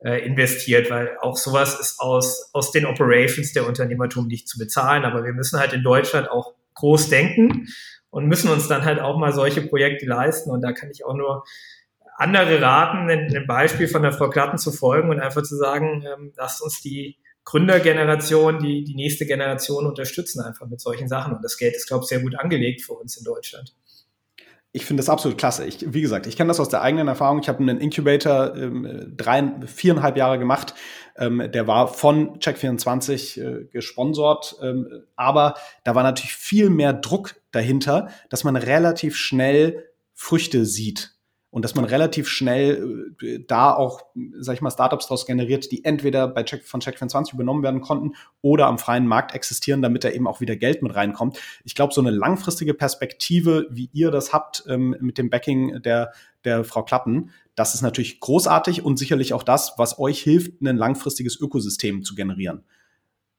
äh, 0.00 0.24
investiert, 0.26 0.90
weil 0.90 1.16
auch 1.20 1.36
sowas 1.36 1.80
ist 1.80 2.00
aus, 2.00 2.50
aus 2.52 2.72
den 2.72 2.84
Operations 2.84 3.52
der 3.52 3.66
Unternehmertum 3.66 4.26
nicht 4.26 4.48
zu 4.48 4.58
bezahlen. 4.58 5.04
Aber 5.04 5.24
wir 5.24 5.32
müssen 5.32 5.58
halt 5.58 5.72
in 5.72 5.82
Deutschland 5.82 6.30
auch 6.30 6.54
groß 6.74 7.08
denken 7.08 7.66
und 8.10 8.26
müssen 8.26 8.50
uns 8.50 8.68
dann 8.68 8.84
halt 8.84 9.00
auch 9.00 9.16
mal 9.18 9.32
solche 9.32 9.62
Projekte 9.62 10.04
leisten. 10.04 10.50
Und 10.50 10.60
da 10.60 10.72
kann 10.72 10.90
ich 10.90 11.04
auch 11.06 11.14
nur 11.14 11.44
andere 12.16 12.60
raten, 12.60 13.10
ein, 13.10 13.46
Beispiel 13.46 13.88
von 13.88 14.02
der 14.02 14.12
Frau 14.12 14.30
Klatten 14.30 14.58
zu 14.58 14.72
folgen 14.72 15.10
und 15.10 15.20
einfach 15.20 15.42
zu 15.42 15.56
sagen, 15.56 16.04
ähm, 16.06 16.32
lasst 16.36 16.62
uns 16.62 16.80
die 16.80 17.18
Gründergeneration, 17.44 18.58
die, 18.58 18.84
die 18.84 18.94
nächste 18.94 19.24
Generation 19.26 19.86
unterstützen 19.86 20.40
einfach 20.40 20.66
mit 20.66 20.80
solchen 20.80 21.08
Sachen. 21.08 21.34
Und 21.34 21.42
das 21.42 21.56
Geld 21.56 21.76
ist, 21.76 21.86
glaube 21.86 22.02
ich, 22.02 22.08
sehr 22.08 22.20
gut 22.20 22.38
angelegt 22.38 22.82
für 22.82 22.94
uns 22.94 23.16
in 23.16 23.24
Deutschland. 23.24 23.74
Ich 24.72 24.84
finde 24.84 25.00
das 25.00 25.08
absolut 25.08 25.38
klasse. 25.38 25.64
Ich, 25.64 25.94
wie 25.94 26.02
gesagt, 26.02 26.26
ich 26.26 26.36
kenne 26.36 26.48
das 26.48 26.60
aus 26.60 26.68
der 26.68 26.82
eigenen 26.82 27.08
Erfahrung. 27.08 27.40
Ich 27.40 27.48
habe 27.48 27.60
einen 27.60 27.78
Incubator 27.80 28.54
ähm, 28.56 29.14
drei, 29.16 29.52
viereinhalb 29.64 30.16
Jahre 30.16 30.38
gemacht. 30.38 30.74
Ähm, 31.16 31.50
der 31.50 31.66
war 31.66 31.88
von 31.88 32.40
Check24 32.40 33.40
äh, 33.40 33.64
gesponsert. 33.66 34.56
Ähm, 34.60 35.04
aber 35.14 35.54
da 35.84 35.94
war 35.94 36.02
natürlich 36.02 36.34
viel 36.34 36.68
mehr 36.68 36.92
Druck 36.92 37.36
dahinter, 37.52 38.10
dass 38.28 38.44
man 38.44 38.56
relativ 38.56 39.16
schnell 39.16 39.88
Früchte 40.14 40.66
sieht 40.66 41.15
und 41.50 41.64
dass 41.64 41.74
man 41.74 41.84
relativ 41.84 42.28
schnell 42.28 43.14
äh, 43.22 43.38
da 43.46 43.72
auch, 43.72 44.02
sag 44.38 44.54
ich 44.54 44.60
mal, 44.60 44.70
Startups 44.70 45.06
daraus 45.06 45.26
generiert, 45.26 45.70
die 45.72 45.84
entweder 45.84 46.28
bei 46.28 46.42
Check, 46.42 46.64
von 46.64 46.80
Check24 46.80 47.34
übernommen 47.34 47.62
werden 47.62 47.80
konnten 47.80 48.12
oder 48.42 48.66
am 48.66 48.78
freien 48.78 49.06
Markt 49.06 49.34
existieren, 49.34 49.82
damit 49.82 50.04
da 50.04 50.10
eben 50.10 50.26
auch 50.26 50.40
wieder 50.40 50.56
Geld 50.56 50.82
mit 50.82 50.94
reinkommt. 50.94 51.40
Ich 51.64 51.74
glaube, 51.74 51.94
so 51.94 52.00
eine 52.00 52.10
langfristige 52.10 52.74
Perspektive, 52.74 53.66
wie 53.70 53.90
ihr 53.92 54.10
das 54.10 54.32
habt 54.32 54.64
ähm, 54.68 54.96
mit 55.00 55.18
dem 55.18 55.30
Backing 55.30 55.82
der, 55.82 56.12
der 56.44 56.64
Frau 56.64 56.82
Klatten, 56.82 57.30
das 57.54 57.74
ist 57.74 57.82
natürlich 57.82 58.20
großartig 58.20 58.84
und 58.84 58.98
sicherlich 58.98 59.32
auch 59.32 59.42
das, 59.42 59.74
was 59.78 59.98
euch 59.98 60.20
hilft, 60.20 60.60
ein 60.60 60.76
langfristiges 60.76 61.40
Ökosystem 61.40 62.02
zu 62.04 62.14
generieren 62.14 62.64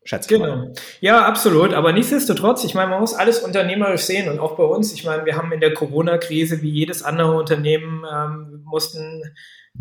schätze 0.07 0.29
genau. 0.29 0.55
Mal. 0.55 0.73
Ja, 1.01 1.25
absolut. 1.25 1.73
Aber 1.73 1.91
nichtsdestotrotz, 1.91 2.63
ich 2.63 2.73
meine, 2.73 2.91
man 2.91 2.99
muss 2.99 3.13
alles 3.13 3.39
unternehmerisch 3.39 4.01
sehen 4.01 4.29
und 4.29 4.39
auch 4.39 4.55
bei 4.55 4.63
uns. 4.63 4.93
Ich 4.93 5.03
meine, 5.03 5.25
wir 5.25 5.35
haben 5.35 5.51
in 5.51 5.59
der 5.59 5.73
Corona-Krise 5.73 6.61
wie 6.61 6.69
jedes 6.69 7.03
andere 7.03 7.35
Unternehmen 7.37 8.05
ähm, 8.11 8.63
mussten 8.65 9.23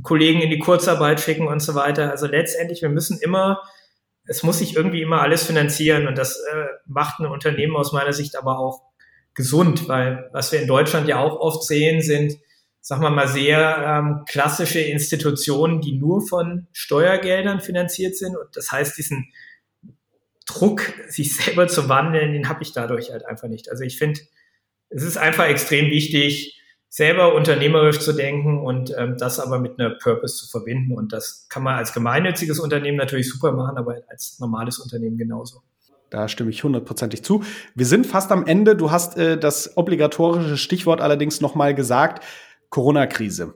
Kollegen 0.03 0.43
in 0.43 0.51
die 0.51 0.59
Kurzarbeit 0.59 1.21
schicken 1.21 1.47
und 1.47 1.61
so 1.61 1.75
weiter. 1.75 2.11
Also 2.11 2.27
letztendlich, 2.27 2.83
wir 2.83 2.89
müssen 2.89 3.19
immer, 3.21 3.63
es 4.25 4.43
muss 4.43 4.59
sich 4.59 4.77
irgendwie 4.77 5.03
immer 5.03 5.23
alles 5.23 5.45
finanzieren 5.45 6.09
und 6.09 6.19
das 6.19 6.37
äh, 6.37 6.67
macht 6.87 7.21
ein 7.21 7.27
Unternehmen 7.27 7.77
aus 7.77 7.93
meiner 7.93 8.13
Sicht 8.13 8.37
aber 8.37 8.59
auch 8.59 8.83
gesund, 9.35 9.89
weil 9.89 10.29
was 10.33 10.51
wir 10.51 10.61
in 10.61 10.67
Deutschland 10.67 11.09
ja 11.09 11.19
auch 11.19 11.39
oft 11.39 11.63
sehen, 11.63 12.03
sind, 12.03 12.35
sagen 12.81 13.03
wir 13.03 13.11
mal, 13.11 13.29
sehr 13.29 13.85
ähm, 13.85 14.25
klassische 14.29 14.81
Institutionen, 14.81 15.81
die 15.81 15.99
nur 15.99 16.27
von 16.27 16.67
Steuergeldern 16.73 17.61
finanziert 17.61 18.17
sind. 18.17 18.37
Und 18.37 18.49
das 18.55 18.73
heißt, 18.73 18.97
diesen 18.97 19.33
Druck, 20.47 20.93
sich 21.09 21.37
selber 21.37 21.69
zu 21.69 21.89
wandeln, 21.89 22.33
den 22.33 22.49
habe 22.49 22.63
ich 22.63 22.73
dadurch 22.73 23.11
halt 23.11 23.27
einfach 23.27 23.49
nicht. 23.49 23.71
Also 23.71 23.85
ich 23.85 23.99
finde, 23.99 24.21
es 24.89 25.03
ist 25.03 25.19
einfach 25.19 25.47
extrem 25.47 25.91
wichtig, 25.91 26.61
selber 26.89 27.35
unternehmerisch 27.35 27.99
zu 27.99 28.13
denken 28.13 28.59
und 28.59 28.95
ähm, 28.97 29.17
das 29.19 29.39
aber 29.39 29.59
mit 29.59 29.79
einer 29.79 29.91
Purpose 29.91 30.37
zu 30.37 30.49
verbinden. 30.49 30.95
Und 30.95 31.13
das 31.13 31.47
kann 31.51 31.63
man 31.63 31.75
als 31.77 31.93
gemeinnütziges 31.93 32.59
Unternehmen 32.59 32.97
natürlich 32.97 33.29
super 33.29 33.53
machen, 33.53 33.77
aber 33.77 33.97
als 34.09 34.39
normales 34.39 34.79
Unternehmen 34.79 35.19
genauso. 35.19 35.63
Da 36.11 36.29
stimme 36.29 36.51
ich 36.51 36.63
hundertprozentig 36.63 37.25
zu. 37.25 37.43
Wir 37.75 37.87
sind 37.87 38.07
fast 38.07 38.31
am 38.31 38.47
Ende. 38.47 38.77
Du 38.77 38.91
hast 38.93 39.17
äh, 39.19 39.37
das 39.37 39.77
obligatorische 39.77 40.57
Stichwort 40.57 41.01
allerdings 41.01 41.41
nochmal 41.41 41.75
gesagt. 41.75 42.25
Corona-Krise. 42.71 43.55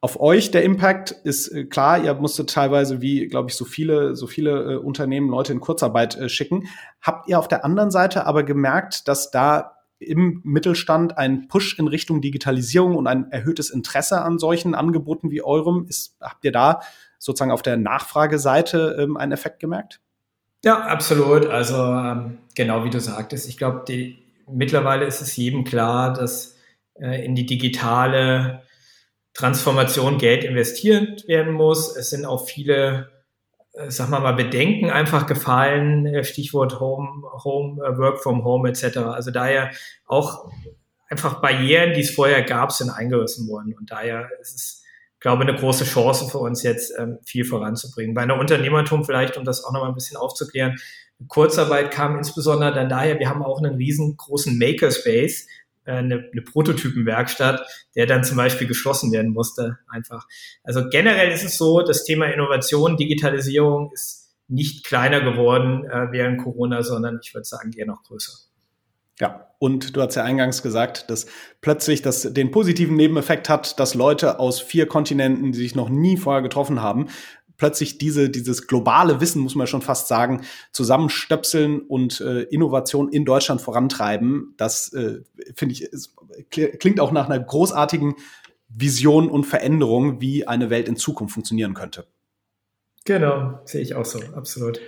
Auf 0.00 0.20
euch 0.20 0.50
der 0.50 0.62
Impact 0.62 1.10
ist 1.10 1.48
äh, 1.48 1.64
klar, 1.64 2.02
ihr 2.02 2.14
musstet 2.14 2.50
teilweise 2.50 3.00
wie, 3.00 3.26
glaube 3.28 3.50
ich, 3.50 3.56
so 3.56 3.64
viele, 3.64 4.14
so 4.14 4.26
viele 4.26 4.74
äh, 4.74 4.76
Unternehmen 4.76 5.28
Leute 5.28 5.52
in 5.52 5.60
Kurzarbeit 5.60 6.16
äh, 6.16 6.28
schicken. 6.28 6.68
Habt 7.00 7.28
ihr 7.28 7.38
auf 7.38 7.48
der 7.48 7.64
anderen 7.64 7.90
Seite 7.90 8.26
aber 8.26 8.42
gemerkt, 8.42 9.08
dass 9.08 9.30
da 9.30 9.72
im 9.98 10.42
Mittelstand 10.44 11.16
ein 11.16 11.48
Push 11.48 11.78
in 11.78 11.88
Richtung 11.88 12.20
Digitalisierung 12.20 12.96
und 12.96 13.06
ein 13.06 13.30
erhöhtes 13.32 13.70
Interesse 13.70 14.20
an 14.20 14.38
solchen 14.38 14.74
Angeboten 14.74 15.30
wie 15.30 15.42
eurem 15.42 15.86
ist? 15.88 16.16
Habt 16.20 16.44
ihr 16.44 16.52
da 16.52 16.80
sozusagen 17.18 17.50
auf 17.50 17.62
der 17.62 17.78
Nachfrageseite 17.78 18.96
ähm, 19.00 19.16
einen 19.16 19.32
Effekt 19.32 19.60
gemerkt? 19.60 20.00
Ja, 20.64 20.80
absolut. 20.80 21.46
Also 21.46 21.76
ähm, 21.76 22.38
genau 22.54 22.84
wie 22.84 22.90
du 22.90 23.00
sagtest, 23.00 23.48
ich 23.48 23.56
glaube, 23.56 23.84
mittlerweile 24.50 25.06
ist 25.06 25.22
es 25.22 25.36
jedem 25.36 25.64
klar, 25.64 26.12
dass 26.12 26.56
äh, 26.94 27.24
in 27.24 27.34
die 27.34 27.46
digitale 27.46 28.62
Transformation 29.36 30.16
Geld 30.16 30.44
investiert 30.44 31.28
werden 31.28 31.52
muss. 31.52 31.94
Es 31.94 32.10
sind 32.10 32.24
auch 32.24 32.46
viele, 32.46 33.10
äh, 33.74 33.90
sag 33.90 34.08
mal 34.08 34.20
mal, 34.20 34.32
Bedenken 34.32 34.90
einfach 34.90 35.26
gefallen, 35.26 36.06
äh, 36.06 36.24
Stichwort 36.24 36.80
Home, 36.80 37.22
Home, 37.44 37.82
äh, 37.84 37.98
Work 37.98 38.22
from 38.22 38.44
Home 38.44 38.68
etc. 38.68 38.96
Also 38.98 39.30
daher 39.30 39.70
auch 40.06 40.50
einfach 41.08 41.42
Barrieren, 41.42 41.92
die 41.92 42.00
es 42.00 42.10
vorher 42.10 42.42
gab, 42.42 42.72
sind 42.72 42.88
eingerissen 42.88 43.46
worden. 43.48 43.74
Und 43.78 43.90
daher 43.90 44.30
ist 44.40 44.54
es, 44.54 44.84
glaube 45.20 45.44
ich, 45.44 45.50
eine 45.50 45.58
große 45.58 45.84
Chance 45.84 46.30
für 46.30 46.38
uns 46.38 46.62
jetzt, 46.62 46.94
ähm, 46.98 47.18
viel 47.24 47.44
voranzubringen. 47.44 48.14
Bei 48.14 48.22
einer 48.22 48.38
Unternehmertum 48.38 49.04
vielleicht, 49.04 49.36
um 49.36 49.44
das 49.44 49.62
auch 49.64 49.72
noch 49.72 49.82
mal 49.82 49.88
ein 49.88 49.94
bisschen 49.94 50.16
aufzuklären, 50.16 50.76
Kurzarbeit 51.28 51.90
kam 51.90 52.16
insbesondere 52.16 52.72
dann 52.72 52.88
daher, 52.88 53.18
wir 53.18 53.28
haben 53.28 53.42
auch 53.42 53.58
einen 53.58 53.76
riesengroßen 53.76 54.58
Makerspace, 54.58 55.46
eine, 55.86 56.28
eine 56.32 56.42
Prototypenwerkstatt, 56.42 57.66
der 57.94 58.06
dann 58.06 58.24
zum 58.24 58.36
Beispiel 58.36 58.66
geschlossen 58.66 59.12
werden 59.12 59.32
musste, 59.32 59.78
einfach. 59.88 60.26
Also 60.64 60.88
generell 60.90 61.30
ist 61.30 61.44
es 61.44 61.56
so, 61.56 61.82
das 61.82 62.04
Thema 62.04 62.26
Innovation, 62.26 62.96
Digitalisierung 62.96 63.90
ist 63.92 64.34
nicht 64.48 64.84
kleiner 64.84 65.20
geworden 65.20 65.84
äh, 65.84 66.12
während 66.12 66.42
Corona, 66.42 66.82
sondern 66.82 67.18
ich 67.22 67.34
würde 67.34 67.44
sagen 67.44 67.72
eher 67.72 67.86
noch 67.86 68.02
größer. 68.04 68.32
Ja, 69.18 69.48
und 69.58 69.96
du 69.96 70.02
hast 70.02 70.14
ja 70.14 70.24
eingangs 70.24 70.62
gesagt, 70.62 71.08
dass 71.08 71.26
plötzlich 71.62 72.02
das 72.02 72.22
den 72.34 72.50
positiven 72.50 72.96
Nebeneffekt 72.96 73.48
hat, 73.48 73.80
dass 73.80 73.94
Leute 73.94 74.38
aus 74.38 74.60
vier 74.60 74.86
Kontinenten, 74.86 75.52
die 75.52 75.58
sich 75.58 75.74
noch 75.74 75.88
nie 75.88 76.18
vorher 76.18 76.42
getroffen 76.42 76.82
haben, 76.82 77.06
plötzlich 77.56 77.98
diese, 77.98 78.30
dieses 78.30 78.66
globale 78.66 79.20
Wissen, 79.20 79.42
muss 79.42 79.54
man 79.54 79.66
schon 79.66 79.82
fast 79.82 80.08
sagen, 80.08 80.42
zusammenstöpseln 80.72 81.80
und 81.80 82.20
äh, 82.20 82.42
Innovation 82.42 83.08
in 83.08 83.24
Deutschland 83.24 83.60
vorantreiben. 83.60 84.54
Das 84.56 84.92
äh, 84.92 85.20
finde 85.54 85.72
ich, 85.72 85.82
ist, 85.82 86.14
klingt 86.50 87.00
auch 87.00 87.12
nach 87.12 87.28
einer 87.28 87.38
großartigen 87.38 88.14
Vision 88.68 89.30
und 89.30 89.44
Veränderung, 89.44 90.20
wie 90.20 90.46
eine 90.46 90.70
Welt 90.70 90.88
in 90.88 90.96
Zukunft 90.96 91.34
funktionieren 91.34 91.74
könnte. 91.74 92.06
Genau, 93.04 93.60
sehe 93.64 93.80
ich 93.80 93.94
auch 93.94 94.04
so, 94.04 94.20
absolut. 94.34 94.80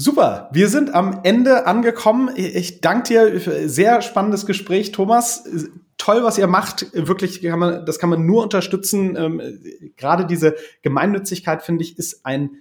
Super, 0.00 0.48
wir 0.52 0.68
sind 0.68 0.94
am 0.94 1.22
Ende 1.24 1.66
angekommen. 1.66 2.30
Ich 2.36 2.80
danke 2.80 3.08
dir 3.08 3.40
für 3.40 3.68
sehr 3.68 4.00
spannendes 4.00 4.46
Gespräch, 4.46 4.92
Thomas. 4.92 5.42
Toll, 5.96 6.22
was 6.22 6.38
ihr 6.38 6.46
macht. 6.46 6.86
Wirklich, 6.92 7.42
kann 7.42 7.58
man, 7.58 7.84
das 7.84 7.98
kann 7.98 8.08
man 8.08 8.24
nur 8.24 8.44
unterstützen. 8.44 9.16
Ähm, 9.16 9.42
gerade 9.96 10.24
diese 10.24 10.54
Gemeinnützigkeit, 10.82 11.64
finde 11.64 11.82
ich, 11.82 11.98
ist 11.98 12.24
ein 12.24 12.58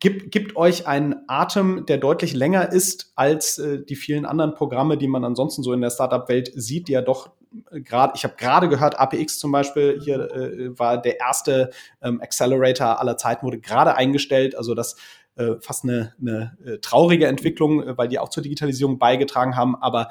gibt, 0.00 0.32
gibt 0.32 0.56
euch 0.56 0.88
einen 0.88 1.14
Atem, 1.28 1.86
der 1.86 1.98
deutlich 1.98 2.34
länger 2.34 2.72
ist 2.72 3.12
als 3.14 3.58
äh, 3.58 3.84
die 3.84 3.94
vielen 3.94 4.26
anderen 4.26 4.54
Programme, 4.54 4.98
die 4.98 5.06
man 5.06 5.24
ansonsten 5.24 5.62
so 5.62 5.72
in 5.72 5.80
der 5.80 5.90
Startup-Welt 5.90 6.50
sieht, 6.56 6.88
die 6.88 6.92
ja 6.92 7.02
doch 7.02 7.30
äh, 7.70 7.80
gerade, 7.80 8.14
ich 8.16 8.24
habe 8.24 8.34
gerade 8.36 8.68
gehört, 8.68 8.98
APX 8.98 9.38
zum 9.38 9.52
Beispiel 9.52 10.00
hier 10.02 10.30
äh, 10.32 10.76
war 10.76 11.00
der 11.00 11.20
erste 11.20 11.70
ähm, 12.02 12.20
Accelerator 12.20 13.00
aller 13.00 13.16
Zeiten, 13.16 13.46
wurde 13.46 13.60
gerade 13.60 13.94
eingestellt. 13.94 14.56
Also 14.56 14.74
das 14.74 14.96
äh, 15.38 15.60
fast 15.60 15.84
eine, 15.84 16.14
eine 16.20 16.56
äh, 16.64 16.78
traurige 16.78 17.26
Entwicklung, 17.26 17.82
äh, 17.82 17.96
weil 17.96 18.08
die 18.08 18.18
auch 18.18 18.28
zur 18.28 18.42
Digitalisierung 18.42 18.98
beigetragen 18.98 19.56
haben. 19.56 19.76
Aber 19.76 20.08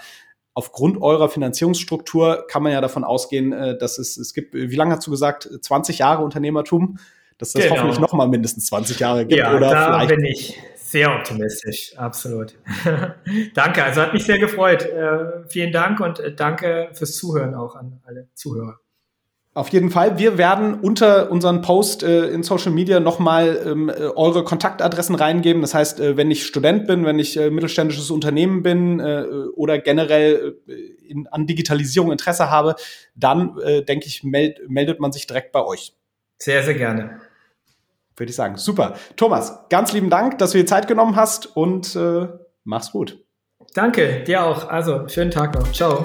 aufgrund 0.53 1.01
eurer 1.01 1.29
Finanzierungsstruktur 1.29 2.45
kann 2.47 2.63
man 2.63 2.71
ja 2.71 2.81
davon 2.81 3.03
ausgehen, 3.03 3.53
äh, 3.53 3.77
dass 3.77 3.99
es, 3.99 4.17
es 4.17 4.33
gibt, 4.33 4.53
wie 4.53 4.75
lange 4.75 4.95
hast 4.95 5.05
du 5.05 5.11
gesagt, 5.11 5.47
20 5.61 5.99
Jahre 5.99 6.23
Unternehmertum, 6.23 6.97
dass 7.37 7.51
das 7.51 7.63
genau. 7.63 7.75
hoffentlich 7.75 7.99
noch 7.99 8.13
mal 8.13 8.27
mindestens 8.27 8.65
20 8.67 8.99
Jahre 8.99 9.25
gibt. 9.25 9.39
Ja, 9.39 9.55
oder 9.55 9.69
da 9.69 9.99
vielleicht 9.99 10.15
bin 10.15 10.25
ich 10.25 10.59
sehr 10.75 11.13
optimistisch, 11.13 11.95
absolut. 11.97 12.55
danke, 13.53 13.83
also 13.83 14.01
hat 14.01 14.13
mich 14.13 14.23
sehr 14.23 14.39
gefreut. 14.39 14.83
Äh, 14.83 15.47
vielen 15.47 15.71
Dank 15.71 15.99
und 15.99 16.23
danke 16.37 16.89
fürs 16.93 17.15
Zuhören 17.15 17.53
auch 17.53 17.75
an 17.75 18.01
alle 18.05 18.29
Zuhörer. 18.33 18.79
Auf 19.57 19.69
jeden 19.69 19.89
Fall. 19.89 20.19
Wir 20.19 20.37
werden 20.37 20.75
unter 20.75 21.31
unseren 21.31 21.63
Post 21.63 22.03
äh, 22.03 22.27
in 22.27 22.43
Social 22.43 22.71
Media 22.71 22.99
nochmal 22.99 23.59
ähm, 23.65 23.89
äh, 23.89 23.93
eure 24.15 24.43
Kontaktadressen 24.43 25.15
reingeben. 25.15 25.63
Das 25.63 25.73
heißt, 25.73 25.99
äh, 25.99 26.15
wenn 26.15 26.29
ich 26.29 26.45
Student 26.45 26.85
bin, 26.85 27.05
wenn 27.05 27.17
ich 27.17 27.37
äh, 27.37 27.49
mittelständisches 27.49 28.11
Unternehmen 28.11 28.61
bin 28.61 28.99
äh, 28.99 29.23
oder 29.55 29.79
generell 29.79 30.59
äh, 30.67 30.73
in, 31.07 31.25
an 31.29 31.47
Digitalisierung 31.47 32.11
Interesse 32.11 32.51
habe, 32.51 32.75
dann 33.15 33.55
denke 33.87 34.05
ich, 34.05 34.23
meld, 34.23 34.59
meldet 34.69 34.99
man 34.99 35.11
sich 35.11 35.25
direkt 35.25 35.53
bei 35.53 35.65
euch. 35.65 35.95
Sehr, 36.37 36.61
sehr 36.61 36.75
gerne. 36.75 37.21
Würde 38.15 38.29
ich 38.29 38.35
sagen. 38.35 38.57
Super. 38.57 38.95
Thomas, 39.15 39.57
ganz 39.69 39.91
lieben 39.91 40.11
Dank, 40.11 40.37
dass 40.37 40.51
du 40.51 40.59
dir 40.59 40.67
Zeit 40.67 40.87
genommen 40.87 41.15
hast 41.15 41.55
und 41.57 41.97
mach's 42.63 42.91
gut. 42.91 43.23
Danke, 43.73 44.23
dir 44.25 44.43
auch. 44.43 44.67
Also, 44.67 45.07
schönen 45.07 45.31
Tag 45.31 45.55
noch. 45.55 45.71
Ciao. 45.71 46.03